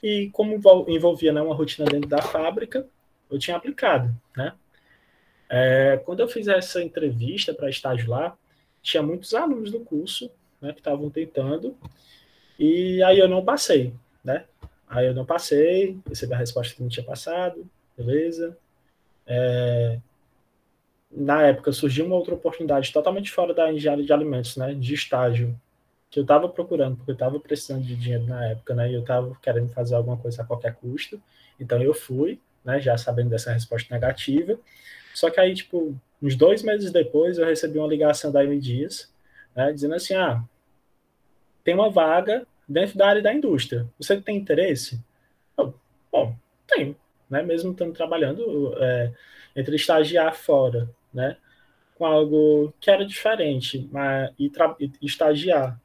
E 0.02 0.30
como 0.32 0.60
envolvia 0.88 1.32
né, 1.32 1.40
uma 1.40 1.54
rotina 1.54 1.88
dentro 1.88 2.08
da 2.08 2.20
fábrica, 2.22 2.86
eu 3.30 3.38
tinha 3.38 3.56
aplicado, 3.56 4.14
né? 4.36 4.52
É, 5.48 6.00
quando 6.04 6.20
eu 6.20 6.28
fiz 6.28 6.48
essa 6.48 6.82
entrevista 6.82 7.54
para 7.54 7.70
estágio 7.70 8.10
lá, 8.10 8.36
tinha 8.82 9.02
muitos 9.02 9.34
alunos 9.34 9.70
do 9.70 9.80
curso 9.80 10.30
né, 10.60 10.72
que 10.72 10.80
estavam 10.80 11.08
tentando, 11.08 11.76
e 12.58 13.02
aí 13.02 13.18
eu 13.18 13.28
não 13.28 13.44
passei, 13.44 13.92
né? 14.24 14.44
Aí 14.88 15.06
eu 15.06 15.14
não 15.14 15.24
passei, 15.24 15.98
recebi 16.08 16.34
a 16.34 16.38
resposta 16.38 16.74
que 16.74 16.82
não 16.82 16.88
tinha 16.88 17.04
passado, 17.04 17.68
beleza. 17.96 18.56
É, 19.26 19.98
na 21.10 21.42
época 21.42 21.72
surgiu 21.72 22.06
uma 22.06 22.16
outra 22.16 22.34
oportunidade 22.34 22.92
totalmente 22.92 23.30
fora 23.30 23.54
da 23.54 23.72
engenharia 23.72 24.04
de 24.04 24.12
alimentos, 24.12 24.56
né? 24.56 24.74
De 24.74 24.94
estágio, 24.94 25.58
que 26.10 26.18
eu 26.18 26.22
estava 26.22 26.48
procurando, 26.48 26.96
porque 26.96 27.10
eu 27.10 27.14
estava 27.14 27.38
precisando 27.40 27.84
de 27.84 27.96
dinheiro 27.96 28.26
na 28.26 28.46
época, 28.46 28.74
né? 28.74 28.90
E 28.90 28.94
eu 28.94 29.00
estava 29.00 29.36
querendo 29.42 29.68
fazer 29.70 29.94
alguma 29.94 30.16
coisa 30.16 30.42
a 30.42 30.46
qualquer 30.46 30.74
custo. 30.74 31.20
Então 31.58 31.82
eu 31.82 31.94
fui, 31.94 32.40
né? 32.64 32.80
Já 32.80 32.96
sabendo 32.96 33.30
dessa 33.30 33.52
resposta 33.52 33.92
negativa. 33.92 34.58
Só 35.14 35.30
que 35.30 35.40
aí, 35.40 35.54
tipo, 35.54 35.98
Uns 36.20 36.34
dois 36.34 36.62
meses 36.62 36.90
depois, 36.90 37.36
eu 37.38 37.46
recebi 37.46 37.78
uma 37.78 37.88
ligação 37.88 38.32
da 38.32 38.42
M 38.42 38.58
Dias, 38.58 39.12
né, 39.54 39.72
dizendo 39.72 39.94
assim: 39.94 40.14
ah, 40.14 40.42
tem 41.62 41.74
uma 41.74 41.90
vaga 41.90 42.46
dentro 42.68 42.96
da 42.96 43.08
área 43.08 43.22
da 43.22 43.34
indústria. 43.34 43.86
Você 43.98 44.20
tem 44.20 44.36
interesse? 44.36 45.00
Eu, 45.56 45.74
bom, 46.10 46.34
tenho, 46.66 46.96
né? 47.28 47.42
Mesmo 47.42 47.72
estando 47.72 47.92
trabalhando 47.92 48.74
é, 48.78 49.12
entre 49.54 49.76
estagiar 49.76 50.34
fora, 50.34 50.88
né? 51.12 51.36
Com 51.96 52.06
algo 52.06 52.72
que 52.80 52.90
era 52.90 53.04
diferente, 53.04 53.88
mas 53.92 54.32
e, 54.38 54.50
e 54.80 55.06
estagiar 55.06 55.78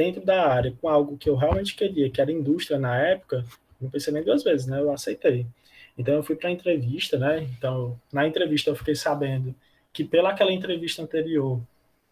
dentro 0.00 0.24
da 0.24 0.48
área 0.50 0.72
com 0.80 0.88
algo 0.88 1.18
que 1.18 1.28
eu 1.28 1.36
realmente 1.36 1.76
queria, 1.76 2.08
que 2.08 2.22
era 2.22 2.32
indústria 2.32 2.78
na 2.78 2.96
época, 2.96 3.44
não 3.78 3.90
pensei 3.90 4.10
nem 4.10 4.22
duas 4.22 4.42
vezes, 4.42 4.66
né? 4.66 4.80
Eu 4.80 4.90
aceitei. 4.90 5.46
Então 5.96 6.14
eu 6.14 6.22
fui 6.22 6.36
para 6.36 6.48
a 6.48 6.52
entrevista, 6.52 7.18
né? 7.18 7.42
Então 7.42 8.00
na 8.10 8.26
entrevista 8.26 8.70
eu 8.70 8.74
fiquei 8.76 8.94
sabendo 8.94 9.54
que 9.92 10.02
pela 10.02 10.30
aquela 10.30 10.54
entrevista 10.54 11.02
anterior, 11.02 11.60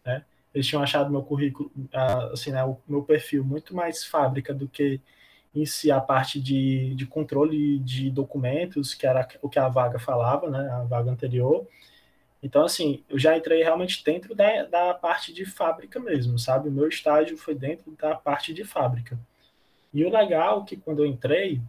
né? 0.05 0.23
Eles 0.53 0.67
tinham 0.67 0.83
achado 0.83 1.09
meu 1.09 1.23
currículo, 1.23 1.71
assim, 2.31 2.51
né, 2.51 2.63
o 2.63 2.77
meu 2.87 3.03
perfil 3.03 3.43
muito 3.43 3.75
mais 3.75 4.03
fábrica 4.03 4.53
do 4.53 4.67
que 4.67 4.99
em 5.55 5.65
si 5.65 5.91
a 5.91 5.99
parte 5.99 6.39
de, 6.39 6.93
de 6.95 7.07
controle 7.07 7.79
de 7.79 8.11
documentos, 8.11 8.93
que 8.93 9.07
era 9.07 9.27
o 9.41 9.49
que 9.49 9.57
a 9.57 9.67
vaga 9.67 9.97
falava, 9.97 10.47
né? 10.47 10.69
A 10.69 10.83
vaga 10.83 11.09
anterior. 11.09 11.67
Então, 12.41 12.63
assim, 12.63 13.03
eu 13.09 13.19
já 13.19 13.37
entrei 13.37 13.61
realmente 13.63 14.03
dentro 14.03 14.33
da, 14.33 14.63
da 14.63 14.93
parte 14.93 15.33
de 15.33 15.45
fábrica 15.45 15.99
mesmo, 15.99 16.39
sabe? 16.39 16.69
O 16.69 16.71
meu 16.71 16.87
estágio 16.87 17.37
foi 17.37 17.53
dentro 17.53 17.91
da 17.99 18.15
parte 18.15 18.53
de 18.53 18.63
fábrica. 18.63 19.19
E 19.93 20.05
o 20.05 20.09
legal 20.09 20.61
é 20.61 20.65
que 20.65 20.77
quando 20.77 20.99
eu 20.99 21.05
entrei, 21.05 21.61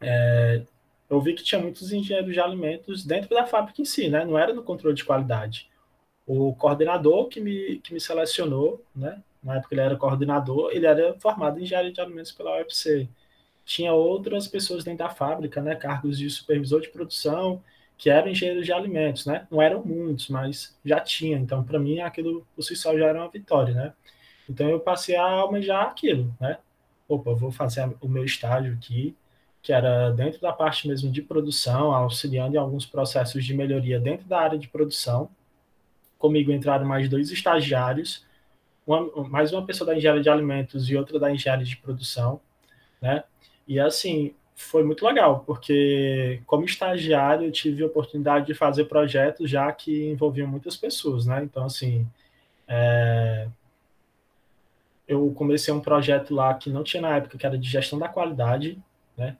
é, 0.00 0.62
eu 1.08 1.20
vi 1.20 1.34
que 1.34 1.42
tinha 1.42 1.60
muitos 1.60 1.92
engenheiros 1.92 2.32
de 2.32 2.40
alimentos 2.40 3.04
dentro 3.04 3.30
da 3.30 3.46
fábrica 3.46 3.82
em 3.82 3.84
si, 3.84 4.08
né? 4.08 4.24
Não 4.24 4.38
era 4.38 4.54
no 4.54 4.62
controle 4.62 4.94
de 4.94 5.04
qualidade. 5.04 5.68
O 6.26 6.54
coordenador 6.54 7.28
que 7.28 7.40
me, 7.40 7.78
que 7.80 7.92
me 7.92 8.00
selecionou, 8.00 8.84
né? 8.94 9.20
Na 9.42 9.56
época 9.56 9.74
ele 9.74 9.80
era 9.80 9.96
coordenador, 9.96 10.70
ele 10.72 10.86
era 10.86 11.14
formado 11.18 11.58
em 11.58 11.62
engenharia 11.62 11.92
de 11.92 12.00
alimentos 12.00 12.30
pela 12.30 12.58
UFC. 12.58 13.08
Tinha 13.64 13.92
outras 13.92 14.46
pessoas 14.46 14.84
dentro 14.84 15.00
da 15.00 15.10
fábrica, 15.10 15.60
né? 15.60 15.74
Cargos 15.74 16.18
de 16.18 16.30
supervisor 16.30 16.80
de 16.80 16.90
produção, 16.90 17.62
que 18.00 18.08
eram 18.08 18.30
engenheiros 18.30 18.64
de 18.64 18.72
alimentos, 18.72 19.26
né? 19.26 19.46
Não 19.50 19.60
eram 19.60 19.84
muitos, 19.84 20.30
mas 20.30 20.74
já 20.82 20.98
tinha. 21.00 21.36
Então, 21.36 21.62
para 21.62 21.78
mim, 21.78 22.00
aquilo 22.00 22.46
por 22.56 22.62
si 22.62 22.74
só 22.74 22.96
já 22.96 23.08
era 23.08 23.20
uma 23.20 23.28
vitória, 23.28 23.74
né? 23.74 23.92
Então, 24.48 24.70
eu 24.70 24.80
passei 24.80 25.16
a 25.16 25.22
almejar 25.22 25.84
aquilo, 25.84 26.34
né? 26.40 26.56
Opa, 27.06 27.34
vou 27.34 27.52
fazer 27.52 27.94
o 28.00 28.08
meu 28.08 28.24
estágio 28.24 28.72
aqui, 28.72 29.14
que 29.60 29.70
era 29.70 30.08
dentro 30.12 30.40
da 30.40 30.50
parte 30.50 30.88
mesmo 30.88 31.12
de 31.12 31.20
produção, 31.20 31.92
auxiliando 31.92 32.56
em 32.56 32.58
alguns 32.58 32.86
processos 32.86 33.44
de 33.44 33.52
melhoria 33.52 34.00
dentro 34.00 34.26
da 34.26 34.40
área 34.40 34.58
de 34.58 34.66
produção. 34.66 35.28
Comigo 36.18 36.50
entraram 36.50 36.86
mais 36.86 37.06
dois 37.06 37.30
estagiários, 37.30 38.26
uma, 38.86 39.28
mais 39.28 39.52
uma 39.52 39.66
pessoa 39.66 39.88
da 39.88 39.94
engenharia 39.94 40.22
de 40.22 40.30
alimentos 40.30 40.88
e 40.88 40.96
outra 40.96 41.18
da 41.18 41.30
engenharia 41.30 41.66
de 41.66 41.76
produção, 41.76 42.40
né? 42.98 43.24
E 43.68 43.78
assim, 43.78 44.34
foi 44.60 44.84
muito 44.84 45.04
legal, 45.06 45.40
porque 45.40 46.42
como 46.46 46.64
estagiário 46.64 47.46
eu 47.46 47.52
tive 47.52 47.82
a 47.82 47.86
oportunidade 47.86 48.46
de 48.46 48.54
fazer 48.54 48.84
projetos 48.84 49.50
já 49.50 49.70
que 49.72 50.10
envolviam 50.10 50.46
muitas 50.46 50.76
pessoas, 50.76 51.26
né? 51.26 51.42
Então, 51.42 51.64
assim, 51.64 52.06
é... 52.68 53.48
eu 55.08 55.32
comecei 55.32 55.72
um 55.72 55.80
projeto 55.80 56.34
lá 56.34 56.54
que 56.54 56.70
não 56.70 56.84
tinha 56.84 57.00
na 57.02 57.16
época, 57.16 57.38
que 57.38 57.46
era 57.46 57.58
de 57.58 57.68
gestão 57.68 57.98
da 57.98 58.08
qualidade, 58.08 58.78
né? 59.16 59.36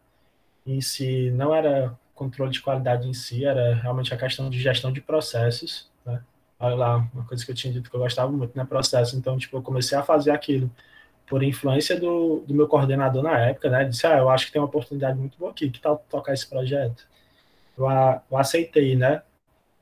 em 0.67 0.81
si 0.81 1.31
não 1.33 1.55
era 1.55 1.99
controle 2.15 2.53
de 2.53 2.61
qualidade 2.61 3.09
em 3.09 3.15
si, 3.15 3.45
era 3.45 3.75
realmente 3.75 4.13
a 4.13 4.17
questão 4.17 4.51
de 4.51 4.59
gestão 4.61 4.93
de 4.93 5.01
processos, 5.01 5.91
né? 6.05 6.23
Olha 6.59 6.75
lá, 6.75 7.09
uma 7.15 7.25
coisa 7.25 7.45
que 7.45 7.51
eu 7.51 7.55
tinha 7.55 7.73
dito 7.73 7.89
que 7.91 7.97
eu 7.97 8.01
gostava 8.01 8.31
muito, 8.31 8.57
né, 8.57 8.65
processo. 8.65 9.17
Então, 9.17 9.39
tipo, 9.39 9.57
eu 9.57 9.63
comecei 9.63 9.97
a 9.97 10.03
fazer 10.03 10.31
aquilo 10.31 10.71
por 11.31 11.45
influência 11.45 11.99
do, 11.99 12.41
do 12.41 12.53
meu 12.53 12.67
coordenador 12.67 13.23
na 13.23 13.39
época, 13.39 13.71
né? 13.71 13.85
Disse, 13.85 14.05
ah, 14.05 14.19
eu 14.19 14.29
acho 14.29 14.47
que 14.47 14.53
tem 14.53 14.61
uma 14.61 14.67
oportunidade 14.67 15.17
muito 15.17 15.39
boa 15.39 15.53
aqui, 15.53 15.71
que 15.71 15.79
tal 15.81 16.05
tocar 16.11 16.35
esse 16.35 16.45
projeto? 16.45 17.07
Eu, 17.79 17.87
eu 17.89 18.37
aceitei, 18.37 18.97
né? 18.97 19.23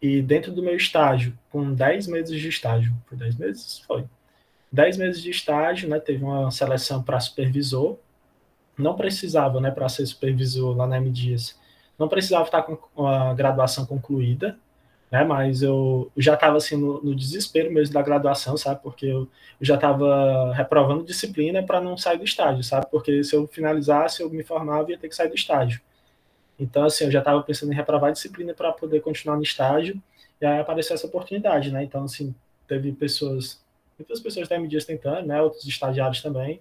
E 0.01 0.21
dentro 0.21 0.53
do 0.53 0.63
meu 0.63 0.77
estágio, 0.77 1.37
com 1.51 1.73
10 1.73 2.07
meses 2.07 2.39
de 2.39 2.49
estágio, 2.51 2.93
foi 3.07 3.17
10 3.17 3.37
meses? 3.37 3.79
Foi. 3.87 4.05
10 4.71 4.99
meses 4.99 5.23
de 5.23 5.31
estágio, 5.31 5.89
né? 5.89 5.99
Teve 5.99 6.23
uma 6.23 6.51
seleção 6.51 7.03
para 7.03 7.19
supervisor, 7.19 7.97
não 8.77 8.95
precisava, 8.95 9.59
né, 9.59 9.71
para 9.71 9.89
ser 9.89 10.07
supervisor 10.07 10.77
lá 10.77 10.87
na 10.87 10.99
M 10.99 11.11
não 11.99 12.09
precisava 12.09 12.45
estar 12.45 12.63
com 12.63 13.07
a 13.09 13.35
graduação 13.35 13.85
concluída, 13.85 14.57
né, 15.11 15.25
mas 15.25 15.63
eu 15.63 16.11
já 16.17 16.35
estava 16.35 16.57
assim 16.59 16.77
no, 16.77 17.03
no, 17.03 17.15
desespero 17.15 17.73
mesmo 17.73 17.95
da 17.95 18.03
graduação, 18.03 18.57
sabe, 18.57 18.83
porque 18.83 19.07
eu, 19.07 19.29
já 19.61 19.75
estava 19.77 20.53
reprovando 20.55 21.05
disciplina 21.05 21.63
para 21.63 21.81
não 21.81 21.97
sair 21.97 22.19
do 22.19 22.25
estágio, 22.25 22.63
sabe, 22.63 22.87
porque 22.91 23.25
se 23.25 23.35
eu 23.35 23.47
finalizasse, 23.47 24.23
eu 24.23 24.31
me 24.31 24.43
formava 24.45 24.91
e 24.91 24.93
ia 24.93 24.99
ter 24.99 25.09
que 25.09 25.17
sair 25.17 25.29
do 25.29 25.35
estágio. 25.35 25.81
Então, 26.59 26.85
assim, 26.85 27.05
eu 27.05 27.11
já 27.11 27.21
estava 27.21 27.43
pensando 27.43 27.73
em 27.73 27.77
reprovar 27.77 28.13
disciplina 28.13 28.53
para 28.53 28.73
poder 28.73 29.01
continuar 29.01 29.37
no 29.37 29.43
estágio, 29.43 30.01
e 30.41 30.47
aí 30.47 30.61
apareceu 30.61 30.95
essa 30.95 31.07
oportunidade, 31.07 31.73
né, 31.73 31.83
então, 31.85 32.05
assim, 32.05 32.35
teve 32.67 32.93
pessoas, 32.93 33.63
muitas 33.99 34.21
pessoas 34.21 34.49
da 34.49 34.57
M 34.57 34.69
Dias 34.69 34.85
tentando, 34.85 35.27
né, 35.27 35.41
outros 35.41 35.65
estagiários 35.67 36.23
também, 36.23 36.61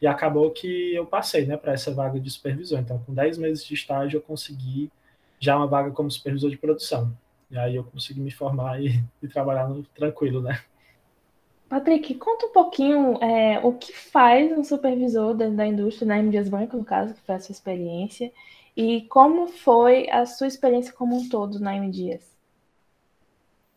e 0.00 0.06
acabou 0.06 0.50
que 0.50 0.94
eu 0.94 1.04
passei, 1.04 1.44
né, 1.44 1.56
para 1.56 1.72
essa 1.72 1.92
vaga 1.92 2.18
de 2.18 2.30
supervisor. 2.30 2.78
Então, 2.78 2.98
com 3.00 3.12
10 3.12 3.36
meses 3.36 3.64
de 3.64 3.74
estágio, 3.74 4.16
eu 4.16 4.22
consegui 4.22 4.90
já 5.38 5.56
uma 5.56 5.66
vaga 5.66 5.90
como 5.90 6.10
supervisor 6.10 6.50
de 6.50 6.56
produção. 6.56 7.14
E 7.50 7.58
aí 7.58 7.76
eu 7.76 7.84
consegui 7.84 8.20
me 8.20 8.30
formar 8.30 8.80
e, 8.80 9.02
e 9.22 9.28
trabalhar 9.28 9.68
no, 9.68 9.82
tranquilo, 9.82 10.40
né? 10.40 10.62
Patrick, 11.68 12.14
conta 12.16 12.46
um 12.46 12.52
pouquinho 12.52 13.16
é, 13.22 13.60
o 13.64 13.72
que 13.72 13.92
faz 13.92 14.50
um 14.50 14.64
supervisor 14.64 15.34
da, 15.34 15.48
da 15.48 15.66
indústria, 15.66 16.06
na 16.08 16.18
M. 16.18 16.30
Dias 16.30 16.48
Branco, 16.48 16.76
no 16.76 16.84
caso, 16.84 17.14
que 17.14 17.20
foi 17.20 17.36
a 17.36 17.40
sua 17.40 17.52
experiência, 17.52 18.32
e 18.76 19.02
como 19.02 19.46
foi 19.46 20.10
a 20.10 20.26
sua 20.26 20.46
experiência 20.46 20.92
como 20.92 21.16
um 21.16 21.28
todo 21.28 21.60
na 21.60 21.76
M. 21.76 21.90
Dias? 21.90 22.36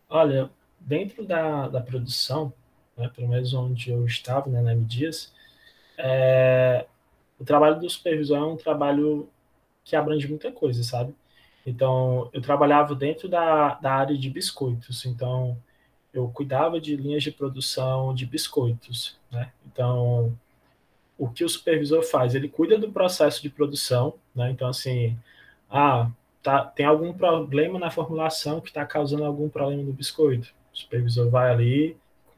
Olha, 0.08 0.50
dentro 0.80 1.24
da, 1.24 1.68
da 1.68 1.80
produção, 1.80 2.52
né, 2.96 3.08
pelo 3.14 3.28
menos 3.28 3.54
onde 3.54 3.90
eu 3.90 4.04
estava, 4.04 4.50
né, 4.50 4.60
na 4.60 4.72
M. 4.72 4.84
Dias, 4.84 5.32
é, 5.96 6.86
o 7.38 7.44
trabalho 7.44 7.78
do 7.78 7.88
supervisor 7.88 8.38
é 8.38 8.44
um 8.44 8.56
trabalho 8.56 9.28
que 9.84 9.94
abrange 9.94 10.26
muita 10.28 10.50
coisa, 10.50 10.82
sabe? 10.82 11.14
Então, 11.66 12.28
eu 12.32 12.40
trabalhava 12.42 12.94
dentro 12.94 13.28
da, 13.28 13.74
da 13.74 13.92
área 13.94 14.16
de 14.16 14.28
biscoitos, 14.28 15.06
então 15.06 15.56
eu 16.12 16.28
cuidava 16.28 16.80
de 16.80 16.94
linhas 16.96 17.22
de 17.22 17.30
produção 17.30 18.14
de 18.14 18.26
biscoitos, 18.26 19.18
né? 19.32 19.50
Então, 19.66 20.36
o 21.18 21.28
que 21.28 21.44
o 21.44 21.48
supervisor 21.48 22.02
faz? 22.02 22.34
Ele 22.34 22.48
cuida 22.48 22.78
do 22.78 22.92
processo 22.92 23.42
de 23.42 23.50
produção, 23.50 24.14
né? 24.34 24.50
Então, 24.50 24.68
assim, 24.68 25.16
ah, 25.70 26.10
tá, 26.42 26.64
tem 26.64 26.86
algum 26.86 27.12
problema 27.12 27.78
na 27.78 27.90
formulação 27.90 28.60
que 28.60 28.68
está 28.68 28.84
causando 28.84 29.24
algum 29.24 29.48
problema 29.48 29.82
no 29.82 29.92
biscoito. 29.92 30.54
O 30.72 30.76
supervisor 30.76 31.30
vai 31.30 31.50
ali, 31.50 31.96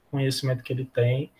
o 0.08 0.12
conhecimento 0.12 0.62
que 0.62 0.72
ele 0.72 0.84
tem, 0.84 1.30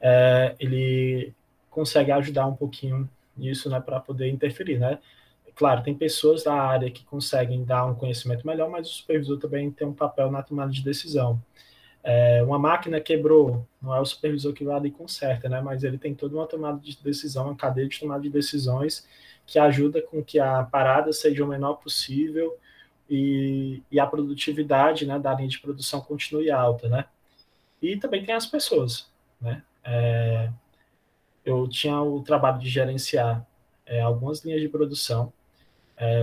é, 0.00 0.54
ele 0.60 1.32
consegue 1.70 2.12
ajudar 2.12 2.46
um 2.46 2.54
pouquinho 2.54 3.08
nisso, 3.36 3.70
né, 3.70 3.80
para 3.80 4.00
poder 4.00 4.28
interferir, 4.28 4.78
né? 4.78 4.98
Claro, 5.60 5.82
tem 5.82 5.94
pessoas 5.94 6.42
da 6.42 6.54
área 6.54 6.90
que 6.90 7.04
conseguem 7.04 7.62
dar 7.62 7.84
um 7.84 7.94
conhecimento 7.94 8.46
melhor, 8.46 8.70
mas 8.70 8.88
o 8.88 8.94
supervisor 8.94 9.38
também 9.38 9.70
tem 9.70 9.86
um 9.86 9.92
papel 9.92 10.30
na 10.30 10.42
tomada 10.42 10.72
de 10.72 10.82
decisão. 10.82 11.38
É, 12.02 12.42
uma 12.42 12.58
máquina 12.58 12.98
quebrou, 12.98 13.68
não 13.82 13.94
é 13.94 14.00
o 14.00 14.04
supervisor 14.06 14.54
que 14.54 14.64
vai 14.64 14.74
ali 14.74 14.88
e 14.88 14.90
conserta, 14.90 15.50
né? 15.50 15.60
Mas 15.60 15.84
ele 15.84 15.98
tem 15.98 16.14
toda 16.14 16.34
uma 16.34 16.46
tomada 16.46 16.80
de 16.80 16.96
decisão, 17.02 17.44
uma 17.44 17.54
cadeia 17.54 17.86
de 17.86 18.00
tomada 18.00 18.22
de 18.22 18.30
decisões 18.30 19.06
que 19.44 19.58
ajuda 19.58 20.00
com 20.00 20.24
que 20.24 20.38
a 20.40 20.64
parada 20.64 21.12
seja 21.12 21.44
o 21.44 21.46
menor 21.46 21.74
possível 21.74 22.56
e, 23.06 23.82
e 23.90 24.00
a 24.00 24.06
produtividade, 24.06 25.04
né, 25.04 25.18
da 25.18 25.34
linha 25.34 25.48
de 25.50 25.60
produção 25.60 26.00
continue 26.00 26.50
alta, 26.50 26.88
né? 26.88 27.04
E 27.82 27.98
também 27.98 28.24
tem 28.24 28.34
as 28.34 28.46
pessoas, 28.46 29.10
né? 29.38 29.62
É, 29.84 30.50
eu 31.44 31.68
tinha 31.68 32.00
o 32.00 32.22
trabalho 32.22 32.58
de 32.58 32.68
gerenciar 32.70 33.46
é, 33.84 34.00
algumas 34.00 34.42
linhas 34.42 34.62
de 34.62 34.68
produção. 34.70 35.30
É, 36.00 36.22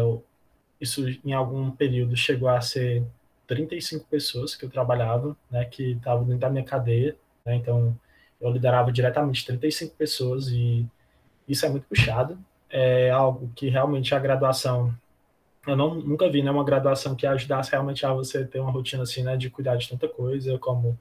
isso, 0.82 1.06
em 1.24 1.34
algum 1.34 1.72
período, 1.72 2.16
chegou 2.16 2.50
a 2.50 2.60
ser 2.60 3.04
35 3.48 4.06
pessoas 4.08 4.56
que 4.56 4.66
eu 4.66 4.70
trabalhava, 4.70 5.38
né, 5.50 5.66
que 5.66 5.92
estavam 5.92 6.26
dentro 6.26 6.42
da 6.42 6.50
minha 6.50 6.64
cadeia. 6.64 7.16
Né, 7.46 7.56
então, 7.56 7.98
eu 8.42 8.52
liderava 8.52 8.92
diretamente 8.92 9.46
35 9.46 9.96
pessoas 9.96 10.50
e 10.50 10.86
isso 11.48 11.66
é 11.66 11.70
muito 11.70 11.88
puxado. 11.88 12.38
É 12.70 13.10
algo 13.12 13.52
que 13.56 13.70
realmente 13.70 14.14
a 14.14 14.20
graduação 14.20 14.94
eu 15.66 15.76
não, 15.76 15.96
nunca 15.96 16.30
vi 16.30 16.42
né, 16.42 16.50
uma 16.50 16.64
graduação 16.64 17.14
que 17.16 17.28
ajudasse 17.28 17.72
realmente 17.72 18.06
a 18.06 18.14
você 18.14 18.46
ter 18.46 18.60
uma 18.60 18.72
rotina 18.72 19.04
assim, 19.04 19.22
né, 19.24 19.36
de 19.36 19.50
cuidar 19.50 19.76
de 19.76 19.90
tanta 19.90 20.08
coisa, 20.08 20.58
como 20.58 20.98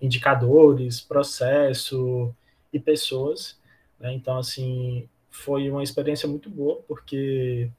indicadores, 0.00 1.00
processo, 1.00 2.34
e 2.72 2.80
pessoas. 2.80 3.58
Né? 3.98 4.14
Então, 4.14 4.38
assim, 4.38 5.08
foi 5.30 5.70
uma 5.70 5.82
experiência 5.82 6.28
muito 6.28 6.48
boa, 6.48 6.82
porque 6.86 7.70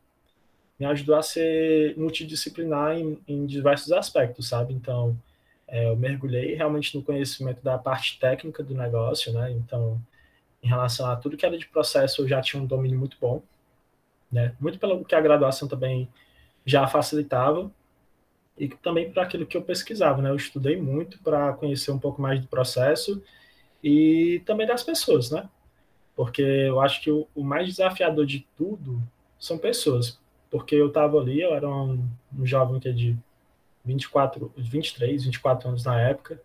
me 0.79 0.85
ajudou 0.85 1.15
a 1.15 1.21
ser 1.21 1.97
multidisciplinar 1.97 2.97
em, 2.97 3.19
em 3.27 3.45
diversos 3.45 3.91
aspectos, 3.91 4.47
sabe? 4.47 4.73
Então, 4.73 5.17
é, 5.67 5.89
eu 5.89 5.95
mergulhei 5.95 6.55
realmente 6.55 6.95
no 6.95 7.03
conhecimento 7.03 7.61
da 7.63 7.77
parte 7.77 8.19
técnica 8.19 8.63
do 8.63 8.73
negócio, 8.75 9.33
né? 9.33 9.51
Então, 9.51 10.01
em 10.61 10.67
relação 10.67 11.09
a 11.09 11.15
tudo 11.15 11.37
que 11.37 11.45
era 11.45 11.57
de 11.57 11.67
processo, 11.67 12.21
eu 12.21 12.27
já 12.27 12.41
tinha 12.41 12.61
um 12.61 12.65
domínio 12.65 12.97
muito 12.99 13.17
bom, 13.19 13.41
né? 14.31 14.55
Muito 14.59 14.79
pelo 14.79 15.03
que 15.03 15.15
a 15.15 15.21
graduação 15.21 15.67
também 15.67 16.07
já 16.65 16.87
facilitava 16.87 17.71
e 18.57 18.67
também 18.69 19.11
para 19.11 19.23
aquilo 19.23 19.45
que 19.45 19.57
eu 19.57 19.61
pesquisava, 19.61 20.21
né? 20.21 20.29
Eu 20.29 20.35
estudei 20.35 20.77
muito 20.77 21.19
para 21.19 21.53
conhecer 21.53 21.91
um 21.91 21.99
pouco 21.99 22.21
mais 22.21 22.39
do 22.41 22.47
processo 22.47 23.21
e 23.83 24.41
também 24.45 24.67
das 24.67 24.83
pessoas, 24.83 25.31
né? 25.31 25.49
Porque 26.15 26.41
eu 26.41 26.79
acho 26.81 27.01
que 27.01 27.11
o, 27.11 27.27
o 27.35 27.43
mais 27.43 27.67
desafiador 27.67 28.25
de 28.25 28.45
tudo 28.55 29.01
são 29.39 29.57
pessoas. 29.57 30.19
Porque 30.49 30.75
eu 30.75 30.87
estava 30.87 31.17
ali, 31.19 31.41
eu 31.41 31.53
era 31.53 31.67
um, 31.67 32.03
um 32.37 32.45
jovem 32.45 32.79
que 32.79 32.89
é 32.89 32.91
de 32.91 33.17
24, 33.85 34.51
23, 34.57 35.25
24 35.25 35.69
anos 35.69 35.83
na 35.83 35.99
época, 35.99 36.41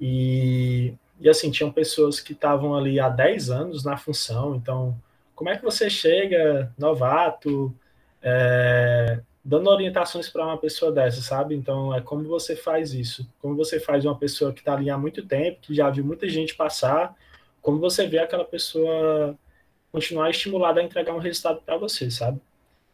e, 0.00 0.94
e 1.20 1.28
assim, 1.28 1.50
tinham 1.50 1.70
pessoas 1.70 2.20
que 2.20 2.32
estavam 2.32 2.74
ali 2.74 2.98
há 2.98 3.08
10 3.08 3.50
anos 3.50 3.84
na 3.84 3.96
função, 3.96 4.54
então, 4.56 4.96
como 5.34 5.50
é 5.50 5.56
que 5.56 5.64
você 5.64 5.88
chega, 5.90 6.72
novato, 6.78 7.74
é, 8.22 9.20
dando 9.44 9.68
orientações 9.68 10.28
para 10.28 10.44
uma 10.44 10.58
pessoa 10.58 10.92
dessa, 10.92 11.20
sabe? 11.20 11.54
Então, 11.54 11.94
é 11.94 12.00
como 12.00 12.24
você 12.28 12.54
faz 12.54 12.94
isso. 12.94 13.26
Como 13.40 13.56
você 13.56 13.80
faz 13.80 14.04
uma 14.04 14.16
pessoa 14.16 14.52
que 14.52 14.60
está 14.60 14.74
ali 14.74 14.88
há 14.88 14.96
muito 14.96 15.26
tempo, 15.26 15.60
que 15.62 15.74
já 15.74 15.90
viu 15.90 16.04
muita 16.04 16.28
gente 16.28 16.54
passar, 16.54 17.14
como 17.60 17.78
você 17.78 18.06
vê 18.06 18.18
aquela 18.18 18.44
pessoa 18.44 19.36
continuar 19.90 20.30
estimulada 20.30 20.80
a 20.80 20.84
entregar 20.84 21.14
um 21.14 21.18
resultado 21.18 21.60
para 21.64 21.76
você, 21.76 22.10
sabe? 22.10 22.40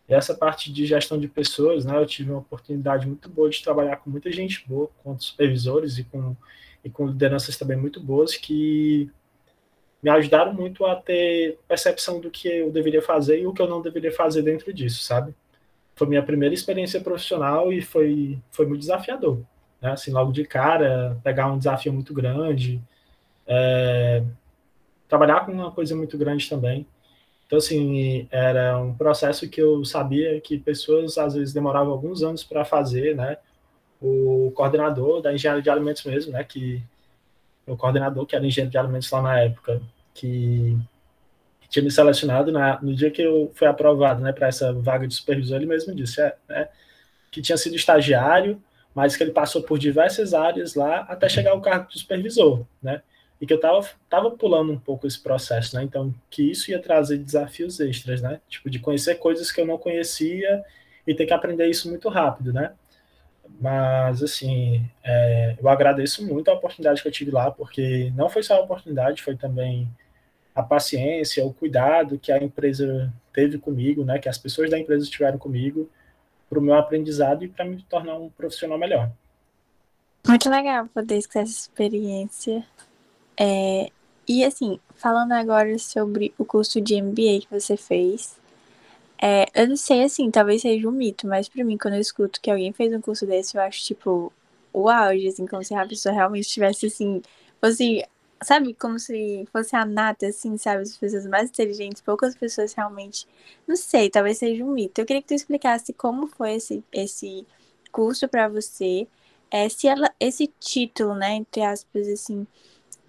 E 0.09 0.15
essa 0.15 0.35
parte 0.35 0.73
de 0.73 0.87
gestão 0.87 1.19
de 1.19 1.29
pessoas, 1.29 1.85
né, 1.85 1.97
eu 1.97 2.07
tive 2.07 2.31
uma 2.31 2.41
oportunidade 2.41 3.07
muito 3.07 3.29
boa 3.29 3.51
de 3.51 3.63
trabalhar 3.63 3.97
com 3.97 4.09
muita 4.11 4.33
gente 4.33 4.65
boa, 4.67 4.91
com 5.03 5.19
supervisores 5.19 5.99
e 5.99 6.05
com, 6.05 6.35
e 6.83 6.89
com 6.89 7.07
lideranças 7.07 7.57
também 7.57 7.77
muito 7.77 8.01
boas 8.01 8.37
que 8.37 9.11
me 10.03 10.09
ajudaram 10.11 10.55
muito 10.55 10.87
a 10.87 10.97
ter 10.97 11.59
percepção 11.69 12.21
do 12.21 12.31
que 12.31 12.49
eu 12.49 12.71
deveria 12.71 13.03
fazer 13.03 13.41
e 13.41 13.47
o 13.47 13.53
que 13.53 13.61
eu 13.61 13.69
não 13.69 13.83
deveria 13.83 14.13
fazer 14.13 14.43
dentro 14.43 14.73
disso, 14.73 15.03
sabe? 15.03 15.35
foi 15.99 16.07
minha 16.07 16.23
primeira 16.23 16.55
experiência 16.55 17.01
profissional 17.01 17.73
e 17.73 17.83
foi, 17.83 18.39
foi 18.53 18.67
muito 18.67 18.81
desafiador. 18.81 19.41
Né? 19.83 19.91
Assim, 19.91 20.13
logo 20.13 20.31
de 20.31 20.45
cara, 20.45 21.19
pegar 21.25 21.53
um 21.53 21.59
desafio 21.59 21.93
muito 21.93 22.15
grande, 22.15 22.81
é, 23.45 24.23
trabalhar 25.09 25.45
com 25.45 25.53
uma 25.53 25.73
coisa 25.73 25.97
muito 25.97 26.17
grande 26.17 26.49
também. 26.49 26.87
Então, 27.49 27.57
assim, 27.57 28.29
era 28.31 28.79
um 28.79 28.95
processo 28.95 29.49
que 29.49 29.61
eu 29.61 29.83
sabia 29.83 30.39
que 30.39 30.59
pessoas, 30.59 31.17
às 31.17 31.33
vezes, 31.33 31.55
demoravam 31.55 31.91
alguns 31.91 32.23
anos 32.23 32.45
para 32.45 32.63
fazer, 32.63 33.17
né? 33.17 33.39
O 34.03 34.53
coordenador 34.55 35.23
da 35.23 35.33
engenharia 35.33 35.63
de 35.63 35.71
alimentos 35.71 36.05
mesmo, 36.05 36.33
né? 36.33 36.45
Que 36.45 36.83
o 37.67 37.75
coordenador, 37.75 38.27
que 38.27 38.37
era 38.37 38.47
engenheiro 38.47 38.71
de 38.71 38.77
alimentos 38.77 39.11
lá 39.11 39.23
na 39.23 39.41
época, 39.41 39.81
que 40.13 40.77
tinha 41.71 41.83
me 41.83 41.91
selecionado 41.91 42.53
na, 42.53 42.81
no 42.83 42.95
dia 42.95 43.11
que 43.11 43.23
eu 43.23 43.51
fui 43.55 43.67
aprovado 43.67 44.23
né, 44.23 44.33
para 44.33 44.49
essa 44.49 44.73
vaga 44.73 45.07
de 45.07 45.15
supervisor, 45.15 45.57
ele 45.57 45.67
mesmo 45.67 45.95
disse 45.95 46.21
é, 46.21 46.35
né, 46.49 46.69
que 47.31 47.43
tinha 47.43 47.57
sido 47.57 47.77
estagiário, 47.77 48.63
mas 48.95 49.17
que 49.17 49.23
ele 49.23 49.33
passou 49.33 49.63
por 49.63 49.79
diversas 49.79 50.35
áreas 50.35 50.75
lá 50.75 51.01
até 51.01 51.29
chegar 51.29 51.53
ao 51.53 51.61
cargo 51.61 51.89
de 51.89 51.99
supervisor, 51.99 52.65
né? 52.83 53.03
E 53.41 53.47
que 53.47 53.53
eu 53.53 53.57
estava 53.57 53.89
tava 54.09 54.31
pulando 54.31 54.73
um 54.73 54.79
pouco 54.79 55.07
esse 55.07 55.21
processo, 55.21 55.77
né? 55.77 55.83
Então, 55.83 56.13
que 56.29 56.51
isso 56.51 56.71
ia 56.71 56.81
trazer 56.81 57.19
desafios 57.19 57.79
extras, 57.79 58.21
né? 58.21 58.41
Tipo, 58.49 58.69
de 58.69 58.79
conhecer 58.79 59.17
coisas 59.17 59.53
que 59.53 59.61
eu 59.61 59.67
não 59.67 59.79
conhecia 59.79 60.65
e 61.07 61.15
ter 61.15 61.27
que 61.27 61.33
aprender 61.33 61.67
isso 61.69 61.89
muito 61.89 62.09
rápido, 62.09 62.53
né? 62.53 62.73
Mas, 63.61 64.23
assim, 64.23 64.85
é, 65.03 65.57
eu 65.61 65.69
agradeço 65.69 66.27
muito 66.27 66.51
a 66.51 66.55
oportunidade 66.55 67.01
que 67.01 67.09
eu 67.09 67.13
tive 67.13 67.31
lá, 67.31 67.51
porque 67.51 68.13
não 68.15 68.29
foi 68.29 68.43
só 68.43 68.57
a 68.57 68.61
oportunidade, 68.61 69.23
foi 69.23 69.37
também 69.37 69.89
a 70.55 70.63
paciência, 70.63 71.47
o 71.47 71.55
cuidado 71.55 72.19
que 72.19 72.33
a 72.33 72.43
empresa 72.43 73.13
teve 73.33 73.59
comigo, 73.59 74.05
né, 74.05 74.19
que 74.19 74.29
as 74.29 74.37
pessoas 74.37 74.69
da 74.69 74.79
empresa 74.79 75.09
tiveram 75.09 75.39
comigo 75.39 75.89
para 76.49 76.59
o 76.59 76.63
meu 76.63 76.75
aprendizado 76.75 77.45
e 77.45 77.49
para 77.49 77.65
me 77.65 77.81
tornar 77.85 78.17
um 78.17 78.29
profissional 78.29 78.79
melhor. 78.79 79.11
Muito 80.27 80.51
legal 80.51 80.87
poder 80.89 81.17
escutar 81.17 81.41
essa 81.41 81.53
experiência. 81.53 82.65
É, 83.39 83.91
E 84.27 84.45
assim, 84.45 84.79
falando 84.97 85.33
agora 85.33 85.79
sobre 85.79 86.35
o 86.39 86.45
curso 86.45 86.81
de 86.81 86.97
MBA 86.97 87.41
que 87.41 87.51
você 87.51 87.77
fez, 87.77 88.37
é, 89.23 89.47
eu 89.55 89.69
não 89.69 89.77
sei 89.77 90.05
assim, 90.05 90.31
talvez 90.31 90.63
seja 90.63 90.89
um 90.89 90.93
mito, 90.93 91.27
mas 91.27 91.49
para 91.49 91.65
mim, 91.65 91.79
quando 91.79 91.95
eu 91.95 92.01
escuto 92.01 92.41
que 92.41 92.51
alguém 92.51 92.73
fez 92.73 92.93
um 92.95 93.01
curso 93.01 93.27
desse, 93.27 93.57
eu 93.57 93.63
acho 93.63 93.83
tipo 93.85 94.33
o 94.73 94.89
auge, 94.91 95.29
assim, 95.29 95.47
como 95.47 95.65
se 95.65 95.75
a 95.75 95.87
pessoa 95.87 96.15
realmente 96.15 96.49
tivesse 96.49 96.87
assim, 96.87 97.23
fosse, 97.61 98.05
sabe, 98.43 98.75
como 98.75 98.99
se 98.99 99.47
fosse 99.53 99.77
a 99.77 99.85
nata, 99.87 100.27
assim, 100.29 100.57
sabe, 100.59 100.83
as 100.83 100.97
pessoas 100.99 101.27
mais 101.27 101.51
inteligentes, 101.51 102.03
poucas 102.03 102.37
pessoas 102.37 102.73
realmente, 102.75 103.27
não 103.69 103.77
sei, 103.77 104.11
talvez 104.11 104.39
seja 104.39 104.65
um 104.65 104.73
mito. 104.73 105.01
Eu 105.01 105.07
queria 105.07 105.23
que 105.23 105.29
tu 105.29 105.35
explicasse 105.35 105.93
como 105.95 106.27
foi 106.29 106.55
esse, 106.55 106.85
esse 106.93 107.47
curso 107.93 108.29
para 108.29 108.49
você, 108.49 109.09
é, 109.51 109.69
se 109.69 109.89
ela, 109.89 110.13
esse 110.21 110.49
título, 110.61 111.15
né, 111.15 111.35
entre 111.37 111.63
aspas, 111.63 112.09
assim, 112.09 112.47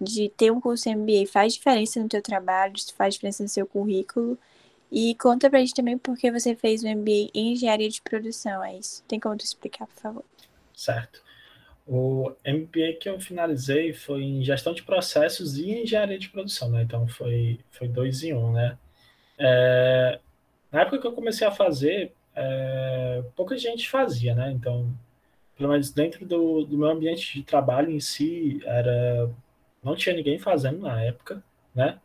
de 0.00 0.30
ter 0.30 0.50
um 0.50 0.60
curso 0.60 0.88
MBA 0.88 1.26
faz 1.30 1.54
diferença 1.54 2.00
no 2.00 2.08
teu 2.08 2.22
trabalho, 2.22 2.74
faz 2.96 3.14
diferença 3.14 3.42
no 3.42 3.48
seu 3.48 3.66
currículo. 3.66 4.38
E 4.90 5.14
conta 5.16 5.48
pra 5.48 5.60
gente 5.60 5.74
também 5.74 5.96
por 5.96 6.16
que 6.16 6.32
você 6.32 6.56
fez 6.56 6.82
o 6.82 6.88
MBA 6.88 7.30
em 7.32 7.52
engenharia 7.52 7.88
de 7.88 8.02
produção, 8.02 8.64
é 8.64 8.76
isso? 8.76 9.04
Tem 9.06 9.20
como 9.20 9.36
tu 9.36 9.44
explicar, 9.44 9.86
por 9.86 10.00
favor? 10.00 10.24
Certo. 10.74 11.22
O 11.86 12.32
MBA 12.46 12.94
que 13.00 13.08
eu 13.08 13.20
finalizei 13.20 13.92
foi 13.92 14.22
em 14.22 14.42
gestão 14.42 14.72
de 14.72 14.82
processos 14.82 15.58
e 15.58 15.70
engenharia 15.82 16.18
de 16.18 16.28
produção, 16.28 16.70
né? 16.70 16.82
Então 16.82 17.06
foi, 17.06 17.60
foi 17.70 17.88
dois 17.88 18.22
em 18.22 18.34
um, 18.34 18.52
né? 18.52 18.76
É, 19.38 20.18
na 20.72 20.82
época 20.82 20.98
que 20.98 21.06
eu 21.06 21.12
comecei 21.12 21.46
a 21.46 21.52
fazer, 21.52 22.12
é, 22.34 23.22
pouca 23.36 23.56
gente 23.56 23.88
fazia, 23.88 24.34
né? 24.34 24.50
Então, 24.52 24.92
pelo 25.56 25.70
menos 25.70 25.90
dentro 25.90 26.24
do, 26.24 26.64
do 26.64 26.78
meu 26.78 26.88
ambiente 26.88 27.34
de 27.34 27.42
trabalho 27.42 27.90
em 27.90 28.00
si, 28.00 28.60
era 28.64 29.30
não 29.82 29.96
tinha 29.96 30.14
ninguém 30.14 30.38
fazendo 30.38 30.80
na 30.80 31.02
época, 31.02 31.42
né? 31.74 31.98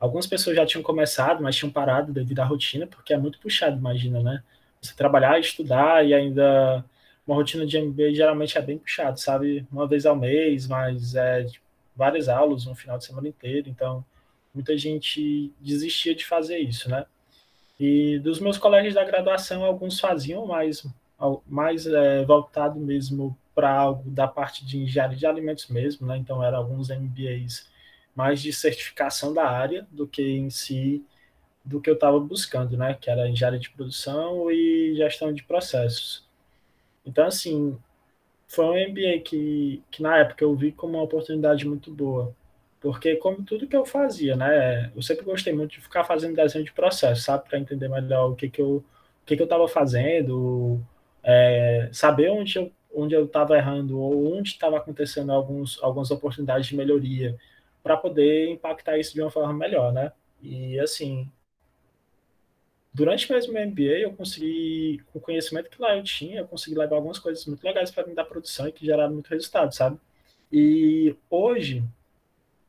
Algumas 0.00 0.26
pessoas 0.26 0.56
já 0.56 0.64
tinham 0.64 0.82
começado, 0.82 1.42
mas 1.42 1.56
tinham 1.56 1.72
parado 1.72 2.12
devido 2.12 2.40
à 2.40 2.44
rotina, 2.44 2.86
porque 2.86 3.12
é 3.12 3.18
muito 3.18 3.38
puxado, 3.40 3.76
imagina, 3.76 4.22
né? 4.22 4.42
Você 4.80 4.94
trabalhar, 4.94 5.40
estudar 5.40 6.06
e 6.06 6.14
ainda 6.14 6.84
uma 7.26 7.36
rotina 7.36 7.66
de 7.66 7.78
MBA 7.80 8.14
geralmente 8.14 8.56
é 8.56 8.62
bem 8.62 8.78
puxado, 8.78 9.18
sabe? 9.20 9.66
Uma 9.70 9.86
vez 9.86 10.06
ao 10.06 10.16
mês, 10.16 10.66
mas 10.66 11.14
é 11.14 11.46
várias 11.96 12.28
aulas, 12.28 12.66
um 12.66 12.74
final 12.74 12.96
de 12.96 13.04
semana 13.04 13.28
inteiro, 13.28 13.68
então 13.68 14.04
muita 14.54 14.78
gente 14.78 15.52
desistia 15.60 16.14
de 16.14 16.24
fazer 16.24 16.58
isso, 16.58 16.88
né? 16.88 17.04
E 17.78 18.18
dos 18.20 18.40
meus 18.40 18.56
colegas 18.56 18.94
da 18.94 19.04
graduação, 19.04 19.64
alguns 19.64 20.00
faziam 20.00 20.46
mais, 20.46 20.86
mais 21.46 21.86
é, 21.86 22.24
voltado 22.24 22.78
mesmo 22.78 23.36
para 23.58 23.72
algo 23.72 24.08
da 24.08 24.28
parte 24.28 24.64
de 24.64 24.78
engenharia 24.78 25.16
de 25.16 25.26
alimentos 25.26 25.66
mesmo, 25.66 26.06
né? 26.06 26.16
Então 26.16 26.44
eram 26.44 26.58
alguns 26.58 26.90
MBAs 26.90 27.68
mais 28.14 28.40
de 28.40 28.52
certificação 28.52 29.34
da 29.34 29.48
área 29.50 29.84
do 29.90 30.06
que 30.06 30.22
em 30.22 30.48
si 30.48 31.04
do 31.64 31.80
que 31.80 31.90
eu 31.90 31.94
estava 31.94 32.20
buscando, 32.20 32.76
né? 32.76 32.94
Que 32.94 33.10
era 33.10 33.28
engenharia 33.28 33.58
de 33.58 33.68
produção 33.70 34.48
e 34.48 34.94
gestão 34.94 35.32
de 35.32 35.42
processos. 35.42 36.24
Então 37.04 37.26
assim 37.26 37.76
foi 38.46 38.64
um 38.64 38.90
MBA 38.90 39.22
que, 39.24 39.82
que 39.90 40.02
na 40.02 40.18
época 40.18 40.44
eu 40.44 40.54
vi 40.54 40.70
como 40.70 40.94
uma 40.94 41.02
oportunidade 41.02 41.66
muito 41.66 41.92
boa, 41.92 42.32
porque 42.80 43.16
como 43.16 43.42
tudo 43.42 43.66
que 43.66 43.76
eu 43.76 43.84
fazia, 43.84 44.36
né? 44.36 44.92
Eu 44.94 45.02
sempre 45.02 45.24
gostei 45.24 45.52
muito 45.52 45.72
de 45.72 45.80
ficar 45.80 46.04
fazendo 46.04 46.36
desenho 46.36 46.64
de 46.64 46.72
processo, 46.72 47.22
sabe, 47.22 47.48
para 47.48 47.58
entender 47.58 47.88
melhor 47.88 48.30
o 48.30 48.36
que 48.36 48.48
que 48.48 48.62
eu 48.62 48.84
o 49.22 49.26
que 49.26 49.34
que 49.36 49.42
eu 49.42 49.46
estava 49.46 49.66
fazendo, 49.66 50.80
é, 51.24 51.90
saber 51.92 52.30
onde 52.30 52.56
eu 52.56 52.72
onde 52.98 53.14
eu 53.14 53.24
estava 53.24 53.56
errando 53.56 53.98
ou 53.98 54.36
onde 54.36 54.50
estava 54.50 54.76
acontecendo 54.76 55.32
alguns, 55.32 55.82
algumas 55.82 56.10
oportunidades 56.10 56.66
de 56.66 56.76
melhoria 56.76 57.36
para 57.82 57.96
poder 57.96 58.50
impactar 58.50 58.98
isso 58.98 59.14
de 59.14 59.22
uma 59.22 59.30
forma 59.30 59.52
melhor, 59.52 59.92
né? 59.92 60.12
E 60.42 60.78
assim, 60.80 61.30
durante 62.92 63.30
mesmo 63.32 63.52
meu 63.52 63.66
MBA, 63.66 64.00
eu 64.00 64.12
consegui, 64.12 65.00
com 65.06 65.18
o 65.18 65.22
conhecimento 65.22 65.70
que 65.70 65.80
lá 65.80 65.96
eu 65.96 66.02
tinha, 66.02 66.40
eu 66.40 66.46
consegui 66.46 66.76
levar 66.76 66.96
algumas 66.96 67.18
coisas 67.18 67.46
muito 67.46 67.62
legais 67.64 67.90
para 67.90 68.06
mim 68.06 68.14
da 68.14 68.24
produção 68.24 68.68
e 68.68 68.72
que 68.72 68.84
geraram 68.84 69.12
muito 69.12 69.28
resultado, 69.28 69.72
sabe? 69.74 69.98
E 70.52 71.14
hoje, 71.30 71.84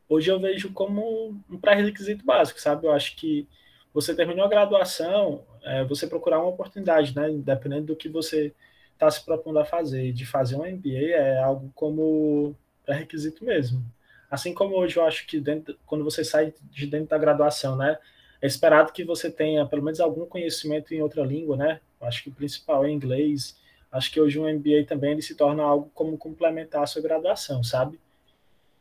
hoje 0.08 0.30
eu 0.30 0.40
vejo 0.40 0.72
como 0.74 1.42
um 1.50 1.58
pré-requisito 1.60 2.26
básico, 2.26 2.60
sabe? 2.62 2.86
Eu 2.86 2.92
acho 2.92 3.16
que 3.16 3.48
você 3.94 4.16
terminou 4.16 4.46
a 4.46 4.50
graduação, 4.50 5.44
é, 5.64 5.84
você 5.84 6.06
procurar 6.08 6.40
uma 6.40 6.50
oportunidade, 6.50 7.16
né? 7.16 7.30
Independente 7.32 7.86
do 7.86 7.96
que 7.96 8.08
você 8.10 8.54
está 9.00 9.10
se 9.10 9.24
propondo 9.24 9.60
a 9.60 9.66
fazer, 9.66 10.12
de 10.12 10.26
fazer 10.26 10.58
um 10.58 10.70
MBA, 10.70 11.16
é 11.16 11.40
algo 11.40 11.72
como 11.74 12.54
pré-requisito 12.86 13.46
mesmo. 13.46 13.82
Assim 14.30 14.54
como 14.54 14.76
hoje 14.76 14.98
eu 14.98 15.06
acho 15.06 15.26
que 15.26 15.40
dentro, 15.40 15.78
quando 15.86 16.04
você 16.04 16.22
sai 16.22 16.54
de 16.70 16.86
dentro 16.86 17.08
da 17.08 17.18
graduação, 17.18 17.78
né, 17.78 17.98
é 18.42 18.46
esperado 18.46 18.92
que 18.92 19.06
você 19.06 19.32
tenha 19.32 19.66
pelo 19.66 19.82
menos 19.82 20.02
algum 20.02 20.26
conhecimento 20.26 20.94
em 20.94 21.02
outra 21.02 21.24
língua, 21.24 21.56
né? 21.56 21.80
Acho 22.02 22.24
que 22.24 22.30
o 22.30 22.34
principal 22.34 22.86
é 22.86 22.92
inglês. 22.92 23.58
Acho 23.92 24.12
que 24.12 24.22
hoje 24.22 24.40
um 24.40 24.48
MBA 24.48 24.86
também 24.88 25.12
ele 25.12 25.22
se 25.22 25.36
torna 25.36 25.64
algo 25.64 25.90
como 25.94 26.18
complementar 26.18 26.84
a 26.84 26.88
sua 26.88 27.02
graduação, 27.02 27.64
sabe? 27.64 28.00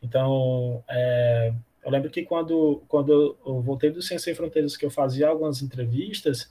Então, 0.01 0.83
é, 0.87 1.51
eu 1.83 1.91
lembro 1.91 2.09
que 2.09 2.23
quando, 2.23 2.83
quando 2.87 3.37
eu 3.45 3.61
voltei 3.61 3.89
do 3.89 4.01
Ciência 4.01 4.25
Sem 4.25 4.35
Fronteiras, 4.35 4.77
que 4.77 4.85
eu 4.85 4.91
fazia 4.91 5.27
algumas 5.27 5.61
entrevistas, 5.61 6.49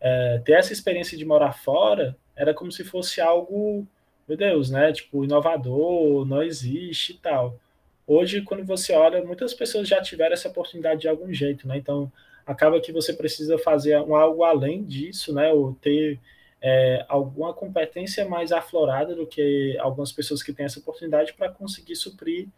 é, 0.00 0.42
ter 0.44 0.52
essa 0.52 0.72
experiência 0.72 1.16
de 1.16 1.24
morar 1.24 1.52
fora 1.52 2.16
era 2.36 2.54
como 2.54 2.70
se 2.72 2.84
fosse 2.84 3.20
algo, 3.20 3.86
meu 4.26 4.36
Deus, 4.36 4.70
né? 4.70 4.92
Tipo, 4.92 5.24
inovador, 5.24 6.24
não 6.24 6.42
existe 6.42 7.12
e 7.12 7.16
tal. 7.18 7.58
Hoje, 8.06 8.42
quando 8.42 8.64
você 8.64 8.92
olha, 8.92 9.24
muitas 9.24 9.54
pessoas 9.54 9.86
já 9.86 10.02
tiveram 10.02 10.32
essa 10.32 10.48
oportunidade 10.48 11.02
de 11.02 11.08
algum 11.08 11.32
jeito, 11.32 11.68
né? 11.68 11.76
Então, 11.78 12.10
acaba 12.46 12.80
que 12.80 12.92
você 12.92 13.12
precisa 13.12 13.56
fazer 13.58 14.00
um, 14.00 14.16
algo 14.16 14.42
além 14.42 14.82
disso, 14.84 15.32
né? 15.32 15.52
Ou 15.52 15.74
ter 15.74 16.18
é, 16.60 17.04
alguma 17.08 17.54
competência 17.54 18.28
mais 18.28 18.52
aflorada 18.52 19.14
do 19.14 19.26
que 19.26 19.76
algumas 19.78 20.10
pessoas 20.12 20.42
que 20.42 20.52
têm 20.52 20.66
essa 20.66 20.80
oportunidade 20.80 21.32
para 21.34 21.50
conseguir 21.50 21.94
suprir 21.94 22.48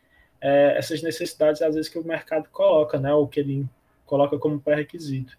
é, 0.40 0.74
essas 0.78 1.02
necessidades, 1.02 1.60
às 1.62 1.74
vezes, 1.74 1.90
que 1.90 1.98
o 1.98 2.04
mercado 2.04 2.48
coloca, 2.50 2.98
né? 2.98 3.12
Ou 3.12 3.28
que 3.28 3.40
ele 3.40 3.66
coloca 4.06 4.38
como 4.38 4.60
pré-requisito. 4.60 5.36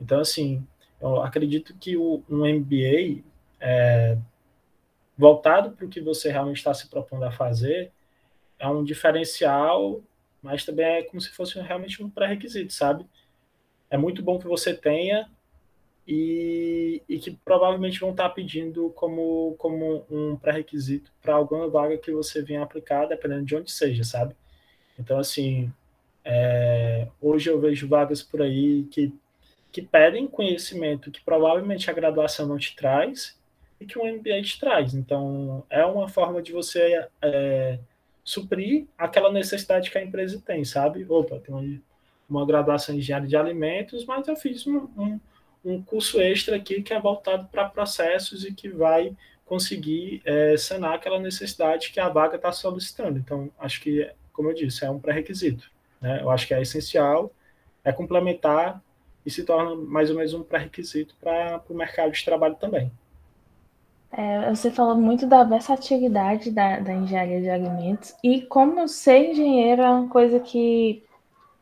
Então, 0.00 0.20
assim, 0.20 0.66
eu 1.00 1.22
acredito 1.22 1.74
que 1.78 1.96
o, 1.96 2.22
um 2.28 2.46
MBA 2.46 3.22
é, 3.60 4.16
voltado 5.16 5.72
para 5.72 5.84
o 5.84 5.88
que 5.88 6.00
você 6.00 6.30
realmente 6.30 6.56
está 6.56 6.72
se 6.72 6.88
propondo 6.88 7.24
a 7.24 7.30
fazer, 7.30 7.92
é 8.58 8.66
um 8.68 8.82
diferencial, 8.82 10.00
mas 10.42 10.64
também 10.64 10.86
é 10.86 11.02
como 11.02 11.20
se 11.20 11.30
fosse 11.30 11.60
realmente 11.60 12.02
um 12.02 12.08
pré-requisito, 12.08 12.72
sabe? 12.72 13.06
É 13.90 13.96
muito 13.96 14.22
bom 14.22 14.38
que 14.38 14.46
você 14.46 14.72
tenha 14.72 15.28
e, 16.06 17.02
e 17.08 17.18
que 17.18 17.30
provavelmente 17.44 18.00
vão 18.00 18.10
estar 18.10 18.28
tá 18.28 18.34
pedindo 18.34 18.90
como, 18.90 19.54
como 19.58 20.04
um 20.10 20.36
pré-requisito 20.36 21.12
para 21.20 21.34
alguma 21.34 21.68
vaga 21.68 21.98
que 21.98 22.10
você 22.10 22.42
venha 22.42 22.62
aplicar, 22.62 23.06
dependendo 23.06 23.44
de 23.44 23.56
onde 23.56 23.70
seja, 23.70 24.04
sabe? 24.04 24.34
Então, 24.98 25.18
assim, 25.18 25.72
é, 26.24 27.08
hoje 27.20 27.48
eu 27.50 27.60
vejo 27.60 27.88
vagas 27.88 28.22
por 28.22 28.42
aí 28.42 28.84
que, 28.90 29.12
que 29.72 29.82
pedem 29.82 30.26
conhecimento 30.26 31.10
que 31.10 31.20
provavelmente 31.20 31.90
a 31.90 31.94
graduação 31.94 32.46
não 32.46 32.58
te 32.58 32.74
traz, 32.74 33.39
que 33.86 33.98
o 33.98 34.04
MBA 34.04 34.42
te 34.42 34.58
traz. 34.58 34.94
Então, 34.94 35.64
é 35.70 35.84
uma 35.84 36.08
forma 36.08 36.42
de 36.42 36.52
você 36.52 37.06
é, 37.22 37.78
suprir 38.22 38.86
aquela 38.96 39.32
necessidade 39.32 39.90
que 39.90 39.98
a 39.98 40.02
empresa 40.02 40.42
tem, 40.44 40.64
sabe? 40.64 41.04
Opa, 41.08 41.38
tem 41.38 41.54
uma, 41.54 41.80
uma 42.28 42.46
graduação 42.46 42.94
em 42.94 42.98
engenharia 42.98 43.28
de 43.28 43.36
alimentos, 43.36 44.04
mas 44.04 44.28
eu 44.28 44.36
fiz 44.36 44.66
um, 44.66 44.88
um, 44.96 45.20
um 45.64 45.82
curso 45.82 46.20
extra 46.20 46.56
aqui 46.56 46.82
que 46.82 46.92
é 46.92 47.00
voltado 47.00 47.48
para 47.48 47.68
processos 47.68 48.44
e 48.44 48.52
que 48.52 48.68
vai 48.68 49.16
conseguir 49.44 50.22
é, 50.24 50.56
sanar 50.56 50.94
aquela 50.94 51.18
necessidade 51.18 51.90
que 51.90 51.98
a 51.98 52.08
vaga 52.08 52.36
está 52.36 52.52
solicitando. 52.52 53.18
Então, 53.18 53.50
acho 53.58 53.80
que, 53.80 54.08
como 54.32 54.48
eu 54.48 54.54
disse, 54.54 54.84
é 54.84 54.90
um 54.90 55.00
pré-requisito. 55.00 55.70
Né? 56.00 56.20
Eu 56.22 56.30
acho 56.30 56.46
que 56.46 56.54
é 56.54 56.62
essencial, 56.62 57.32
é 57.82 57.92
complementar 57.92 58.80
e 59.26 59.30
se 59.30 59.44
torna 59.44 59.74
mais 59.74 60.08
ou 60.08 60.16
menos 60.16 60.34
um 60.34 60.42
pré-requisito 60.42 61.16
para 61.20 61.62
o 61.68 61.74
mercado 61.74 62.12
de 62.12 62.24
trabalho 62.24 62.54
também. 62.54 62.92
É, 64.12 64.50
você 64.52 64.70
falou 64.70 64.96
muito 64.96 65.26
da 65.26 65.44
versatilidade 65.44 66.50
da, 66.50 66.80
da, 66.80 66.92
engenharia 66.92 67.40
de 67.40 67.48
alimentos 67.48 68.12
e 68.24 68.42
como 68.42 68.88
ser 68.88 69.30
engenheiro 69.30 69.82
é 69.82 69.88
uma 69.88 70.08
coisa 70.08 70.40
que 70.40 71.04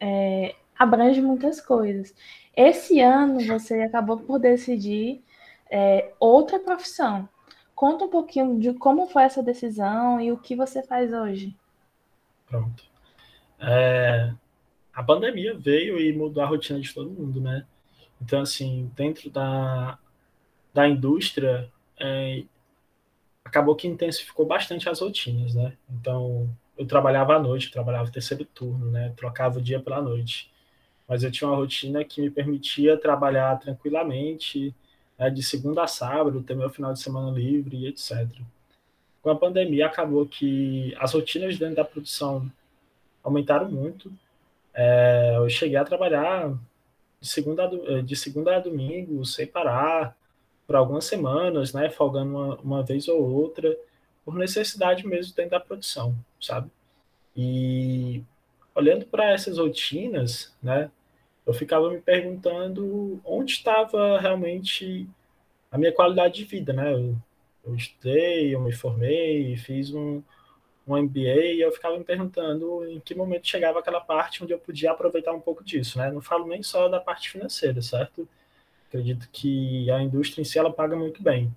é, 0.00 0.54
abrange 0.78 1.20
muitas 1.20 1.60
coisas. 1.60 2.14
Esse 2.56 3.00
ano 3.00 3.44
você 3.46 3.82
acabou 3.82 4.18
por 4.18 4.38
decidir 4.38 5.22
é, 5.70 6.12
outra 6.18 6.58
profissão. 6.58 7.28
Conta 7.74 8.06
um 8.06 8.10
pouquinho 8.10 8.58
de 8.58 8.72
como 8.72 9.06
foi 9.08 9.24
essa 9.24 9.42
decisão 9.42 10.20
e 10.20 10.32
o 10.32 10.38
que 10.38 10.56
você 10.56 10.82
faz 10.82 11.12
hoje. 11.12 11.54
Pronto. 12.46 12.82
É, 13.60 14.32
a 14.92 15.02
pandemia 15.02 15.54
veio 15.56 16.00
e 16.00 16.12
mudou 16.12 16.42
a 16.42 16.46
rotina 16.46 16.80
de 16.80 16.92
todo 16.92 17.10
mundo, 17.10 17.40
né? 17.40 17.66
Então, 18.20 18.40
assim, 18.40 18.90
dentro 18.96 19.30
da, 19.30 19.98
da 20.74 20.88
indústria, 20.88 21.70
é, 22.00 22.42
acabou 23.44 23.74
que 23.74 23.88
intensificou 23.88 24.46
bastante 24.46 24.88
as 24.88 25.00
rotinas, 25.00 25.54
né? 25.54 25.72
Então, 25.90 26.48
eu 26.76 26.86
trabalhava 26.86 27.34
à 27.34 27.38
noite, 27.38 27.66
eu 27.66 27.72
trabalhava 27.72 28.10
terceiro 28.10 28.44
turno, 28.44 28.90
né? 28.90 29.12
Trocava 29.16 29.58
o 29.58 29.62
dia 29.62 29.80
pela 29.80 30.00
noite. 30.00 30.50
Mas 31.08 31.22
eu 31.22 31.30
tinha 31.30 31.48
uma 31.48 31.56
rotina 31.56 32.04
que 32.04 32.20
me 32.20 32.30
permitia 32.30 32.96
trabalhar 32.96 33.58
tranquilamente, 33.58 34.74
né, 35.18 35.30
de 35.30 35.42
segunda 35.42 35.82
a 35.82 35.86
sábado, 35.86 36.42
ter 36.42 36.54
meu 36.54 36.68
final 36.68 36.92
de 36.92 37.00
semana 37.00 37.30
livre 37.30 37.78
e 37.78 37.86
etc. 37.88 38.28
Com 39.22 39.30
a 39.30 39.36
pandemia, 39.36 39.86
acabou 39.86 40.26
que 40.26 40.94
as 40.98 41.14
rotinas 41.14 41.58
dentro 41.58 41.76
da 41.76 41.84
produção 41.84 42.50
aumentaram 43.24 43.70
muito. 43.70 44.12
É, 44.74 45.34
eu 45.36 45.48
cheguei 45.48 45.76
a 45.76 45.84
trabalhar 45.84 46.50
de 47.20 47.28
segunda, 47.28 47.64
a, 47.64 48.02
de 48.02 48.14
segunda 48.14 48.56
a 48.56 48.60
domingo, 48.60 49.24
sem 49.24 49.46
parar, 49.46 50.14
por 50.68 50.76
algumas 50.76 51.06
semanas, 51.06 51.72
né, 51.72 51.88
folgando 51.88 52.36
uma, 52.36 52.56
uma 52.56 52.82
vez 52.82 53.08
ou 53.08 53.18
outra, 53.18 53.74
por 54.22 54.34
necessidade 54.34 55.06
mesmo 55.06 55.34
dentro 55.34 55.52
da 55.52 55.60
produção, 55.60 56.14
sabe? 56.38 56.70
E 57.34 58.22
olhando 58.74 59.06
para 59.06 59.32
essas 59.32 59.56
rotinas, 59.56 60.54
né, 60.62 60.90
eu 61.46 61.54
ficava 61.54 61.88
me 61.90 61.98
perguntando 62.02 63.18
onde 63.24 63.52
estava 63.52 64.20
realmente 64.20 65.08
a 65.70 65.78
minha 65.78 65.90
qualidade 65.90 66.34
de 66.34 66.44
vida, 66.44 66.74
né? 66.74 66.92
Eu, 66.92 67.16
eu 67.64 67.74
estudei, 67.74 68.54
eu 68.54 68.60
me 68.60 68.70
formei, 68.70 69.56
fiz 69.56 69.94
um, 69.94 70.22
um 70.86 70.96
MBA 70.98 71.54
e 71.54 71.60
eu 71.62 71.72
ficava 71.72 71.96
me 71.96 72.04
perguntando 72.04 72.84
em 72.90 73.00
que 73.00 73.14
momento 73.14 73.48
chegava 73.48 73.78
aquela 73.78 74.00
parte 74.00 74.44
onde 74.44 74.52
eu 74.52 74.58
podia 74.58 74.90
aproveitar 74.90 75.32
um 75.32 75.40
pouco 75.40 75.64
disso, 75.64 75.96
né? 75.96 76.10
Não 76.10 76.20
falo 76.20 76.46
nem 76.46 76.62
só 76.62 76.88
da 76.88 77.00
parte 77.00 77.30
financeira, 77.30 77.80
certo? 77.80 78.28
Acredito 78.88 79.28
que 79.30 79.90
a 79.90 80.02
indústria 80.02 80.42
em 80.42 80.44
si 80.44 80.58
ela 80.58 80.72
paga 80.72 80.96
muito 80.96 81.22
bem, 81.22 81.54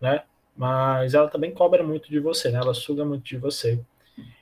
né? 0.00 0.24
Mas 0.56 1.14
ela 1.14 1.28
também 1.28 1.52
cobra 1.52 1.82
muito 1.82 2.08
de 2.10 2.20
você, 2.20 2.50
né? 2.50 2.58
Ela 2.58 2.74
suga 2.74 3.04
muito 3.04 3.24
de 3.24 3.36
você. 3.36 3.80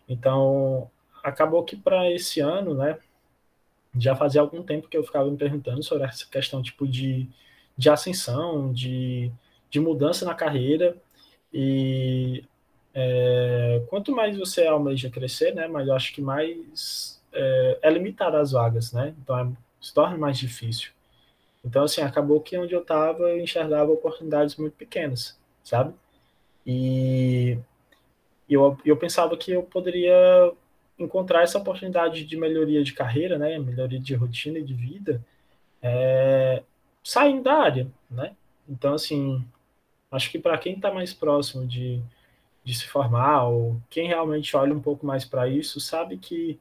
Então, 0.09 0.91
acabou 1.23 1.65
que 1.65 1.77
para 1.77 2.11
esse 2.11 2.41
ano, 2.41 2.75
né? 2.75 2.99
Já 3.97 4.17
fazia 4.17 4.41
algum 4.41 4.63
tempo 4.63 4.89
que 4.89 4.97
eu 4.97 5.05
ficava 5.05 5.31
me 5.31 5.37
perguntando 5.37 5.83
sobre 5.83 6.05
essa 6.05 6.27
questão 6.27 6.63
tipo 6.63 6.87
de, 6.87 7.29
de 7.77 7.89
ascensão, 7.89 8.73
de, 8.73 9.31
de 9.71 9.81
mudança 9.81 10.25
na 10.25 10.35
carreira 10.35 10.97
e 11.53 12.45
é, 12.93 13.83
quanto 13.89 14.13
mais 14.13 14.37
você 14.37 14.67
almeja 14.67 15.11
crescer, 15.11 15.55
né, 15.55 15.69
mas 15.69 15.89
eu 15.89 15.95
acho 15.95 16.13
que 16.13 16.21
mais 16.21 17.21
é, 17.33 17.79
é 17.83 17.91
limitado 17.91 18.37
as 18.37 18.53
vagas, 18.53 18.93
né? 18.93 19.15
Então 19.23 19.39
é, 19.39 19.49
se 19.81 19.93
torna 19.93 20.17
mais 20.17 20.39
difícil. 20.39 20.91
Então, 21.65 21.85
assim, 21.85 22.03
acabou 22.03 22.41
que 22.41 22.59
onde 22.59 22.75
eu 22.75 22.83
estava 22.83 23.31
eu 23.31 23.41
enxergava 23.41 23.91
oportunidades 23.93 24.57
muito 24.57 24.75
pequenas, 24.75 25.39
sabe? 25.63 25.95
E 26.67 27.59
eu, 28.49 28.79
eu 28.85 28.97
pensava 28.97 29.37
que 29.37 29.53
eu 29.53 29.63
poderia 29.63 30.53
encontrar 30.99 31.43
essa 31.43 31.59
oportunidade 31.59 32.25
de 32.25 32.37
melhoria 32.37 32.83
de 32.85 32.93
carreira, 32.93 33.39
né? 33.39 33.59
Melhoria 33.59 33.99
de 34.01 34.15
rotina 34.15 34.59
e 34.59 34.65
de 34.65 34.75
vida, 34.75 35.25
é, 35.83 36.63
saindo 37.03 37.43
da 37.43 37.55
área, 37.55 37.89
né? 38.11 38.37
Então, 38.69 38.95
assim, 38.95 39.45
acho 40.11 40.31
que 40.31 40.39
para 40.39 40.59
quem 40.59 40.75
está 40.75 40.93
mais 40.93 41.13
próximo 41.15 41.67
de 41.67 42.03
de 42.65 42.75
se 42.75 42.87
formar, 42.89 43.45
ou 43.49 43.81
quem 43.91 44.09
realmente 44.09 44.57
olha 44.57 44.75
um 44.75 44.81
pouco 44.81 45.05
mais 45.05 45.25
para 45.25 45.47
isso, 45.47 45.79
sabe 45.81 46.17
que, 46.17 46.59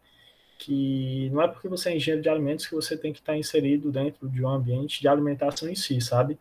que 0.63 1.29
não 1.31 1.41
é 1.41 1.47
porque 1.47 1.67
você 1.67 1.89
é 1.89 1.95
engenheiro 1.97 2.21
de 2.21 2.29
alimentos 2.29 2.65
que 2.65 2.73
você 2.73 2.95
tem 2.95 3.11
que 3.11 3.19
estar 3.19 3.37
inserido 3.37 3.91
dentro 3.91 4.29
de 4.29 4.43
um 4.43 4.47
ambiente 4.47 5.01
de 5.01 5.07
alimentação 5.09 5.69
em 5.69 5.75
si, 5.75 5.99
sabe? 5.99 6.39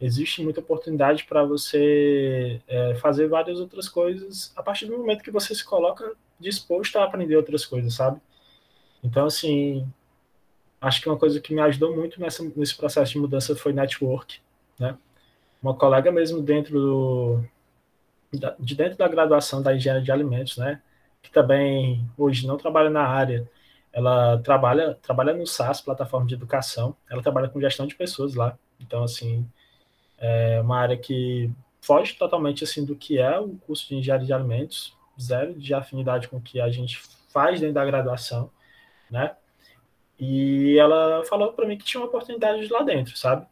Existe 0.00 0.42
muita 0.42 0.60
oportunidade 0.60 1.24
para 1.24 1.44
você 1.44 2.60
é, 2.66 2.96
fazer 2.96 3.28
várias 3.28 3.60
outras 3.60 3.88
coisas 3.88 4.52
a 4.56 4.62
partir 4.62 4.86
do 4.86 4.98
momento 4.98 5.22
que 5.22 5.30
você 5.30 5.54
se 5.54 5.64
coloca 5.64 6.12
disposto 6.38 6.96
a 6.96 7.04
aprender 7.04 7.36
outras 7.36 7.64
coisas, 7.64 7.94
sabe? 7.94 8.20
Então, 9.04 9.26
assim, 9.26 9.86
acho 10.80 11.00
que 11.00 11.08
uma 11.08 11.18
coisa 11.18 11.40
que 11.40 11.54
me 11.54 11.60
ajudou 11.60 11.94
muito 11.94 12.20
nessa, 12.20 12.42
nesse 12.56 12.76
processo 12.76 13.12
de 13.12 13.18
mudança 13.18 13.54
foi 13.54 13.72
network, 13.72 14.40
né? 14.78 14.96
Uma 15.62 15.74
colega 15.74 16.10
mesmo 16.10 16.42
dentro 16.42 16.72
do, 16.72 17.44
de 18.58 18.74
dentro 18.74 18.98
da 18.98 19.06
graduação 19.06 19.62
da 19.62 19.76
engenharia 19.76 20.02
de 20.02 20.10
alimentos, 20.10 20.56
né? 20.56 20.82
Que 21.22 21.30
também 21.30 22.04
hoje 22.18 22.46
não 22.46 22.56
trabalha 22.56 22.90
na 22.90 23.06
área, 23.06 23.48
ela 23.92 24.38
trabalha 24.38 24.94
trabalha 25.02 25.34
no 25.34 25.46
SAS, 25.46 25.80
plataforma 25.80 26.26
de 26.26 26.34
educação. 26.34 26.96
Ela 27.10 27.22
trabalha 27.22 27.48
com 27.48 27.60
gestão 27.60 27.86
de 27.86 27.94
pessoas 27.94 28.34
lá. 28.34 28.56
Então, 28.80 29.02
assim, 29.02 29.46
é 30.18 30.60
uma 30.60 30.78
área 30.78 30.96
que 30.96 31.50
foge 31.80 32.14
totalmente 32.14 32.64
assim 32.64 32.84
do 32.84 32.94
que 32.96 33.18
é 33.18 33.38
o 33.38 33.56
curso 33.66 33.88
de 33.88 33.96
engenharia 33.96 34.26
de 34.26 34.32
alimentos, 34.32 34.96
zero 35.20 35.54
de 35.54 35.74
afinidade 35.74 36.28
com 36.28 36.36
o 36.36 36.40
que 36.40 36.60
a 36.60 36.70
gente 36.70 36.98
faz 37.32 37.60
dentro 37.60 37.74
da 37.74 37.84
graduação, 37.84 38.50
né? 39.10 39.34
E 40.18 40.76
ela 40.78 41.24
falou 41.24 41.52
para 41.52 41.66
mim 41.66 41.78
que 41.78 41.84
tinha 41.84 42.00
uma 42.00 42.08
oportunidade 42.08 42.68
lá 42.68 42.82
dentro, 42.82 43.16
sabe? 43.16 43.46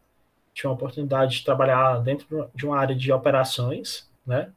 Tinha 0.52 0.70
uma 0.70 0.76
oportunidade 0.76 1.38
de 1.38 1.44
trabalhar 1.44 1.98
dentro 2.02 2.50
de 2.54 2.66
uma 2.66 2.78
área 2.78 2.94
de 2.94 3.10
operações, 3.12 4.10
né? 4.26 4.52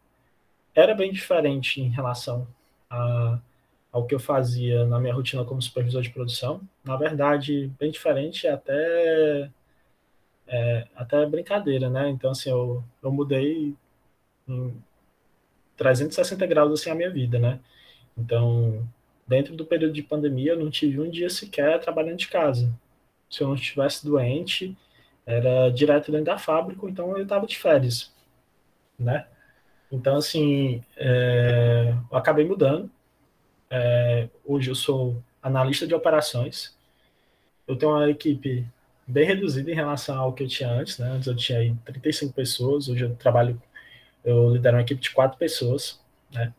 era 0.76 0.96
bem 0.96 1.12
diferente 1.12 1.82
em 1.82 1.90
relação 1.90 2.48
a, 2.90 3.40
ao 3.92 4.06
que 4.06 4.16
eu 4.16 4.20
fazia 4.20 4.86
na 4.86 5.00
minha 5.00 5.14
rotina 5.14 5.44
como 5.46 5.62
supervisor 5.62 6.02
de 6.02 6.10
produção. 6.10 6.62
Na 6.84 6.96
verdade, 6.96 7.72
bem 7.80 7.92
diferente, 7.92 8.48
é 8.48 8.52
até 8.52 9.52
é, 10.48 10.88
até 10.96 11.26
brincadeira, 11.26 11.90
né? 11.90 12.10
Então, 12.10 12.32
assim, 12.32 12.50
eu, 12.50 12.84
eu 13.02 13.12
mudei 13.12 13.76
em 14.48 14.74
360 15.78 16.46
graus 16.48 16.72
assim 16.74 16.90
a 16.90 16.96
minha 16.96 17.10
vida, 17.10 17.40
né? 17.40 17.60
Então, 18.18 18.88
dentro 19.28 19.56
do 19.56 19.66
período 19.66 19.94
de 19.94 20.04
pandemia, 20.04 20.54
eu 20.54 20.60
não 20.60 20.70
tive 20.70 21.00
um 21.00 21.10
dia 21.10 21.30
sequer 21.30 21.80
trabalhando 21.80 22.18
de 22.18 22.28
casa. 22.28 22.74
Se 23.30 23.42
eu 23.42 23.48
não 23.48 23.56
estivesse 23.56 24.06
doente, 24.06 24.78
era 25.26 25.70
direto 25.70 26.12
dentro 26.12 26.26
da 26.26 26.38
fábrica, 26.38 26.86
então 26.88 27.18
eu 27.18 27.24
estava 27.24 27.48
de 27.48 27.58
férias, 27.58 28.12
né? 29.00 29.28
Então, 29.92 30.18
assim, 30.18 30.84
é, 30.98 31.94
eu 32.12 32.18
acabei 32.18 32.46
mudando. 32.46 32.90
É, 33.72 34.30
hoje 34.46 34.70
eu 34.70 34.76
sou 34.76 35.24
analista 35.42 35.88
de 35.88 35.96
operações. 35.96 36.78
Eu 37.68 37.78
tenho 37.78 37.94
uma 37.94 38.10
equipe 38.10 38.68
bem 39.08 39.26
reduzida 39.26 39.72
em 39.72 39.76
relação 39.76 40.20
ao 40.20 40.34
que 40.34 40.44
eu 40.44 40.48
tinha 40.48 40.70
antes, 40.70 40.98
né? 41.00 41.08
Antes 41.10 41.28
eu 41.28 41.36
tinha 41.36 41.60
aí 41.60 41.74
35 41.86 42.34
pessoas, 42.34 42.90
hoje 42.90 43.06
eu 43.06 43.16
trabalho, 43.16 43.62
eu 44.24 44.52
lidero 44.54 44.78
uma 44.78 44.84
equipe 44.84 45.02
de 45.02 45.12
quatro 45.12 45.38
pessoas, 45.38 46.00
né? 46.32 46.54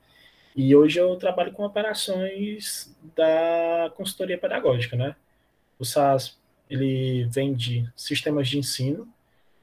E 0.56 0.74
hoje 0.74 0.98
eu 0.98 1.14
trabalho 1.16 1.52
com 1.52 1.64
operações 1.64 2.94
da 3.16 3.92
consultoria 3.96 4.38
pedagógica, 4.38 4.96
né? 4.96 5.14
O 5.78 5.84
SAS, 5.84 6.38
ele 6.70 7.26
vende 7.26 7.90
sistemas 7.96 8.48
de 8.48 8.58
ensino 8.58 9.08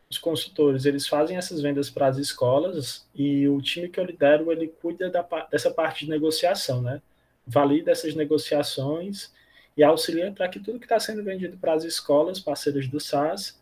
os 0.09 0.17
consultores 0.17 0.85
eles 0.85 1.07
fazem 1.07 1.37
essas 1.37 1.61
vendas 1.61 1.89
para 1.89 2.07
as 2.07 2.17
escolas 2.17 3.07
e 3.13 3.47
o 3.47 3.61
time 3.61 3.87
que 3.87 3.99
eu 3.99 4.03
lidero 4.03 4.51
ele 4.51 4.67
cuida 4.67 5.09
da, 5.09 5.21
dessa 5.51 5.69
parte 5.69 6.05
de 6.05 6.11
negociação, 6.11 6.81
né? 6.81 7.01
Valida 7.45 7.91
essas 7.91 8.15
negociações 8.15 9.33
e 9.75 9.83
auxilia 9.83 10.31
para 10.31 10.49
que 10.49 10.59
tudo 10.59 10.79
que 10.79 10.85
está 10.85 10.99
sendo 10.99 11.23
vendido 11.23 11.57
para 11.57 11.73
as 11.73 11.83
escolas 11.83 12.39
parceiras 12.39 12.87
do 12.87 12.99
SAS 12.99 13.59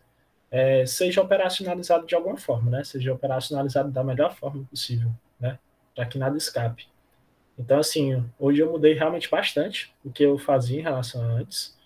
é, 0.50 0.84
seja 0.86 1.20
operacionalizado 1.20 2.06
de 2.06 2.14
alguma 2.14 2.36
forma, 2.36 2.70
né? 2.70 2.84
Seja 2.84 3.12
operacionalizado 3.12 3.90
da 3.90 4.02
melhor 4.02 4.34
forma 4.34 4.64
possível, 4.64 5.10
né? 5.38 5.58
Para 5.94 6.06
que 6.06 6.18
nada 6.18 6.36
escape. 6.36 6.88
Então, 7.58 7.78
assim, 7.78 8.24
hoje 8.38 8.60
eu 8.60 8.70
mudei 8.70 8.94
realmente 8.94 9.28
bastante 9.28 9.92
o 10.04 10.10
que 10.10 10.22
eu 10.22 10.38
fazia 10.38 10.78
em 10.78 10.82
relação 10.82 11.22
a 11.22 11.26
antes, 11.26 11.76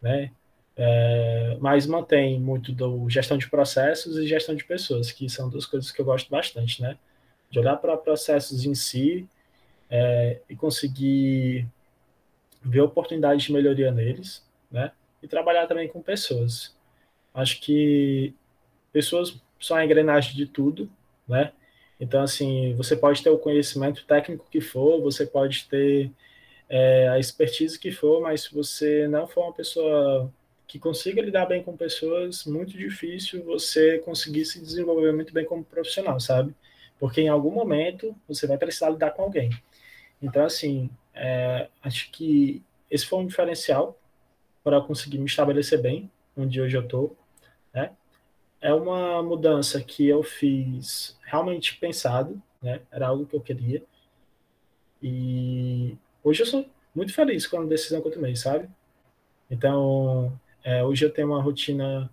né? 0.00 0.30
É, 0.76 1.56
mas 1.60 1.86
mantém 1.86 2.38
muito 2.38 2.72
do 2.72 3.08
gestão 3.10 3.36
de 3.36 3.48
processos 3.48 4.16
e 4.16 4.26
gestão 4.26 4.54
de 4.54 4.64
pessoas, 4.64 5.10
que 5.10 5.28
são 5.28 5.48
duas 5.48 5.66
coisas 5.66 5.90
que 5.90 6.00
eu 6.00 6.04
gosto 6.04 6.30
bastante, 6.30 6.80
né? 6.80 6.96
De 7.50 7.58
olhar 7.58 7.76
para 7.76 7.96
processos 7.96 8.64
em 8.64 8.74
si 8.74 9.28
é, 9.90 10.40
e 10.48 10.56
conseguir 10.56 11.66
ver 12.62 12.80
oportunidades 12.80 13.44
de 13.44 13.52
melhoria 13.52 13.90
neles, 13.90 14.44
né? 14.70 14.92
E 15.22 15.28
trabalhar 15.28 15.66
também 15.66 15.88
com 15.88 16.02
pessoas. 16.02 16.76
Acho 17.34 17.60
que 17.60 18.34
pessoas 18.92 19.40
são 19.60 19.76
a 19.76 19.84
engrenagem 19.84 20.34
de 20.34 20.46
tudo, 20.46 20.90
né? 21.26 21.52
Então, 22.00 22.22
assim, 22.22 22.74
você 22.76 22.96
pode 22.96 23.22
ter 23.22 23.30
o 23.30 23.38
conhecimento 23.38 24.04
técnico 24.04 24.46
que 24.50 24.60
for, 24.60 25.00
você 25.00 25.26
pode 25.26 25.66
ter 25.68 26.10
é, 26.68 27.08
a 27.08 27.18
expertise 27.18 27.78
que 27.78 27.90
for, 27.90 28.20
mas 28.20 28.42
se 28.42 28.54
você 28.54 29.08
não 29.08 29.26
for 29.26 29.44
uma 29.44 29.52
pessoa 29.52 30.32
que 30.66 30.78
consiga 30.78 31.22
lidar 31.22 31.46
bem 31.46 31.62
com 31.62 31.76
pessoas, 31.76 32.44
muito 32.44 32.76
difícil 32.76 33.42
você 33.42 33.98
conseguir 34.00 34.44
se 34.44 34.60
desenvolver 34.60 35.12
muito 35.12 35.32
bem 35.32 35.44
como 35.44 35.64
profissional, 35.64 36.20
sabe? 36.20 36.54
Porque 37.00 37.22
em 37.22 37.28
algum 37.28 37.50
momento 37.50 38.14
você 38.28 38.46
vai 38.46 38.58
precisar 38.58 38.90
lidar 38.90 39.12
com 39.12 39.22
alguém. 39.22 39.50
Então, 40.20 40.44
assim, 40.44 40.90
é, 41.14 41.68
acho 41.82 42.10
que 42.10 42.62
esse 42.90 43.06
foi 43.06 43.20
um 43.20 43.26
diferencial 43.26 43.98
para 44.62 44.80
conseguir 44.80 45.18
me 45.18 45.26
estabelecer 45.26 45.80
bem 45.80 46.10
onde 46.36 46.60
hoje 46.60 46.76
eu 46.76 46.82
estou, 46.82 47.16
né? 47.72 47.90
É 48.60 48.72
uma 48.72 49.22
mudança 49.22 49.80
que 49.80 50.06
eu 50.06 50.22
fiz 50.22 51.16
realmente 51.22 51.76
pensado, 51.76 52.40
né? 52.62 52.80
Era 52.90 53.08
algo 53.08 53.26
que 53.26 53.34
eu 53.34 53.40
queria. 53.40 53.82
E 55.02 55.96
hoje 56.22 56.42
eu 56.42 56.46
sou 56.46 56.68
muito 56.94 57.14
feliz 57.14 57.46
com 57.46 57.60
a 57.60 57.64
decisão 57.64 58.00
que 58.00 58.08
eu 58.08 58.12
tomei, 58.12 58.34
sabe? 58.34 58.68
Então, 59.50 60.38
é, 60.62 60.84
hoje 60.84 61.04
eu 61.04 61.10
tenho 61.10 61.28
uma 61.28 61.42
rotina 61.42 62.10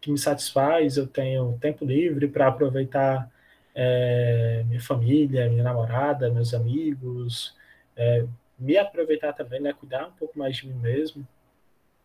que 0.00 0.10
me 0.10 0.18
satisfaz, 0.18 0.96
eu 0.96 1.06
tenho 1.06 1.58
tempo 1.60 1.84
livre 1.84 2.28
para 2.28 2.48
aproveitar 2.48 3.30
é, 3.74 4.64
minha 4.66 4.80
família, 4.80 5.48
minha 5.48 5.62
namorada, 5.62 6.30
meus 6.30 6.54
amigos, 6.54 7.56
é, 7.96 8.26
me 8.58 8.76
aproveitar 8.76 9.32
também, 9.32 9.60
né, 9.60 9.72
cuidar 9.72 10.08
um 10.08 10.12
pouco 10.12 10.38
mais 10.38 10.56
de 10.56 10.66
mim 10.66 10.74
mesmo. 10.74 11.26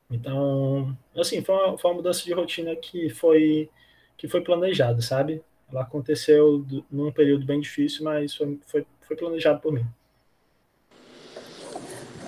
Então, 0.09 0.95
assim, 1.18 1.43
foi 1.43 1.55
uma, 1.55 1.78
foi 1.78 1.91
uma 1.91 1.97
mudança 1.97 2.24
de 2.24 2.34
rotina 2.34 2.76
que 2.76 3.09
foi 3.09 3.70
que 4.16 4.28
foi 4.28 4.41
planejada, 4.41 5.01
sabe? 5.01 5.41
Ela 5.70 5.82
aconteceu 5.82 6.59
do, 6.59 6.86
num 6.91 7.11
período 7.11 7.45
bem 7.45 7.59
difícil, 7.59 8.03
mas 8.03 8.36
foi, 8.36 8.59
foi, 8.68 8.86
foi 9.01 9.18
planejado 9.18 9.59
por 9.59 9.74
mim. 9.74 9.86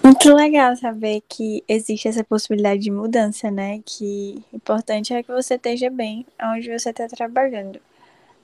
Muito 0.04 0.34
legal 0.34 0.76
saber 0.76 1.22
que 1.28 1.64
existe 1.68 2.08
essa 2.08 2.24
possibilidade 2.24 2.82
de 2.82 2.92
mudança, 2.92 3.50
né? 3.50 3.82
Que 3.86 4.44
o 4.52 4.56
importante 4.56 5.14
é 5.14 5.24
que 5.24 5.32
você 5.32 5.56
esteja 5.56 5.90
bem 5.90 6.26
onde 6.42 6.70
você 6.70 6.90
está 6.90 7.08
trabalhando. 7.08 7.80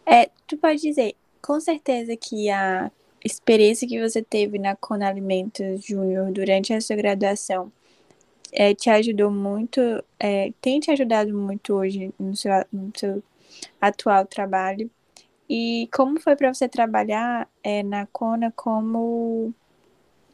É, 0.05 0.29
tu 0.47 0.57
pode 0.57 0.81
dizer, 0.81 1.15
com 1.41 1.59
certeza 1.59 2.15
que 2.17 2.49
a 2.49 2.91
experiência 3.23 3.87
que 3.87 4.01
você 4.01 4.21
teve 4.21 4.57
na 4.59 4.75
Con 4.75 5.03
Alimentos 5.03 5.85
Júnior 5.85 6.31
durante 6.31 6.73
a 6.73 6.81
sua 6.81 6.95
graduação 6.95 7.71
é, 8.51 8.73
te 8.73 8.89
ajudou 8.89 9.31
muito, 9.31 9.79
é, 10.19 10.51
tem 10.61 10.79
te 10.79 10.91
ajudado 10.91 11.33
muito 11.33 11.73
hoje 11.73 12.13
no 12.19 12.35
seu, 12.35 12.51
no 12.71 12.91
seu 12.95 13.23
atual 13.79 14.25
trabalho. 14.25 14.89
E 15.49 15.89
como 15.93 16.19
foi 16.19 16.35
para 16.35 16.53
você 16.53 16.67
trabalhar 16.67 17.47
é, 17.63 17.83
na 17.83 18.05
Cona 18.07 18.51
como 18.55 19.53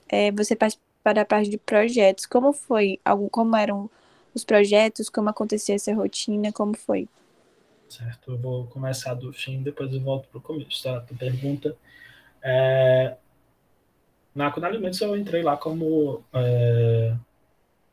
é, 0.10 0.32
você 0.32 0.56
participa 0.56 1.14
da 1.14 1.26
parte 1.26 1.50
de 1.50 1.58
projetos? 1.58 2.26
Como 2.26 2.54
foi? 2.54 3.00
Algum, 3.04 3.30
como 3.30 3.56
eram 3.56 3.90
os 4.34 4.44
projetos? 4.44 5.10
Como 5.10 5.30
acontecia 5.30 5.76
essa 5.76 5.94
rotina? 5.94 6.52
Como 6.52 6.76
foi? 6.76 7.08
Certo, 7.90 8.32
eu 8.32 8.38
vou 8.38 8.68
começar 8.68 9.14
do 9.14 9.32
fim, 9.32 9.64
depois 9.64 9.94
eu 9.94 10.02
volto 10.02 10.28
para 10.28 10.38
o 10.38 10.42
começo, 10.42 10.84
tá? 10.84 11.02
Pergunta. 11.18 11.76
É, 12.44 13.16
na 14.36 14.52
Cona 14.52 14.68
Alimentos 14.68 15.00
eu 15.02 15.16
entrei 15.18 15.42
lá 15.42 15.58
como 15.58 16.24
é, 16.34 17.16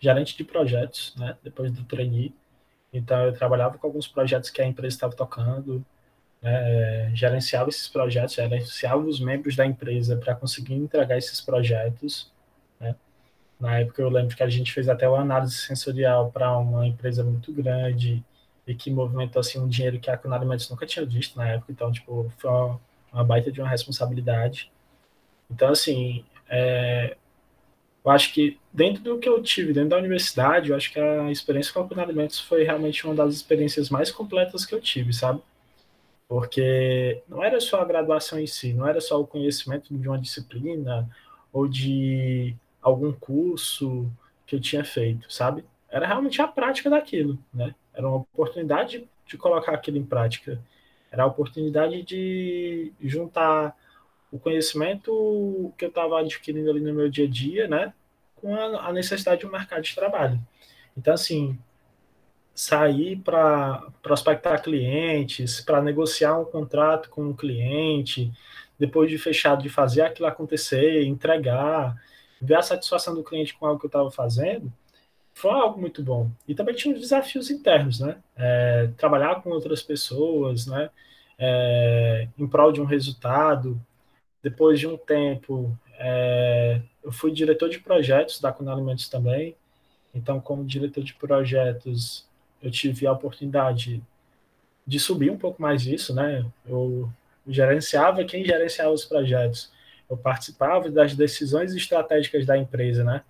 gerente 0.00 0.36
de 0.36 0.44
projetos, 0.44 1.14
né? 1.16 1.36
Depois 1.42 1.72
do 1.72 1.84
trainee. 1.84 2.34
Então, 2.92 3.24
eu 3.26 3.32
trabalhava 3.32 3.78
com 3.78 3.86
alguns 3.86 4.06
projetos 4.06 4.50
que 4.50 4.62
a 4.62 4.66
empresa 4.66 4.96
estava 4.96 5.14
tocando, 5.16 5.84
né, 6.42 7.10
gerenciava 7.14 7.68
esses 7.70 7.88
projetos, 7.88 8.34
gerenciava 8.34 8.98
os 9.02 9.18
membros 9.20 9.56
da 9.56 9.66
empresa 9.66 10.16
para 10.16 10.34
conseguir 10.34 10.74
entregar 10.74 11.18
esses 11.18 11.40
projetos. 11.40 12.30
Né. 12.80 12.94
Na 13.58 13.80
época, 13.80 14.02
eu 14.02 14.10
lembro 14.10 14.36
que 14.36 14.42
a 14.42 14.48
gente 14.48 14.72
fez 14.72 14.88
até 14.88 15.08
uma 15.08 15.20
análise 15.20 15.56
sensorial 15.56 16.30
para 16.30 16.56
uma 16.58 16.86
empresa 16.86 17.24
muito 17.24 17.52
grande 17.52 18.24
e 18.66 18.74
que 18.74 18.90
movimentou 18.90 19.40
assim, 19.40 19.58
um 19.58 19.68
dinheiro 19.68 19.98
que 20.00 20.10
a 20.10 20.16
Conalimentos 20.16 20.68
nunca 20.70 20.86
tinha 20.86 21.04
visto 21.04 21.36
na 21.36 21.48
época. 21.48 21.72
Então, 21.72 21.92
tipo, 21.92 22.32
foi 22.38 22.50
uma, 22.50 22.80
uma 23.12 23.24
baita 23.24 23.52
de 23.52 23.60
uma 23.60 23.68
responsabilidade. 23.68 24.70
Então, 25.50 25.68
assim, 25.68 26.24
é, 26.48 27.16
eu 28.04 28.10
acho 28.10 28.32
que 28.32 28.58
dentro 28.72 29.02
do 29.02 29.18
que 29.18 29.28
eu 29.28 29.42
tive 29.42 29.72
dentro 29.72 29.90
da 29.90 29.98
universidade, 29.98 30.70
eu 30.70 30.76
acho 30.76 30.92
que 30.92 31.00
a 31.00 31.30
experiência 31.30 31.72
com 31.72 31.80
a 31.80 32.02
alimentos 32.02 32.38
foi 32.40 32.62
realmente 32.62 33.04
uma 33.06 33.14
das 33.14 33.34
experiências 33.34 33.88
mais 33.88 34.10
completas 34.10 34.66
que 34.66 34.74
eu 34.74 34.80
tive, 34.80 35.12
sabe? 35.12 35.40
Porque 36.28 37.22
não 37.28 37.42
era 37.42 37.60
só 37.60 37.80
a 37.80 37.84
graduação 37.84 38.38
em 38.38 38.46
si, 38.46 38.72
não 38.74 38.86
era 38.86 39.00
só 39.00 39.20
o 39.20 39.26
conhecimento 39.26 39.96
de 39.96 40.08
uma 40.08 40.18
disciplina 40.18 41.08
ou 41.52 41.68
de 41.68 42.54
algum 42.82 43.12
curso 43.12 44.10
que 44.46 44.56
eu 44.56 44.60
tinha 44.60 44.84
feito, 44.84 45.32
sabe? 45.32 45.64
Era 45.88 46.06
realmente 46.06 46.42
a 46.42 46.48
prática 46.48 46.90
daquilo, 46.90 47.38
né? 47.52 47.74
Era 47.94 48.06
uma 48.06 48.18
oportunidade 48.18 49.08
de 49.26 49.38
colocar 49.38 49.72
aquilo 49.72 49.96
em 49.96 50.04
prática. 50.04 50.60
Era 51.10 51.22
a 51.22 51.26
oportunidade 51.26 52.02
de 52.02 52.92
juntar 53.00 53.76
o 54.30 54.38
conhecimento 54.38 55.72
que 55.78 55.84
eu 55.84 55.88
estava 55.88 56.18
adquirindo 56.18 56.68
ali 56.68 56.80
no 56.80 56.92
meu 56.92 57.08
dia 57.08 57.24
a 57.24 57.30
dia, 57.30 57.68
né, 57.68 57.94
com 58.34 58.54
a, 58.54 58.88
a 58.88 58.92
necessidade 58.92 59.40
de 59.40 59.46
um 59.46 59.52
mercado 59.52 59.82
de 59.82 59.94
trabalho. 59.94 60.40
Então, 60.96 61.14
assim, 61.14 61.56
sair 62.52 63.16
para 63.16 63.86
prospectar 64.02 64.60
clientes, 64.62 65.60
para 65.60 65.80
negociar 65.80 66.38
um 66.38 66.44
contrato 66.44 67.10
com 67.10 67.22
um 67.22 67.34
cliente, 67.34 68.32
depois 68.78 69.10
de 69.10 69.18
fechado, 69.18 69.62
de 69.62 69.68
fazer 69.68 70.02
aquilo 70.02 70.26
acontecer, 70.26 71.04
entregar, 71.04 71.96
ver 72.40 72.56
a 72.56 72.62
satisfação 72.62 73.14
do 73.14 73.24
cliente 73.24 73.54
com 73.54 73.66
algo 73.66 73.78
que 73.78 73.86
eu 73.86 73.88
estava 73.88 74.10
fazendo, 74.10 74.72
foi 75.34 75.50
algo 75.50 75.80
muito 75.80 76.02
bom. 76.02 76.30
E 76.46 76.54
também 76.54 76.74
tinha 76.74 76.94
os 76.94 77.00
desafios 77.00 77.50
internos, 77.50 78.00
né? 78.00 78.16
É, 78.36 78.88
trabalhar 78.96 79.42
com 79.42 79.50
outras 79.50 79.82
pessoas, 79.82 80.66
né? 80.66 80.88
É, 81.38 82.28
em 82.38 82.46
prol 82.46 82.70
de 82.72 82.80
um 82.80 82.84
resultado, 82.84 83.78
depois 84.42 84.78
de 84.78 84.86
um 84.86 84.96
tempo, 84.96 85.76
é, 85.98 86.80
eu 87.02 87.10
fui 87.10 87.32
diretor 87.32 87.68
de 87.68 87.80
projetos 87.80 88.40
da 88.40 88.52
Cunha 88.52 88.72
Alimentos 88.72 89.08
também. 89.08 89.56
Então, 90.14 90.40
como 90.40 90.64
diretor 90.64 91.02
de 91.02 91.14
projetos, 91.14 92.26
eu 92.62 92.70
tive 92.70 93.06
a 93.06 93.12
oportunidade 93.12 94.02
de 94.86 95.00
subir 95.00 95.30
um 95.30 95.38
pouco 95.38 95.60
mais 95.60 95.86
isso, 95.86 96.14
né? 96.14 96.46
Eu 96.64 97.10
gerenciava 97.46 98.24
quem 98.24 98.44
gerenciava 98.44 98.92
os 98.92 99.04
projetos. 99.04 99.72
Eu 100.08 100.16
participava 100.16 100.90
das 100.90 101.14
decisões 101.14 101.74
estratégicas 101.74 102.46
da 102.46 102.56
empresa, 102.56 103.02
né? 103.02 103.22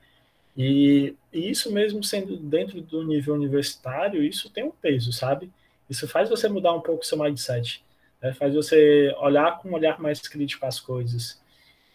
E, 0.57 1.17
e, 1.35 1.51
isso 1.51 1.71
mesmo 1.73 2.03
sendo 2.03 2.37
dentro 2.37 2.81
do 2.81 3.03
nível 3.05 3.35
universitário, 3.35 4.23
isso 4.23 4.49
tem 4.51 4.65
um 4.65 4.71
peso, 4.71 5.13
sabe? 5.13 5.51
Isso 5.91 6.09
faz 6.09 6.31
você 6.31 6.49
mudar 6.49 6.73
um 6.73 6.81
pouco 6.81 7.05
seu 7.05 7.19
mindset 7.19 7.85
né? 8.25 8.33
faz 8.33 8.55
você 8.55 9.15
olhar 9.19 9.59
com 9.59 9.69
um 9.69 9.75
olhar 9.75 10.01
mais 10.01 10.21
crítico 10.21 10.65
às 10.65 10.81
coisas. 10.81 11.41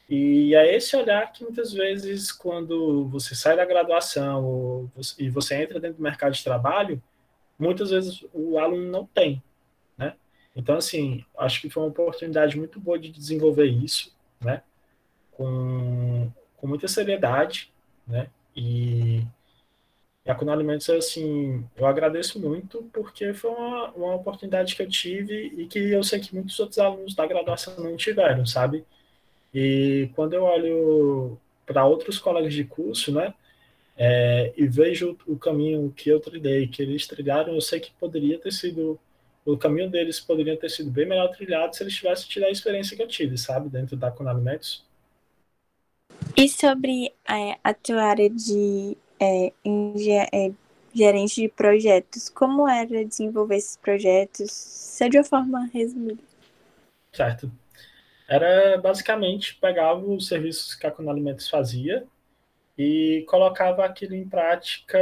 E 0.08 0.54
é 0.54 0.76
esse 0.76 0.96
olhar 0.96 1.32
que 1.32 1.44
muitas 1.44 1.74
vezes, 1.74 2.32
quando 2.32 3.08
você 3.08 3.34
sai 3.36 3.56
da 3.56 3.66
graduação 3.66 4.90
você, 4.96 5.24
e 5.24 5.30
você 5.30 5.56
entra 5.56 5.80
dentro 5.80 5.98
do 5.98 6.04
mercado 6.04 6.34
de 6.34 6.44
trabalho, 6.44 7.02
muitas 7.58 7.90
vezes 7.90 8.24
o 8.32 8.60
aluno 8.60 8.90
não 8.90 9.06
tem, 9.06 9.42
né? 9.98 10.16
Então, 10.56 10.76
assim, 10.76 11.26
acho 11.38 11.62
que 11.62 11.70
foi 11.70 11.84
uma 11.84 11.90
oportunidade 11.90 12.58
muito 12.58 12.80
boa 12.80 12.98
de 12.98 13.10
desenvolver 13.10 13.66
isso, 13.66 14.16
né? 14.40 14.62
Com, 15.32 16.32
com 16.58 16.68
muita 16.68 16.88
seriedade, 16.88 17.72
né? 18.08 18.30
E 18.62 20.32
a 20.32 20.36
Cuno 20.36 20.52
Alimentos, 20.52 20.90
assim, 20.90 21.66
eu 21.78 21.88
agradeço 21.88 22.40
muito 22.40 22.84
porque 22.94 23.34
foi 23.34 23.50
uma, 23.52 23.92
uma 23.92 24.16
oportunidade 24.16 24.76
que 24.76 24.82
eu 24.82 24.90
tive 24.90 25.54
e 25.58 25.66
que 25.66 25.80
eu 25.80 26.04
sei 26.04 26.20
que 26.20 26.36
muitos 26.36 26.60
outros 26.60 26.78
alunos 26.78 27.16
da 27.16 27.26
graduação 27.26 27.76
não 27.78 27.96
tiveram, 27.98 28.46
sabe? 28.46 28.86
E 29.54 30.10
quando 30.16 30.34
eu 30.34 30.44
olho 30.44 31.38
para 31.66 31.86
outros 31.86 32.20
colegas 32.20 32.54
de 32.54 32.64
curso, 32.64 33.12
né, 33.12 33.34
é, 33.98 34.54
e 34.58 34.68
vejo 34.68 35.18
o 35.28 35.38
caminho 35.38 35.92
que 35.96 36.10
eu 36.10 36.20
trilhei, 36.20 36.68
que 36.68 36.82
eles 36.82 37.08
trilharam, 37.08 37.54
eu 37.54 37.62
sei 37.62 37.80
que 37.80 37.92
poderia 38.00 38.40
ter 38.40 38.52
sido, 38.52 39.00
o 39.46 39.58
caminho 39.58 39.90
deles 39.90 40.20
poderia 40.20 40.58
ter 40.58 40.70
sido 40.70 40.92
bem 40.92 41.08
melhor 41.08 41.30
trilhado 41.30 41.76
se 41.76 41.84
eles 41.84 41.96
tivessem 41.96 42.30
tido 42.30 42.46
a 42.46 42.52
experiência 42.52 42.96
que 42.96 43.04
eu 43.04 43.08
tive, 43.08 43.38
sabe, 43.38 43.70
dentro 43.70 43.98
da 43.98 44.12
Conalimentos. 44.12 44.86
E 46.36 46.48
sobre 46.48 47.14
é, 47.28 47.58
a 47.64 47.74
tua 47.74 48.04
área 48.04 48.30
de 48.30 48.98
é, 49.20 49.52
é, 50.32 50.52
gerente 50.94 51.42
de 51.42 51.50
projetos. 51.50 52.30
Como 52.30 52.68
era 52.68 53.06
desenvolver 53.06 53.58
esses 53.58 53.78
projetos? 53.78 54.52
Se 54.52 55.10
de 55.10 55.18
uma 55.18 55.24
forma 55.24 55.70
resumida. 55.74 56.22
Certo. 57.12 57.52
Era 58.28 58.78
basicamente 58.78 59.56
pegava 59.56 60.00
os 60.00 60.28
serviços 60.28 60.76
que 60.76 60.86
a 60.86 60.92
Conalimentos 60.92 61.50
fazia 61.50 62.06
e 62.78 63.26
colocava 63.28 63.84
aquilo 63.84 64.16
em 64.16 64.28
prática 64.28 64.98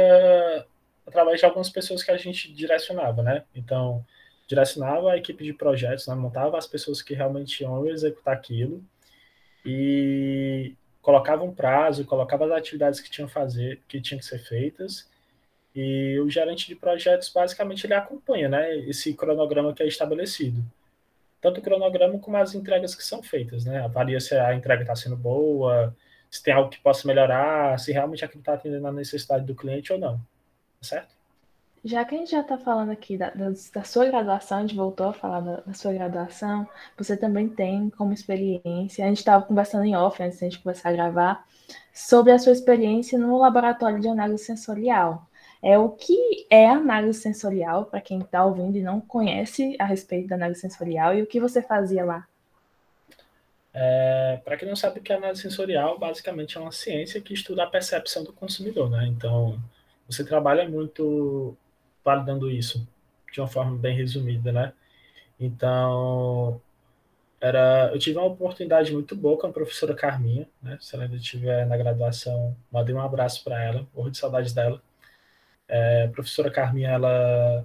através 1.06 1.38
de 1.38 1.46
algumas 1.46 1.70
pessoas 1.70 2.02
que 2.02 2.10
a 2.10 2.16
gente 2.16 2.52
direcionava, 2.52 3.22
né? 3.22 3.44
Então, 3.54 4.04
direcionava 4.46 5.12
a 5.12 5.16
equipe 5.16 5.44
de 5.44 5.52
projetos, 5.52 6.06
né? 6.06 6.14
montava 6.14 6.56
as 6.56 6.66
pessoas 6.66 7.02
que 7.02 7.14
realmente 7.14 7.62
iam 7.62 7.86
executar 7.86 8.34
aquilo 8.34 8.82
e 9.64 10.74
colocava 11.02 11.44
um 11.44 11.54
prazo, 11.54 12.04
colocava 12.04 12.46
as 12.46 12.52
atividades 12.52 13.00
que 13.00 13.10
tinham 13.10 13.28
fazer, 13.28 13.82
que 13.88 14.00
tinham 14.00 14.18
que 14.18 14.26
ser 14.26 14.38
feitas, 14.38 15.08
e 15.74 16.18
o 16.20 16.28
gerente 16.28 16.66
de 16.66 16.74
projetos 16.74 17.28
basicamente 17.28 17.86
ele 17.86 17.94
acompanha, 17.94 18.48
né, 18.48 18.76
esse 18.80 19.14
cronograma 19.14 19.72
que 19.72 19.82
é 19.82 19.86
estabelecido. 19.86 20.64
Tanto 21.40 21.60
o 21.60 21.62
cronograma 21.62 22.18
como 22.18 22.36
as 22.36 22.54
entregas 22.54 22.94
que 22.94 23.04
são 23.04 23.22
feitas, 23.22 23.64
né? 23.64 23.78
Avalia 23.80 24.18
se 24.18 24.34
a 24.34 24.54
entrega 24.54 24.82
está 24.82 24.96
sendo 24.96 25.16
boa, 25.16 25.96
se 26.28 26.42
tem 26.42 26.52
algo 26.52 26.68
que 26.70 26.80
possa 26.80 27.06
melhorar, 27.06 27.78
se 27.78 27.92
realmente 27.92 28.24
aquilo 28.24 28.40
está 28.40 28.54
atendendo 28.54 28.86
a 28.88 28.92
necessidade 28.92 29.46
do 29.46 29.54
cliente 29.54 29.92
ou 29.92 29.98
não. 29.98 30.20
Certo? 30.80 31.14
Já 31.84 32.04
que 32.04 32.14
a 32.14 32.18
gente 32.18 32.30
já 32.30 32.40
está 32.40 32.58
falando 32.58 32.90
aqui 32.90 33.16
da, 33.16 33.30
da, 33.30 33.50
da, 33.74 33.84
sua 33.84 34.06
graduação, 34.06 34.58
a 34.58 34.60
gente 34.62 34.74
voltou 34.74 35.08
a 35.08 35.12
falar 35.12 35.40
da, 35.40 35.56
da, 35.60 35.74
sua 35.74 35.92
graduação, 35.92 36.68
você 36.96 37.16
também 37.16 37.48
tem 37.48 37.90
como 37.90 38.12
experiência, 38.12 39.04
a 39.04 39.08
gente 39.08 39.18
estava 39.18 39.44
conversando 39.44 39.84
em 39.84 39.96
off 39.96 40.22
antes 40.22 40.40
da 40.40 40.48
gente 40.48 40.62
começar 40.62 40.88
a 40.90 40.92
gravar, 40.92 41.46
sobre 41.92 42.32
a 42.32 42.38
sua 42.38 42.52
experiência 42.52 43.18
no 43.18 43.38
laboratório 43.38 44.00
de 44.00 44.08
análise 44.08 44.44
sensorial. 44.44 45.26
É 45.62 45.76
o 45.76 45.90
que 45.90 46.46
é 46.48 46.68
análise 46.68 47.20
sensorial, 47.20 47.84
para 47.86 48.00
quem 48.00 48.20
está 48.20 48.44
ouvindo 48.44 48.76
e 48.76 48.82
não 48.82 49.00
conhece 49.00 49.76
a 49.78 49.84
respeito 49.84 50.28
da 50.28 50.36
análise 50.36 50.60
sensorial, 50.60 51.14
e 51.14 51.22
o 51.22 51.26
que 51.26 51.40
você 51.40 51.60
fazia 51.60 52.04
lá? 52.04 52.26
É, 53.74 54.40
para 54.44 54.56
quem 54.56 54.68
não 54.68 54.76
sabe 54.76 54.98
o 54.98 55.02
que 55.02 55.12
é 55.12 55.16
análise 55.16 55.42
sensorial, 55.42 55.98
basicamente 55.98 56.56
é 56.56 56.60
uma 56.60 56.72
ciência 56.72 57.20
que 57.20 57.34
estuda 57.34 57.64
a 57.64 57.66
percepção 57.66 58.24
do 58.24 58.32
consumidor, 58.32 58.90
né? 58.90 59.06
Então, 59.06 59.58
você 60.08 60.24
trabalha 60.24 60.68
muito 60.68 61.56
validando 62.04 62.50
isso 62.50 62.86
de 63.32 63.40
uma 63.40 63.48
forma 63.48 63.76
bem 63.76 63.96
resumida, 63.96 64.52
né? 64.52 64.72
Então, 65.38 66.60
era, 67.40 67.90
eu 67.92 67.98
tive 67.98 68.18
uma 68.18 68.26
oportunidade 68.26 68.92
muito 68.92 69.14
boa 69.14 69.38
com 69.38 69.46
a 69.46 69.52
professora 69.52 69.94
Carminha, 69.94 70.48
né? 70.62 70.78
Se 70.80 70.94
ela 70.94 71.04
ainda 71.04 71.16
estiver 71.16 71.66
na 71.66 71.76
graduação, 71.76 72.56
mandei 72.70 72.94
um 72.94 73.00
abraço 73.00 73.44
para 73.44 73.62
ela, 73.62 73.86
morro 73.94 74.10
de 74.10 74.18
saudades 74.18 74.52
dela. 74.52 74.82
É, 75.68 76.04
a 76.04 76.08
professora 76.08 76.50
Carminha, 76.50 76.90
ela, 76.90 77.64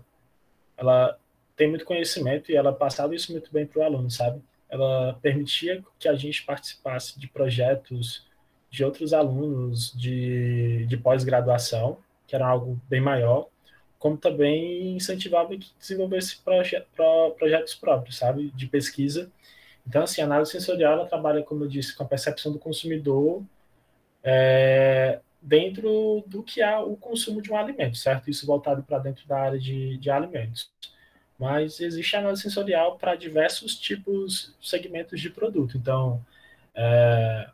ela 0.78 1.18
tem 1.56 1.70
muito 1.70 1.86
conhecimento 1.86 2.52
e 2.52 2.56
ela 2.56 2.74
passava 2.74 3.16
isso 3.16 3.32
muito 3.32 3.52
bem 3.52 3.66
para 3.66 3.80
o 3.82 3.84
aluno, 3.84 4.12
sabe? 4.12 4.42
Ela 4.70 5.18
permitia 5.22 5.84
que 6.00 6.08
a 6.08 6.16
gente 6.16 6.44
participasse 6.44 7.20
de 7.20 7.28
projetos 7.28 8.28
de 8.70 8.84
outros 8.84 9.14
alunos 9.14 9.94
de, 9.94 10.86
de 10.88 10.98
pós-graduação, 10.98 12.00
que 12.26 12.36
era 12.36 12.48
algo 12.48 12.82
bem 12.90 13.00
maior, 13.00 13.48
como 14.04 14.18
também 14.18 14.97
incentivava 14.97 15.56
que 15.56 15.72
desenvolvesse 15.80 16.36
proje 16.43 16.78
pro, 16.93 17.32
projetos 17.38 17.74
próprios, 17.74 18.18
sabe, 18.18 18.51
de 18.51 18.68
pesquisa. 18.68 19.32
Então, 19.88 20.04
assim, 20.04 20.20
a 20.20 20.26
análise 20.26 20.51
sensorial, 20.51 20.91
ela 20.91 21.06
trabalha, 21.06 21.41
como 21.41 21.64
eu 21.64 21.70
disse, 21.70 21.95
com 21.95 22.04
a 22.04 22.06
percepção 22.06 22.51
do 22.51 22.60
consumidor 22.60 23.41
é, 24.22 25.22
dentro 25.41 26.22
do 26.28 26.43
que 26.43 26.62
é 26.62 26.78
o 26.80 26.97
consumo 26.97 27.41
de 27.41 27.49
um 27.49 27.56
alimento, 27.56 27.95
certo? 27.95 28.30
Isso 28.30 28.45
voltado 28.45 28.84
para 28.84 28.99
dentro 28.99 29.26
da 29.26 29.39
área 29.39 29.58
de, 29.58 29.97
de 29.97 30.10
alimentos. 30.10 30.70
Mas 31.39 31.80
existe 31.80 32.14
análise 32.18 32.41
sensorial 32.41 32.97
para 32.97 33.16
diversos 33.16 33.80
tipos, 33.80 34.54
segmentos 34.62 35.22
de 35.22 35.30
produto. 35.30 35.78
Então, 35.78 36.22
é, 36.76 37.47
a 37.47 37.54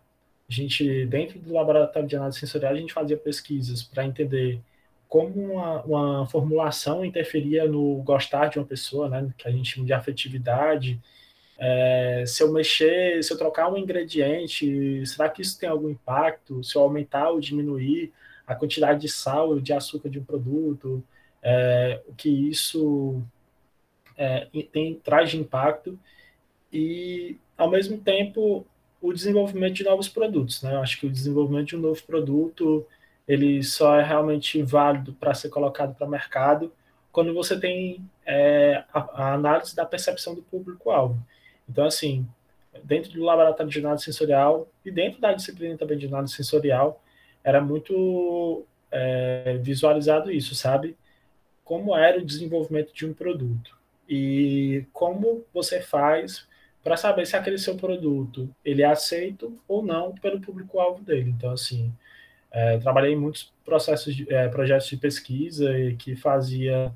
gente, 0.52 1.06
dentro 1.06 1.38
do 1.38 1.54
laboratório 1.54 2.10
de 2.10 2.16
análise 2.16 2.40
sensorial, 2.40 2.74
a 2.74 2.76
gente 2.76 2.92
fazia 2.92 3.18
pesquisas 3.18 3.84
para 3.84 4.04
entender 4.04 4.60
como 5.10 5.54
uma, 5.54 5.82
uma, 5.84 6.28
formulação 6.28 7.04
interferia 7.04 7.68
no 7.68 7.96
gostar 8.04 8.48
de 8.48 8.60
uma 8.60 8.66
pessoa, 8.66 9.10
né, 9.10 9.28
que 9.36 9.48
a 9.48 9.52
gente 9.52 9.74
chama 9.74 9.88
de 9.88 9.92
afetividade. 9.92 11.02
É, 11.58 12.24
se 12.28 12.44
eu 12.44 12.54
mexer, 12.54 13.22
se 13.24 13.34
eu 13.34 13.38
trocar 13.38 13.74
um 13.74 13.78
ingrediente, 13.78 15.04
será 15.08 15.28
que 15.28 15.42
isso 15.42 15.60
tem 15.60 15.68
algum 15.68 15.90
impacto? 15.90 16.64
Se 16.64 16.76
eu 16.76 16.84
aumentar 16.84 17.32
ou 17.32 17.40
diminuir 17.40 18.14
a 18.46 18.54
quantidade 18.54 19.02
de 19.02 19.10
sal 19.10 19.50
ou 19.50 19.60
de 19.60 19.74
açúcar 19.74 20.10
de 20.10 20.20
um 20.20 20.24
produto, 20.24 21.04
é, 21.42 22.02
o 22.08 22.14
que 22.14 22.30
isso 22.30 23.22
é, 24.16 24.48
tem, 24.72 24.94
traz 24.96 25.32
de 25.32 25.40
impacto 25.40 26.00
e, 26.72 27.36
ao 27.58 27.70
mesmo 27.70 27.98
tempo, 27.98 28.66
o 29.02 29.12
desenvolvimento 29.12 29.74
de 29.74 29.84
novos 29.84 30.08
produtos. 30.08 30.62
Né? 30.62 30.76
Eu 30.76 30.82
acho 30.82 31.00
que 31.00 31.08
o 31.08 31.12
desenvolvimento 31.12 31.70
de 31.70 31.78
um 31.78 31.80
novo 31.80 32.04
produto 32.04 32.86
ele 33.30 33.62
só 33.62 33.96
é 33.96 34.04
realmente 34.04 34.60
válido 34.64 35.14
para 35.14 35.36
ser 35.36 35.50
colocado 35.50 35.94
para 35.94 36.08
o 36.08 36.10
mercado 36.10 36.74
quando 37.12 37.32
você 37.32 37.60
tem 37.60 38.04
é, 38.26 38.84
a, 38.92 39.00
a, 39.00 39.34
análise 39.36 39.76
da 39.76 39.86
percepção 39.86 40.34
do 40.34 40.42
público-alvo. 40.42 41.24
Então, 41.70 41.86
assim, 41.86 42.28
dentro 42.84 43.12
do 43.12 43.24
laboratório 43.24 43.72
de 43.72 43.78
análise 43.78 44.06
sensorial 44.06 44.68
e 44.84 44.90
dentro 44.90 45.22
da 45.22 45.32
disciplina 45.32 45.78
também 45.78 46.00
de 46.00 46.08
análise 46.08 46.34
sensorial, 46.34 47.04
era 47.44 47.62
muito 47.62 48.66
é, 48.92 49.60
visualizado 49.62 50.32
isso, 50.32 50.56
sabe? 50.56 50.98
Como 51.64 51.96
era 51.96 52.18
o 52.18 52.26
desenvolvimento 52.26 52.92
de 52.92 53.06
um 53.06 53.14
produto 53.14 53.78
e 54.08 54.86
como 54.92 55.46
você 55.54 55.82
faz 55.82 56.48
para 56.84 56.98
saber 56.98 57.28
se 57.28 57.36
aquele 57.36 57.60
seu 57.60 57.76
produto 57.76 58.50
ele 58.66 58.82
é 58.82 58.88
aceito 58.88 59.56
ou 59.68 59.84
não 59.84 60.16
pelo 60.16 60.42
público-alvo 60.42 61.04
dele. 61.04 61.30
Então, 61.30 61.52
assim, 61.52 61.94
é, 62.52 62.78
trabalhei 62.80 63.14
em 63.14 63.18
muitos 63.18 63.54
processos, 63.64 64.16
de, 64.16 64.32
é, 64.34 64.48
projetos 64.48 64.88
de 64.88 64.98
pesquisa 64.98 65.72
que 65.98 66.16
fazia 66.16 66.92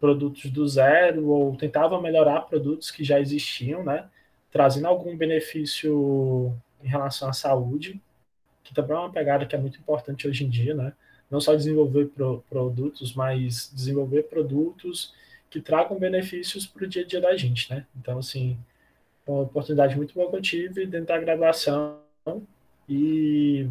produtos 0.00 0.50
do 0.50 0.66
zero 0.66 1.28
ou 1.28 1.56
tentava 1.56 2.00
melhorar 2.00 2.40
produtos 2.42 2.90
que 2.90 3.04
já 3.04 3.20
existiam, 3.20 3.84
né? 3.84 4.08
Trazendo 4.50 4.88
algum 4.88 5.16
benefício 5.16 6.52
em 6.82 6.88
relação 6.88 7.28
à 7.28 7.32
saúde, 7.32 8.02
que 8.64 8.74
também 8.74 8.96
é 8.96 8.98
uma 8.98 9.12
pegada 9.12 9.46
que 9.46 9.54
é 9.54 9.58
muito 9.58 9.78
importante 9.78 10.26
hoje 10.26 10.44
em 10.44 10.48
dia, 10.48 10.74
né? 10.74 10.92
Não 11.30 11.40
só 11.40 11.54
desenvolver 11.54 12.06
pro, 12.06 12.44
produtos, 12.50 13.14
mas 13.14 13.70
desenvolver 13.72 14.24
produtos 14.24 15.14
que 15.48 15.60
tragam 15.60 15.98
benefícios 15.98 16.66
para 16.66 16.84
o 16.84 16.88
dia 16.88 17.02
a 17.02 17.06
dia 17.06 17.20
da 17.20 17.36
gente, 17.36 17.72
né? 17.72 17.86
Então, 17.96 18.18
assim, 18.18 18.58
uma 19.26 19.42
oportunidade 19.42 19.96
muito 19.96 20.14
boa 20.14 20.28
que 20.28 20.36
eu 20.36 20.42
tive 20.42 20.86
dentro 20.86 21.08
da 21.08 21.18
graduação 21.18 22.00
e 22.88 23.68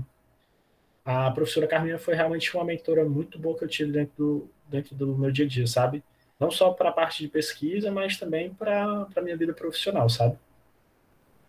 a 1.04 1.32
professora 1.32 1.68
Carminha 1.68 1.98
foi 1.98 2.14
realmente 2.14 2.56
uma 2.56 2.64
mentora 2.64 3.04
muito 3.04 3.40
boa 3.40 3.58
que 3.58 3.64
eu 3.64 3.68
tive 3.68 3.92
dentro 3.92 4.14
do, 4.18 4.50
dentro 4.68 4.96
do 4.96 5.18
meu 5.18 5.32
dia 5.32 5.46
a 5.46 5.48
dia, 5.48 5.68
sabe? 5.68 6.04
Não 6.40 6.50
só 6.50 6.72
para 6.72 6.90
a 6.90 6.94
parte 6.94 7.24
de 7.24 7.28
pesquisa, 7.28 7.92
mas 7.92 8.18
também 8.18 8.54
para 8.54 9.08
a 9.16 9.22
minha 9.22 9.38
vida 9.38 9.54
profissional, 9.54 10.10
sabe? 10.10 10.38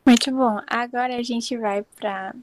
Muito 0.05 0.31
bom. 0.31 0.61
Agora 0.67 1.17
a 1.17 1.23
gente 1.23 1.57
vai 1.57 1.85
para 1.97 2.35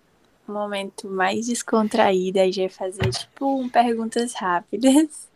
um 0.48 0.54
momento 0.54 1.08
mais 1.08 1.48
descontraído, 1.48 2.40
a 2.40 2.46
gente 2.46 2.60
vai 2.60 2.70
fazer 2.70 3.10
tipo 3.12 3.60
um 3.60 3.70
perguntas 3.70 4.34
rápidas. 4.34 5.30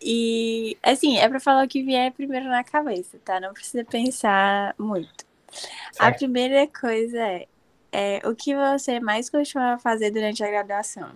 E 0.00 0.76
assim, 0.82 1.18
é 1.18 1.28
para 1.28 1.40
falar 1.40 1.64
o 1.64 1.68
que 1.68 1.82
vier 1.82 2.12
primeiro 2.12 2.46
na 2.46 2.62
cabeça, 2.62 3.18
tá? 3.24 3.40
Não 3.40 3.52
precisa 3.52 3.84
pensar 3.84 4.74
muito. 4.78 5.26
Certo. 5.50 6.00
A 6.00 6.12
primeira 6.12 6.66
coisa 6.66 7.18
é 7.18 7.48
é, 7.92 8.20
o 8.26 8.34
que 8.34 8.54
você 8.54 9.00
mais 9.00 9.30
costuma 9.30 9.78
fazer 9.78 10.10
durante 10.10 10.42
a 10.42 10.50
graduação? 10.50 11.10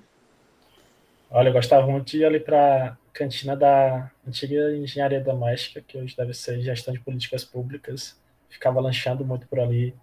Olha, 1.30 1.48
eu 1.48 1.52
gostava 1.52 1.86
muito 1.86 2.06
de 2.06 2.22
ir 2.22 2.44
para 2.44 2.88
a 2.88 2.96
cantina 3.12 3.56
da 3.56 4.10
antiga 4.26 4.74
engenharia 4.76 5.20
doméstica, 5.20 5.80
que 5.80 5.96
hoje 5.96 6.16
deve 6.16 6.34
ser 6.34 6.60
gestão 6.60 6.92
de 6.92 7.00
políticas 7.00 7.44
públicas. 7.44 8.20
Ficava 8.48 8.80
lanchando 8.80 9.24
muito 9.24 9.46
por 9.46 9.58
ali. 9.58 9.94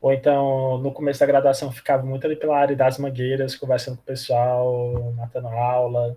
Ou 0.00 0.12
então, 0.12 0.78
no 0.78 0.92
começo 0.92 1.20
da 1.20 1.26
graduação, 1.26 1.70
ficava 1.70 2.04
muito 2.04 2.26
ali 2.26 2.34
pela 2.34 2.58
área 2.58 2.74
das 2.74 2.98
mangueiras, 2.98 3.54
conversando 3.54 3.96
com 3.96 4.02
o 4.02 4.06
pessoal, 4.06 5.12
matando 5.16 5.48
aula. 5.48 6.16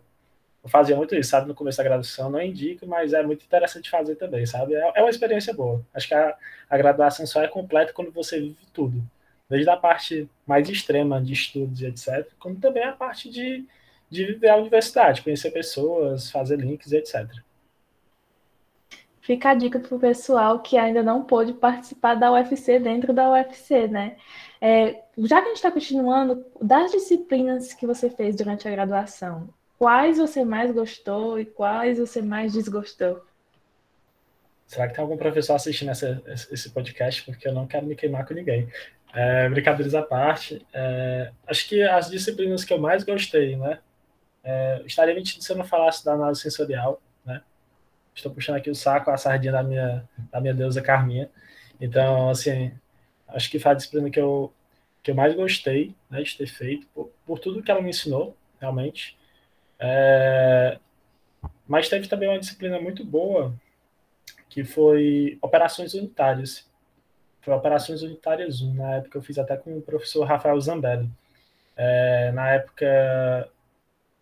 Eu 0.63 0.69
fazia 0.69 0.95
muito 0.95 1.13
isso, 1.15 1.30
sabe? 1.30 1.47
No 1.47 1.53
começo 1.53 1.78
da 1.78 1.84
graduação, 1.84 2.30
não 2.30 2.41
indico, 2.41 2.88
mas 2.88 3.13
é 3.13 3.21
muito 3.21 3.45
interessante 3.45 3.89
fazer 3.89 4.15
também, 4.15 4.45
sabe? 4.45 4.74
É, 4.74 4.93
é 4.95 5.01
uma 5.01 5.09
experiência 5.09 5.53
boa. 5.53 5.86
Acho 5.93 6.07
que 6.07 6.13
a, 6.15 6.36
a 6.69 6.78
graduação 6.78 7.28
só 7.28 7.43
é 7.43 7.47
completa 7.47 7.93
quando 7.93 8.11
você 8.11 8.39
vive 8.39 8.65
tudo 8.74 9.03
desde 9.53 9.69
a 9.69 9.77
parte 9.77 10.27
mais 10.47 10.67
extrema 10.67 11.21
de 11.21 11.33
estudos 11.33 11.79
e 11.79 11.85
etc., 11.85 12.27
como 12.39 12.55
também 12.55 12.83
a 12.83 12.91
parte 12.91 13.29
de, 13.29 13.63
de 14.09 14.25
viver 14.25 14.49
a 14.49 14.57
universidade, 14.57 15.21
conhecer 15.21 15.51
pessoas, 15.51 16.31
fazer 16.31 16.59
links 16.59 16.91
etc. 16.91 17.29
Fica 19.21 19.51
a 19.51 19.53
dica 19.53 19.79
para 19.79 19.95
o 19.95 19.99
pessoal 19.99 20.59
que 20.59 20.75
ainda 20.75 21.03
não 21.03 21.23
pôde 21.23 21.53
participar 21.53 22.15
da 22.15 22.31
UFC 22.31 22.79
dentro 22.79 23.13
da 23.13 23.31
UFC, 23.31 23.87
né? 23.87 24.17
É, 24.59 25.03
já 25.19 25.39
que 25.39 25.45
a 25.45 25.49
gente 25.49 25.57
está 25.57 25.71
continuando, 25.71 26.43
das 26.59 26.91
disciplinas 26.91 27.73
que 27.73 27.85
você 27.85 28.09
fez 28.09 28.35
durante 28.35 28.67
a 28.67 28.71
graduação, 28.71 29.47
quais 29.77 30.17
você 30.17 30.43
mais 30.43 30.71
gostou 30.71 31.39
e 31.39 31.45
quais 31.45 31.99
você 31.99 32.23
mais 32.23 32.53
desgostou? 32.53 33.23
Será 34.65 34.87
que 34.87 34.95
tem 34.95 35.03
algum 35.03 35.15
professor 35.15 35.53
assistindo 35.53 35.91
essa, 35.91 36.21
esse 36.51 36.71
podcast? 36.71 37.23
Porque 37.23 37.47
eu 37.47 37.53
não 37.53 37.67
quero 37.67 37.85
me 37.85 37.95
queimar 37.95 38.25
com 38.25 38.33
ninguém. 38.33 38.67
É, 39.14 39.47
brincadeiras 39.47 39.93
à 39.93 40.01
parte, 40.01 40.66
é, 40.74 41.32
acho 41.45 41.70
que 41.70 41.84
as 41.84 42.09
disciplinas 42.09 42.66
que 42.66 42.74
eu 42.74 42.80
mais 42.80 43.03
gostei, 43.03 43.55
né? 43.55 43.80
É, 44.43 44.82
estaria 44.86 45.14
mentindo 45.14 45.43
se 45.43 45.51
eu 45.51 45.55
não 45.55 45.64
falasse 45.64 46.03
da 46.03 46.14
análise 46.14 46.41
sensorial, 46.41 46.99
né? 47.24 47.43
Estou 48.16 48.32
puxando 48.34 48.55
aqui 48.57 48.72
o 48.72 48.76
saco, 48.76 49.11
a 49.11 49.18
sardinha 49.18 49.51
da 49.51 49.61
minha, 49.61 50.09
da 50.32 50.41
minha 50.41 50.53
deusa 50.53 50.82
Carminha. 50.82 51.30
Então, 51.80 52.30
assim, 52.30 52.74
acho 53.28 53.51
que 53.51 53.59
foi 53.59 53.72
a 53.72 53.76
disciplina 53.76 54.09
que 54.09 54.20
eu, 54.20 54.51
que 55.03 55.11
eu 55.11 55.16
mais 55.16 55.36
gostei 55.36 55.95
né, 56.09 56.24
de 56.24 56.36
ter 56.36 56.47
feito, 56.47 56.88
por, 56.88 57.11
por 57.26 57.39
tudo 57.39 57.61
que 57.61 57.70
ela 57.70 57.82
me 57.82 57.91
ensinou, 57.91 58.36
realmente. 58.59 59.18
É, 59.80 60.80
mas 61.68 61.89
teve 61.89 62.07
também 62.07 62.30
uma 62.30 62.39
disciplina 62.39 62.80
muito 62.80 63.05
boa, 63.05 63.53
que 64.49 64.64
foi 64.64 65.38
operações 65.41 65.93
unitárias 65.93 66.70
foi 67.43 67.53
Operações 67.53 68.01
Unitárias 68.01 68.61
1, 68.61 68.73
na 68.73 68.95
época 68.95 69.17
eu 69.17 69.21
fiz 69.21 69.37
até 69.37 69.57
com 69.57 69.77
o 69.77 69.81
professor 69.81 70.23
Rafael 70.23 70.59
Zambelli. 70.59 71.09
É, 71.75 72.31
na 72.31 72.51
época, 72.51 73.49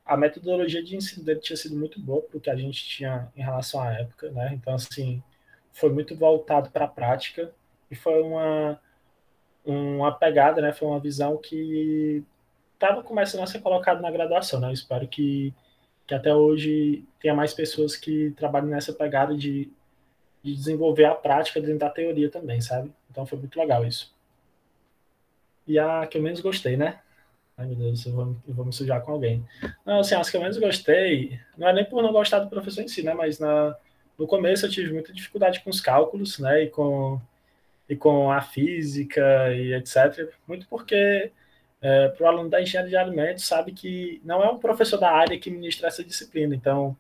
a 0.06 0.18
metodologia 0.18 0.84
de 0.84 0.96
ensino 0.96 1.24
dele 1.24 1.40
tinha 1.40 1.56
sido 1.56 1.76
muito 1.76 2.00
boa 2.00 2.22
porque 2.32 2.50
a 2.50 2.56
gente 2.56 2.84
tinha 2.84 3.32
em 3.36 3.42
relação 3.42 3.82
à 3.82 3.94
época, 3.94 4.32
né? 4.32 4.52
Então, 4.54 4.74
assim, 4.74 5.22
foi 5.72 5.92
muito 5.92 6.16
voltado 6.16 6.72
para 6.72 6.86
a 6.86 6.88
prática 6.88 7.54
e 7.92 7.96
foi 7.96 8.22
uma, 8.22 8.80
uma 9.64 10.12
pegada, 10.12 10.60
né? 10.62 10.74
Foi 10.74 10.88
uma 10.88 11.00
visão 11.00 11.38
que 11.38 12.24
estava 12.74 13.04
começando 13.04 13.44
a 13.44 13.48
ser 13.48 13.60
colocada 13.60 14.02
na 14.02 14.10
graduação, 14.10 14.60
né? 14.60 14.70
Eu 14.70 14.74
espero 14.74 15.08
que, 15.08 15.54
que 16.08 16.16
até 16.16 16.34
hoje 16.34 17.06
tenha 17.20 17.36
mais 17.36 17.54
pessoas 17.54 17.96
que 17.96 18.32
trabalhem 18.32 18.70
nessa 18.70 18.94
pegada 18.94 19.38
de, 19.38 19.72
de 20.44 20.56
desenvolver 20.56 21.06
a 21.06 21.16
prática 21.16 21.62
dentro 21.62 21.80
da 21.80 21.90
teoria 21.90 22.30
também, 22.30 22.62
sabe? 22.62 22.92
Então 23.10 23.26
foi 23.26 23.38
muito 23.38 23.60
legal 23.60 23.86
isso. 23.86 24.14
E 25.68 25.78
a 25.78 26.08
que 26.08 26.18
eu 26.18 26.22
menos 26.22 26.42
gostei, 26.42 26.76
né? 26.76 27.00
Ai, 27.58 27.68
meu 27.68 27.76
Deus, 27.76 28.06
eu 28.06 28.14
vou, 28.14 28.36
eu 28.48 28.54
vou 28.54 28.66
me 28.66 28.74
sujar 28.74 29.02
com 29.02 29.12
alguém. 29.12 29.46
Não, 29.86 30.00
assim, 30.00 30.16
as 30.16 30.30
que 30.30 30.38
eu 30.38 30.42
menos 30.42 30.58
gostei, 30.58 31.40
não 31.58 31.68
é 31.68 31.74
nem 31.74 31.86
por 31.86 32.02
não 32.02 32.12
gostar 32.12 32.40
do 32.40 32.50
professor 32.50 32.82
em 32.82 32.88
si, 32.88 33.04
né? 33.04 33.14
Mas 33.14 33.40
na, 33.40 33.76
no 34.18 34.26
começo 34.26 34.66
eu 34.66 34.70
tive 34.70 34.92
muita 34.92 35.14
dificuldade 35.14 35.60
com 35.62 35.70
os 35.70 35.80
cálculos, 35.80 36.40
né? 36.40 36.64
E 36.64 36.70
com, 36.70 37.22
e 37.88 37.96
com 37.96 38.32
a 38.32 38.42
física 38.42 39.54
e 39.54 39.74
etc. 39.74 40.34
Muito 40.48 40.68
porque 40.68 41.32
é, 41.82 42.08
para 42.10 42.24
o 42.26 42.28
aluno 42.28 42.50
da 42.50 42.62
engenharia 42.62 42.90
de 42.90 42.96
alimentos 42.96 43.46
sabe 43.46 43.72
que 43.74 44.22
não 44.24 44.44
é 44.44 44.50
um 44.50 44.60
professor 44.60 44.98
da 44.98 45.12
área 45.12 45.40
que 45.40 45.52
ministra 45.52 45.88
essa 45.88 46.04
disciplina. 46.04 46.56
Então, 46.56 46.98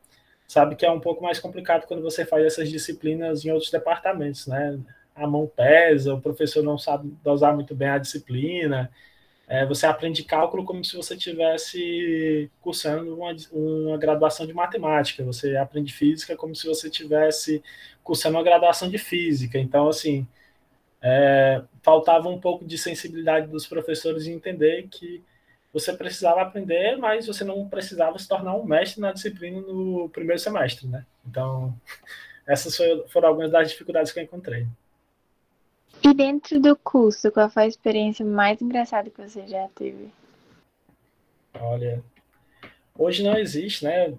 sabe 0.51 0.75
que 0.75 0.85
é 0.85 0.91
um 0.91 0.99
pouco 0.99 1.23
mais 1.23 1.39
complicado 1.39 1.87
quando 1.87 2.03
você 2.03 2.25
faz 2.25 2.45
essas 2.45 2.69
disciplinas 2.69 3.45
em 3.45 3.51
outros 3.51 3.71
departamentos, 3.71 4.47
né? 4.47 4.77
A 5.15 5.25
mão 5.25 5.47
pesa, 5.47 6.13
o 6.13 6.19
professor 6.19 6.61
não 6.61 6.77
sabe 6.77 7.07
dosar 7.23 7.55
muito 7.55 7.73
bem 7.73 7.87
a 7.87 7.97
disciplina, 7.97 8.91
é, 9.47 9.65
você 9.65 9.85
aprende 9.85 10.25
cálculo 10.25 10.65
como 10.65 10.83
se 10.83 10.97
você 10.97 11.15
estivesse 11.15 12.51
cursando 12.59 13.15
uma, 13.15 13.33
uma 13.53 13.97
graduação 13.97 14.45
de 14.45 14.53
matemática. 14.53 15.23
Você 15.23 15.55
aprende 15.55 15.93
física 15.93 16.35
como 16.35 16.53
se 16.53 16.67
você 16.67 16.89
estivesse 16.89 17.63
cursando 18.03 18.35
uma 18.35 18.43
graduação 18.43 18.89
de 18.89 18.97
física. 18.97 19.57
Então, 19.57 19.87
assim, 19.87 20.27
é, 21.01 21.61
faltava 21.81 22.27
um 22.27 22.39
pouco 22.41 22.65
de 22.65 22.77
sensibilidade 22.77 23.47
dos 23.47 23.65
professores 23.65 24.27
em 24.27 24.33
entender 24.33 24.89
que 24.89 25.23
você 25.73 25.93
precisava 25.93 26.41
aprender, 26.41 26.97
mas 26.97 27.27
você 27.27 27.43
não 27.43 27.67
precisava 27.67 28.19
se 28.19 28.27
tornar 28.27 28.55
um 28.55 28.65
mestre 28.65 28.99
na 28.99 29.11
disciplina 29.11 29.61
no 29.61 30.09
primeiro 30.09 30.39
semestre, 30.39 30.87
né? 30.87 31.05
Então, 31.25 31.73
essas 32.45 32.75
foram 33.09 33.29
algumas 33.29 33.51
das 33.51 33.71
dificuldades 33.71 34.11
que 34.11 34.19
eu 34.19 34.23
encontrei. 34.23 34.67
E 36.03 36.13
dentro 36.13 36.59
do 36.59 36.75
curso, 36.75 37.31
qual 37.31 37.49
foi 37.49 37.63
a 37.63 37.67
experiência 37.67 38.25
mais 38.25 38.61
engraçada 38.61 39.09
que 39.09 39.21
você 39.21 39.47
já 39.47 39.67
teve? 39.75 40.11
Olha, 41.53 42.03
hoje 42.97 43.23
não 43.23 43.37
existe, 43.37 43.85
né? 43.85 44.13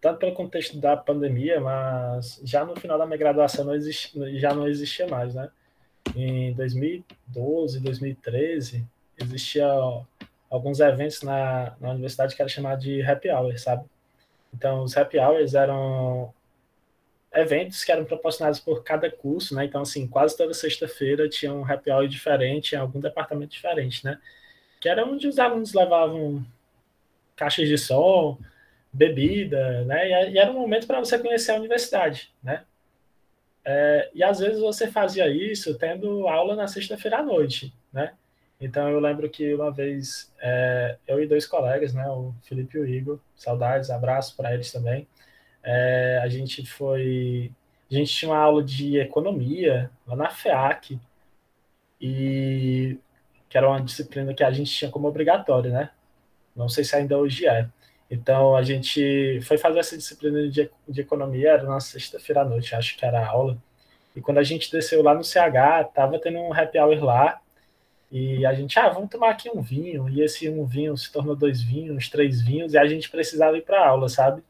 Tanto 0.00 0.18
pelo 0.18 0.34
contexto 0.34 0.76
da 0.78 0.96
pandemia, 0.96 1.60
mas 1.60 2.40
já 2.44 2.64
no 2.64 2.76
final 2.76 2.98
da 2.98 3.06
minha 3.06 3.16
graduação 3.16 3.64
não 3.64 3.74
existe, 3.74 4.12
já 4.38 4.52
não 4.52 4.68
existia 4.68 5.06
mais, 5.06 5.34
né? 5.34 5.48
Em 6.14 6.52
2012, 6.54 7.80
2013, 7.80 8.84
existia 9.16 9.66
alguns 10.52 10.80
eventos 10.80 11.22
na, 11.22 11.74
na 11.80 11.92
universidade 11.92 12.36
que 12.36 12.42
era 12.42 12.48
chamado 12.48 12.82
de 12.82 13.00
happy 13.02 13.30
hour, 13.30 13.58
sabe? 13.58 13.86
Então, 14.52 14.82
os 14.82 14.94
happy 14.94 15.18
hours 15.18 15.54
eram 15.54 16.32
eventos 17.32 17.82
que 17.82 17.90
eram 17.90 18.04
proporcionados 18.04 18.60
por 18.60 18.84
cada 18.84 19.10
curso, 19.10 19.54
né? 19.54 19.64
Então, 19.64 19.80
assim, 19.80 20.06
quase 20.06 20.36
toda 20.36 20.52
sexta-feira 20.52 21.26
tinha 21.26 21.54
um 21.54 21.64
happy 21.64 21.90
hour 21.90 22.06
diferente 22.06 22.74
em 22.74 22.78
algum 22.78 23.00
departamento 23.00 23.50
diferente, 23.50 24.04
né? 24.04 24.20
Que 24.78 24.90
era 24.90 25.06
onde 25.06 25.26
os 25.26 25.38
alunos 25.38 25.72
levavam 25.72 26.44
caixas 27.34 27.66
de 27.66 27.78
som, 27.78 28.36
bebida, 28.92 29.86
né? 29.86 30.30
E, 30.32 30.36
era 30.38 30.50
um 30.50 30.60
momento 30.60 30.86
para 30.86 31.00
você 31.00 31.18
conhecer 31.18 31.52
a 31.52 31.56
universidade, 31.56 32.30
né? 32.42 32.64
É, 33.64 34.10
e 34.14 34.22
às 34.22 34.38
vezes 34.38 34.60
você 34.60 34.86
fazia 34.86 35.28
isso 35.28 35.78
tendo 35.78 36.28
aula 36.28 36.54
na 36.54 36.68
sexta-feira 36.68 37.20
à 37.20 37.22
noite, 37.22 37.72
né? 37.90 38.12
Então 38.62 38.88
eu 38.88 39.00
lembro 39.00 39.28
que 39.28 39.52
uma 39.54 39.72
vez 39.72 40.32
é, 40.40 40.96
eu 41.06 41.20
e 41.20 41.26
dois 41.26 41.46
colegas, 41.46 41.92
né, 41.92 42.08
o 42.08 42.32
Felipe 42.44 42.78
e 42.78 42.80
o 42.80 42.86
Igor, 42.86 43.18
saudades, 43.34 43.90
abraço 43.90 44.36
para 44.36 44.54
eles 44.54 44.70
também, 44.70 45.06
é, 45.64 46.20
a 46.22 46.28
gente 46.28 46.64
foi. 46.64 47.50
A 47.90 47.94
gente 47.94 48.12
tinha 48.12 48.30
uma 48.30 48.38
aula 48.38 48.62
de 48.62 48.98
economia 48.98 49.90
lá 50.06 50.16
na 50.16 50.30
FEAC, 50.30 50.98
e 52.00 52.98
que 53.48 53.58
era 53.58 53.68
uma 53.68 53.80
disciplina 53.82 54.34
que 54.34 54.44
a 54.44 54.50
gente 54.50 54.72
tinha 54.72 54.90
como 54.90 55.08
obrigatória, 55.08 55.70
né? 55.70 55.90
Não 56.54 56.68
sei 56.68 56.84
se 56.84 56.96
ainda 56.96 57.18
hoje 57.18 57.46
é. 57.46 57.68
Então 58.10 58.56
a 58.56 58.62
gente 58.62 59.40
foi 59.42 59.58
fazer 59.58 59.80
essa 59.80 59.96
disciplina 59.96 60.48
de, 60.48 60.70
de 60.88 61.00
economia, 61.00 61.50
era 61.50 61.62
na 61.64 61.80
sexta-feira 61.80 62.42
à 62.42 62.44
noite, 62.44 62.74
acho 62.74 62.96
que 62.96 63.04
era 63.04 63.20
a 63.20 63.26
aula. 63.28 63.58
E 64.14 64.20
quando 64.20 64.38
a 64.38 64.42
gente 64.42 64.70
desceu 64.70 65.02
lá 65.02 65.14
no 65.14 65.24
CH, 65.24 65.92
tava 65.94 66.18
tendo 66.18 66.38
um 66.38 66.52
happy 66.52 66.78
hour 66.78 67.02
lá, 67.04 67.40
e 68.12 68.44
a 68.44 68.52
gente, 68.52 68.78
ah, 68.78 68.90
vamos 68.90 69.08
tomar 69.08 69.30
aqui 69.30 69.48
um 69.48 69.62
vinho. 69.62 70.06
E 70.06 70.20
esse 70.20 70.46
um 70.50 70.66
vinho 70.66 70.94
se 70.98 71.10
tornou 71.10 71.34
dois 71.34 71.62
vinhos, 71.62 72.10
três 72.10 72.42
vinhos, 72.42 72.74
e 72.74 72.78
a 72.78 72.86
gente 72.86 73.10
precisava 73.10 73.56
ir 73.56 73.62
para 73.62 73.88
aula, 73.88 74.06
sabe? 74.06 74.42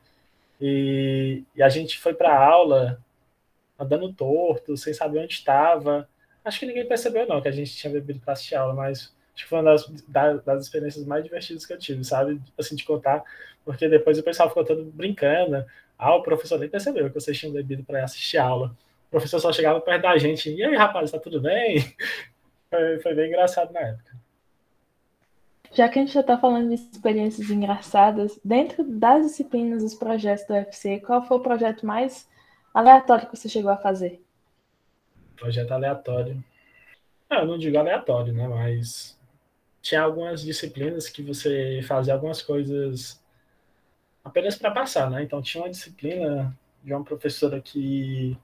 E, 0.61 1.45
e 1.55 1.63
a 1.63 1.69
gente 1.69 1.97
foi 1.99 2.13
para 2.13 2.37
aula 2.37 3.01
andando 3.79 4.13
torto, 4.13 4.77
sem 4.77 4.93
saber 4.93 5.21
onde 5.21 5.35
estava. 5.35 6.09
Acho 6.45 6.59
que 6.59 6.67
ninguém 6.67 6.89
percebeu, 6.89 7.27
não, 7.27 7.41
que 7.41 7.47
a 7.47 7.53
gente 7.53 7.75
tinha 7.77 7.93
bebido 7.93 8.19
para 8.19 8.33
assistir 8.33 8.57
aula, 8.57 8.75
mas 8.75 9.15
acho 9.33 9.45
que 9.45 9.49
foi 9.49 9.61
uma 9.61 9.71
das, 9.71 9.89
das, 10.09 10.45
das, 10.45 10.65
experiências 10.65 11.07
mais 11.07 11.23
divertidas 11.23 11.65
que 11.65 11.73
eu 11.73 11.79
tive, 11.79 12.05
sabe? 12.05 12.41
Assim, 12.59 12.75
de 12.75 12.85
contar, 12.85 13.23
porque 13.65 13.89
depois 13.89 14.19
o 14.19 14.25
pessoal 14.25 14.49
ficou 14.49 14.65
todo 14.65 14.85
brincando. 14.87 15.65
Ah, 15.97 16.17
o 16.17 16.23
professor 16.23 16.59
nem 16.59 16.69
percebeu 16.69 17.09
que 17.09 17.15
vocês 17.15 17.39
tinham 17.39 17.53
bebido 17.53 17.85
para 17.85 18.03
assistir 18.03 18.39
aula. 18.39 18.77
O 19.07 19.11
professor 19.13 19.39
só 19.39 19.53
chegava 19.53 19.81
perto 19.81 20.03
da 20.03 20.19
gente. 20.19 20.51
E 20.53 20.65
aí, 20.65 20.75
rapaz, 20.75 21.13
tá 21.13 21.19
tudo 21.21 21.41
bem? 21.41 21.95
Foi, 22.73 23.01
foi 23.01 23.15
bem 23.15 23.29
engraçado 23.29 23.71
na 23.71 23.81
época. 23.81 24.17
Já 25.75 25.91
que 25.91 25.99
a 25.99 26.03
gente 26.03 26.15
já 26.15 26.23
está 26.23 26.39
falando 26.39 26.69
de 26.69 26.75
experiências 26.75 27.51
engraçadas, 27.51 28.41
dentro 28.43 28.83
das 28.83 29.27
disciplinas 29.27 29.83
dos 29.83 29.95
projetos 29.95 30.47
do 30.47 30.55
UFC, 30.55 31.01
qual 31.01 31.23
foi 31.23 31.37
o 31.37 31.43
projeto 31.43 31.85
mais 31.85 32.27
aleatório 32.73 33.29
que 33.29 33.37
você 33.37 33.47
chegou 33.47 33.71
a 33.71 33.77
fazer? 33.77 34.23
Projeto 35.37 35.73
aleatório. 35.73 36.43
Ah, 37.29 37.41
eu 37.41 37.47
não 37.47 37.59
digo 37.59 37.77
aleatório, 37.77 38.33
né? 38.33 38.49
Mas 38.49 39.19
tinha 39.83 40.01
algumas 40.01 40.41
disciplinas 40.43 41.11
que 41.11 41.23
você 41.23 41.83
fazia 41.87 42.15
algumas 42.15 42.41
coisas 42.41 43.23
apenas 44.25 44.57
para 44.57 44.71
passar, 44.71 45.11
né? 45.11 45.23
Então 45.23 45.43
tinha 45.43 45.63
uma 45.63 45.71
disciplina 45.71 46.57
de 46.83 46.95
uma 46.95 47.05
professora 47.05 47.61
que 47.61 48.39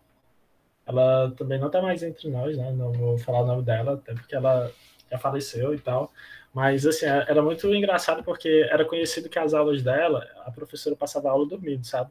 ela 0.89 1.31
também 1.37 1.59
não 1.59 1.67
está 1.67 1.83
mais 1.83 2.03
entre 2.03 2.31
nós, 2.31 2.57
né? 2.57 2.73
Não 2.73 2.91
vou 2.91 3.19
falar 3.19 3.43
o 3.43 3.47
nome 3.47 3.63
dela, 3.63 3.95
até 3.95 4.15
porque 4.15 4.35
ela 4.35 4.73
já 5.11 5.19
faleceu 5.19 5.75
e 5.75 5.79
tal. 5.79 6.11
Mas, 6.53 6.87
assim, 6.87 7.05
é, 7.05 7.27
era 7.29 7.43
muito 7.43 7.73
engraçado 7.75 8.25
porque 8.25 8.67
era 8.71 8.87
conhecido 8.87 9.29
que 9.29 9.39
as 9.39 9.53
aulas 9.53 9.83
dela, 9.83 10.27
a 10.47 10.51
professora 10.51 10.97
passava 10.97 11.29
a 11.29 11.33
aula 11.33 11.47
dormindo, 11.47 11.85
sabe? 11.85 12.11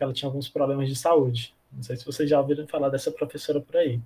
Ela 0.00 0.12
tinha 0.12 0.28
alguns 0.28 0.48
problemas 0.48 0.88
de 0.88 0.96
saúde. 0.96 1.54
Não 1.72 1.82
sei 1.82 1.96
se 1.96 2.04
vocês 2.04 2.28
já 2.28 2.40
ouviram 2.40 2.66
falar 2.66 2.88
dessa 2.88 3.12
professora 3.12 3.60
por 3.60 3.76
aí. 3.76 4.00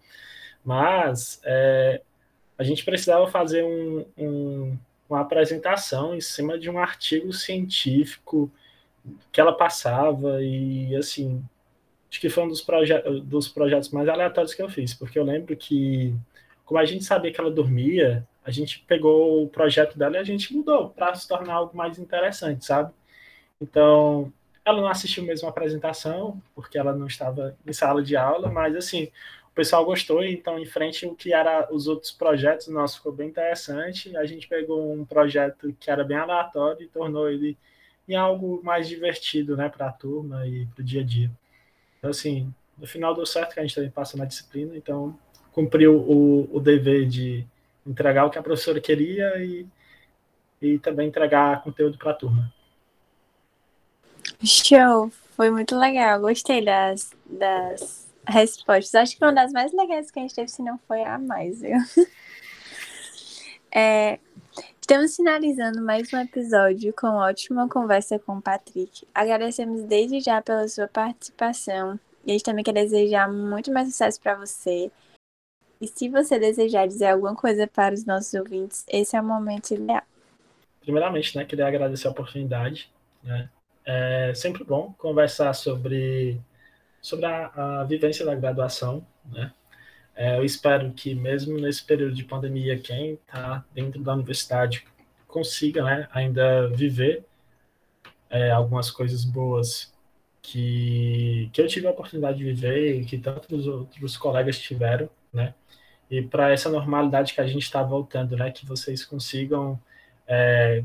Mas 0.62 1.40
é, 1.44 2.02
a 2.58 2.62
gente 2.62 2.84
precisava 2.84 3.26
fazer 3.28 3.64
um, 3.64 4.04
um, 4.18 4.78
uma 5.08 5.20
apresentação 5.20 6.14
em 6.14 6.20
cima 6.20 6.58
de 6.58 6.68
um 6.68 6.78
artigo 6.78 7.32
científico 7.32 8.50
que 9.32 9.40
ela 9.40 9.56
passava 9.56 10.42
e, 10.42 10.94
assim, 10.96 11.42
acho 12.12 12.20
que 12.20 12.28
foi 12.28 12.44
um 12.44 12.48
dos, 12.48 12.60
proje 12.60 12.92
dos 13.22 13.48
projetos 13.48 13.88
mais 13.88 14.06
aleatórios 14.06 14.52
que 14.52 14.60
eu 14.60 14.68
fiz, 14.68 14.92
porque 14.92 15.18
eu 15.18 15.24
lembro 15.24 15.56
que, 15.56 16.14
como 16.62 16.78
a 16.78 16.84
gente 16.84 17.04
sabia 17.04 17.32
que 17.32 17.40
ela 17.40 17.50
dormia, 17.50 18.28
a 18.44 18.50
gente 18.50 18.80
pegou 18.86 19.44
o 19.44 19.48
projeto 19.48 19.98
dela 19.98 20.16
e 20.16 20.18
a 20.18 20.24
gente 20.24 20.54
mudou 20.54 20.90
para 20.90 21.14
se 21.14 21.26
tornar 21.26 21.54
algo 21.54 21.74
mais 21.74 21.98
interessante, 21.98 22.66
sabe? 22.66 22.92
Então, 23.58 24.30
ela 24.62 24.82
não 24.82 24.88
assistiu 24.88 25.24
mesmo 25.24 25.46
a 25.48 25.50
apresentação, 25.50 26.40
porque 26.54 26.76
ela 26.76 26.92
não 26.92 27.06
estava 27.06 27.56
em 27.66 27.72
sala 27.72 28.02
de 28.02 28.14
aula, 28.14 28.50
mas 28.50 28.76
assim, 28.76 29.04
o 29.50 29.54
pessoal 29.54 29.82
gostou, 29.82 30.22
então 30.22 30.58
em 30.58 30.66
frente 30.66 31.06
o 31.06 31.14
que 31.14 31.32
era 31.32 31.66
os 31.72 31.88
outros 31.88 32.12
projetos, 32.12 32.68
nosso 32.68 32.98
ficou 32.98 33.12
bem 33.12 33.28
interessante. 33.28 34.14
A 34.18 34.26
gente 34.26 34.46
pegou 34.48 34.92
um 34.92 35.04
projeto 35.06 35.74
que 35.80 35.90
era 35.90 36.04
bem 36.04 36.18
aleatório 36.18 36.82
e 36.84 36.88
tornou 36.88 37.30
ele 37.30 37.56
em 38.06 38.16
algo 38.16 38.60
mais 38.62 38.86
divertido, 38.86 39.56
né, 39.56 39.70
para 39.70 39.88
a 39.88 39.92
turma 39.92 40.46
e 40.46 40.66
para 40.66 40.82
o 40.82 40.84
dia 40.84 41.00
a 41.00 41.04
dia. 41.04 41.30
Então 42.02 42.10
assim, 42.10 42.52
no 42.76 42.84
final 42.84 43.14
deu 43.14 43.24
certo 43.24 43.54
que 43.54 43.60
a 43.60 43.62
gente 43.62 43.76
também 43.76 43.90
passou 43.90 44.18
na 44.18 44.26
disciplina, 44.26 44.76
então 44.76 45.16
cumpriu 45.52 45.96
o, 45.96 46.48
o 46.52 46.58
dever 46.58 47.06
de 47.06 47.46
entregar 47.86 48.24
o 48.24 48.30
que 48.30 48.38
a 48.38 48.42
professora 48.42 48.80
queria 48.80 49.36
e, 49.38 49.64
e 50.60 50.80
também 50.80 51.06
entregar 51.06 51.62
conteúdo 51.62 51.96
para 51.96 52.10
a 52.10 52.14
turma. 52.14 52.52
Show! 54.42 55.12
Foi 55.36 55.48
muito 55.48 55.78
legal, 55.78 56.20
gostei 56.20 56.64
das, 56.64 57.12
das 57.24 58.08
respostas. 58.26 58.94
Acho 58.96 59.12
que 59.12 59.18
foi 59.20 59.28
uma 59.28 59.34
das 59.34 59.52
mais 59.52 59.72
legais 59.72 60.10
que 60.10 60.18
a 60.18 60.22
gente 60.22 60.34
teve, 60.34 60.48
se 60.48 60.60
não 60.60 60.78
foi 60.88 61.04
a 61.04 61.18
mais, 61.18 61.60
viu? 61.60 61.76
É, 63.74 64.18
Estamos 64.82 65.14
finalizando 65.14 65.80
mais 65.80 66.12
um 66.12 66.18
episódio 66.18 66.92
com 66.92 67.06
ótima 67.06 67.68
conversa 67.68 68.18
com 68.18 68.38
o 68.38 68.42
Patrick. 68.42 69.06
Agradecemos 69.14 69.84
desde 69.84 70.20
já 70.20 70.42
pela 70.42 70.66
sua 70.66 70.88
participação 70.88 71.98
e 72.26 72.30
a 72.30 72.34
gente 72.34 72.42
também 72.42 72.64
quer 72.64 72.74
desejar 72.74 73.32
muito 73.32 73.72
mais 73.72 73.88
sucesso 73.88 74.20
para 74.20 74.34
você. 74.34 74.90
E 75.80 75.86
se 75.86 76.08
você 76.08 76.36
desejar 76.36 76.88
dizer 76.88 77.06
alguma 77.06 77.36
coisa 77.36 77.64
para 77.68 77.94
os 77.94 78.04
nossos 78.04 78.34
ouvintes, 78.34 78.84
esse 78.88 79.16
é 79.16 79.20
o 79.20 79.24
momento 79.24 79.70
ideal. 79.70 80.02
Primeiramente, 80.80 81.36
né, 81.36 81.44
queria 81.44 81.68
agradecer 81.68 82.08
a 82.08 82.10
oportunidade. 82.10 82.90
Né? 83.22 83.48
É 83.86 84.34
sempre 84.34 84.64
bom 84.64 84.92
conversar 84.98 85.54
sobre, 85.54 86.40
sobre 87.00 87.24
a, 87.24 87.52
a 87.54 87.84
vivência 87.84 88.26
da 88.26 88.34
graduação. 88.34 89.06
Né? 89.30 89.52
É, 90.14 90.36
eu 90.38 90.44
espero 90.44 90.92
que, 90.92 91.14
mesmo 91.14 91.58
nesse 91.58 91.84
período 91.84 92.14
de 92.14 92.24
pandemia, 92.24 92.78
quem 92.78 93.14
está 93.14 93.64
dentro 93.72 94.02
da 94.02 94.14
universidade 94.14 94.84
consiga 95.26 95.82
né, 95.82 96.08
ainda 96.12 96.68
viver 96.68 97.24
é, 98.28 98.50
algumas 98.50 98.90
coisas 98.90 99.24
boas 99.24 99.92
que, 100.42 101.48
que 101.52 101.60
eu 101.60 101.66
tive 101.68 101.86
a 101.86 101.90
oportunidade 101.90 102.38
de 102.38 102.44
viver 102.44 103.00
e 103.00 103.04
que 103.04 103.16
tantos 103.16 103.66
outros 103.66 104.16
colegas 104.16 104.58
tiveram, 104.58 105.08
né? 105.32 105.54
E 106.10 106.20
para 106.20 106.50
essa 106.50 106.68
normalidade 106.68 107.32
que 107.32 107.40
a 107.40 107.46
gente 107.46 107.62
está 107.62 107.82
voltando, 107.82 108.36
né? 108.36 108.50
Que 108.50 108.66
vocês 108.66 109.04
consigam 109.04 109.80
é, 110.26 110.84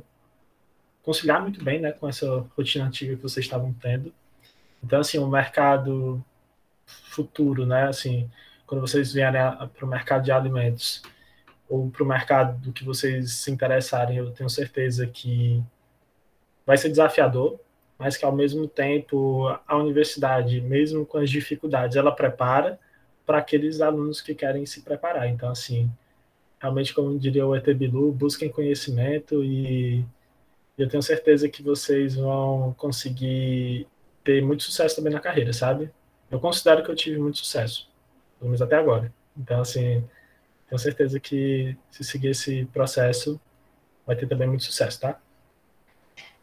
conciliar 1.03 1.41
muito 1.41 1.63
bem, 1.63 1.79
né? 1.79 1.91
Com 1.91 2.07
essa 2.07 2.45
rotina 2.55 2.85
antiga 2.85 3.15
que 3.15 3.21
vocês 3.21 3.45
estavam 3.45 3.73
tendo. 3.73 4.13
Então, 4.83 4.99
assim, 4.99 5.17
o 5.17 5.27
mercado 5.27 6.23
futuro, 6.85 7.65
né? 7.65 7.87
Assim, 7.87 8.29
quando 8.67 8.81
vocês 8.81 9.13
vierem 9.13 9.41
para 9.73 9.85
o 9.85 9.87
mercado 9.87 10.25
de 10.25 10.31
alimentos 10.31 11.01
ou 11.69 11.89
para 11.89 12.03
o 12.03 12.05
mercado 12.05 12.59
do 12.59 12.73
que 12.73 12.83
vocês 12.83 13.33
se 13.33 13.49
interessarem, 13.49 14.17
eu 14.17 14.31
tenho 14.31 14.49
certeza 14.49 15.07
que 15.07 15.63
vai 16.65 16.77
ser 16.77 16.89
desafiador, 16.89 17.59
mas 17.97 18.17
que 18.17 18.25
ao 18.25 18.35
mesmo 18.35 18.67
tempo 18.67 19.47
a 19.65 19.77
universidade, 19.77 20.61
mesmo 20.61 21.05
com 21.05 21.17
as 21.17 21.29
dificuldades, 21.29 21.95
ela 21.95 22.11
prepara 22.11 22.77
para 23.25 23.39
aqueles 23.39 23.81
alunos 23.81 24.21
que 24.21 24.35
querem 24.35 24.65
se 24.65 24.81
preparar. 24.81 25.27
Então, 25.29 25.49
assim, 25.49 25.89
realmente, 26.59 26.93
como 26.93 27.17
diria 27.17 27.47
o 27.47 27.55
ET 27.55 27.65
Bilu, 27.73 28.11
busquem 28.11 28.49
conhecimento 28.49 29.43
e 29.43 30.05
eu 30.77 30.87
tenho 30.89 31.01
certeza 31.01 31.49
que 31.49 31.63
vocês 31.63 32.15
vão 32.15 32.73
conseguir 32.77 33.87
ter 34.23 34.41
muito 34.43 34.63
sucesso 34.63 34.97
também 34.97 35.13
na 35.13 35.19
carreira, 35.19 35.53
sabe? 35.53 35.89
Eu 36.29 36.39
considero 36.39 36.83
que 36.83 36.91
eu 36.91 36.95
tive 36.95 37.17
muito 37.17 37.37
sucesso 37.37 37.86
pelo 38.39 38.49
menos 38.49 38.61
até 38.61 38.75
agora. 38.75 39.11
Então, 39.37 39.61
assim, 39.61 40.03
tenho 40.67 40.79
certeza 40.79 41.19
que 41.19 41.77
se 41.89 42.03
seguir 42.03 42.29
esse 42.29 42.65
processo, 42.65 43.39
vai 44.05 44.15
ter 44.15 44.27
também 44.27 44.47
muito 44.47 44.63
sucesso, 44.63 44.99
tá? 44.99 45.19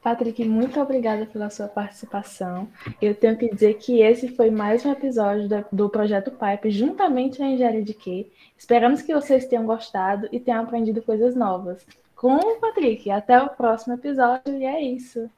Patrick, 0.04 0.44
muito 0.44 0.78
obrigada 0.78 1.24
pela 1.24 1.48
sua 1.48 1.66
participação. 1.66 2.68
Eu 3.00 3.14
tenho 3.14 3.38
que 3.38 3.48
dizer 3.48 3.74
que 3.78 4.02
esse 4.02 4.28
foi 4.28 4.50
mais 4.50 4.84
um 4.84 4.92
episódio 4.92 5.48
do, 5.72 5.88
Projeto 5.88 6.30
Pipe, 6.30 6.70
juntamente 6.70 7.40
na 7.40 7.46
Engenharia 7.46 7.82
de 7.82 7.94
Quê. 7.94 8.30
Esperamos 8.56 9.00
que 9.00 9.14
vocês 9.14 9.46
tenham 9.46 9.64
gostado 9.64 10.28
e 10.30 10.38
tenham 10.38 10.62
aprendido 10.62 11.00
coisas 11.00 11.34
novas. 11.34 11.86
Com 12.14 12.36
o 12.36 12.60
Patrick, 12.60 13.10
até 13.10 13.40
o 13.40 13.48
próximo 13.48 13.94
episódio, 13.94 14.54
e 14.54 14.66
é 14.66 14.82
isso. 14.82 15.30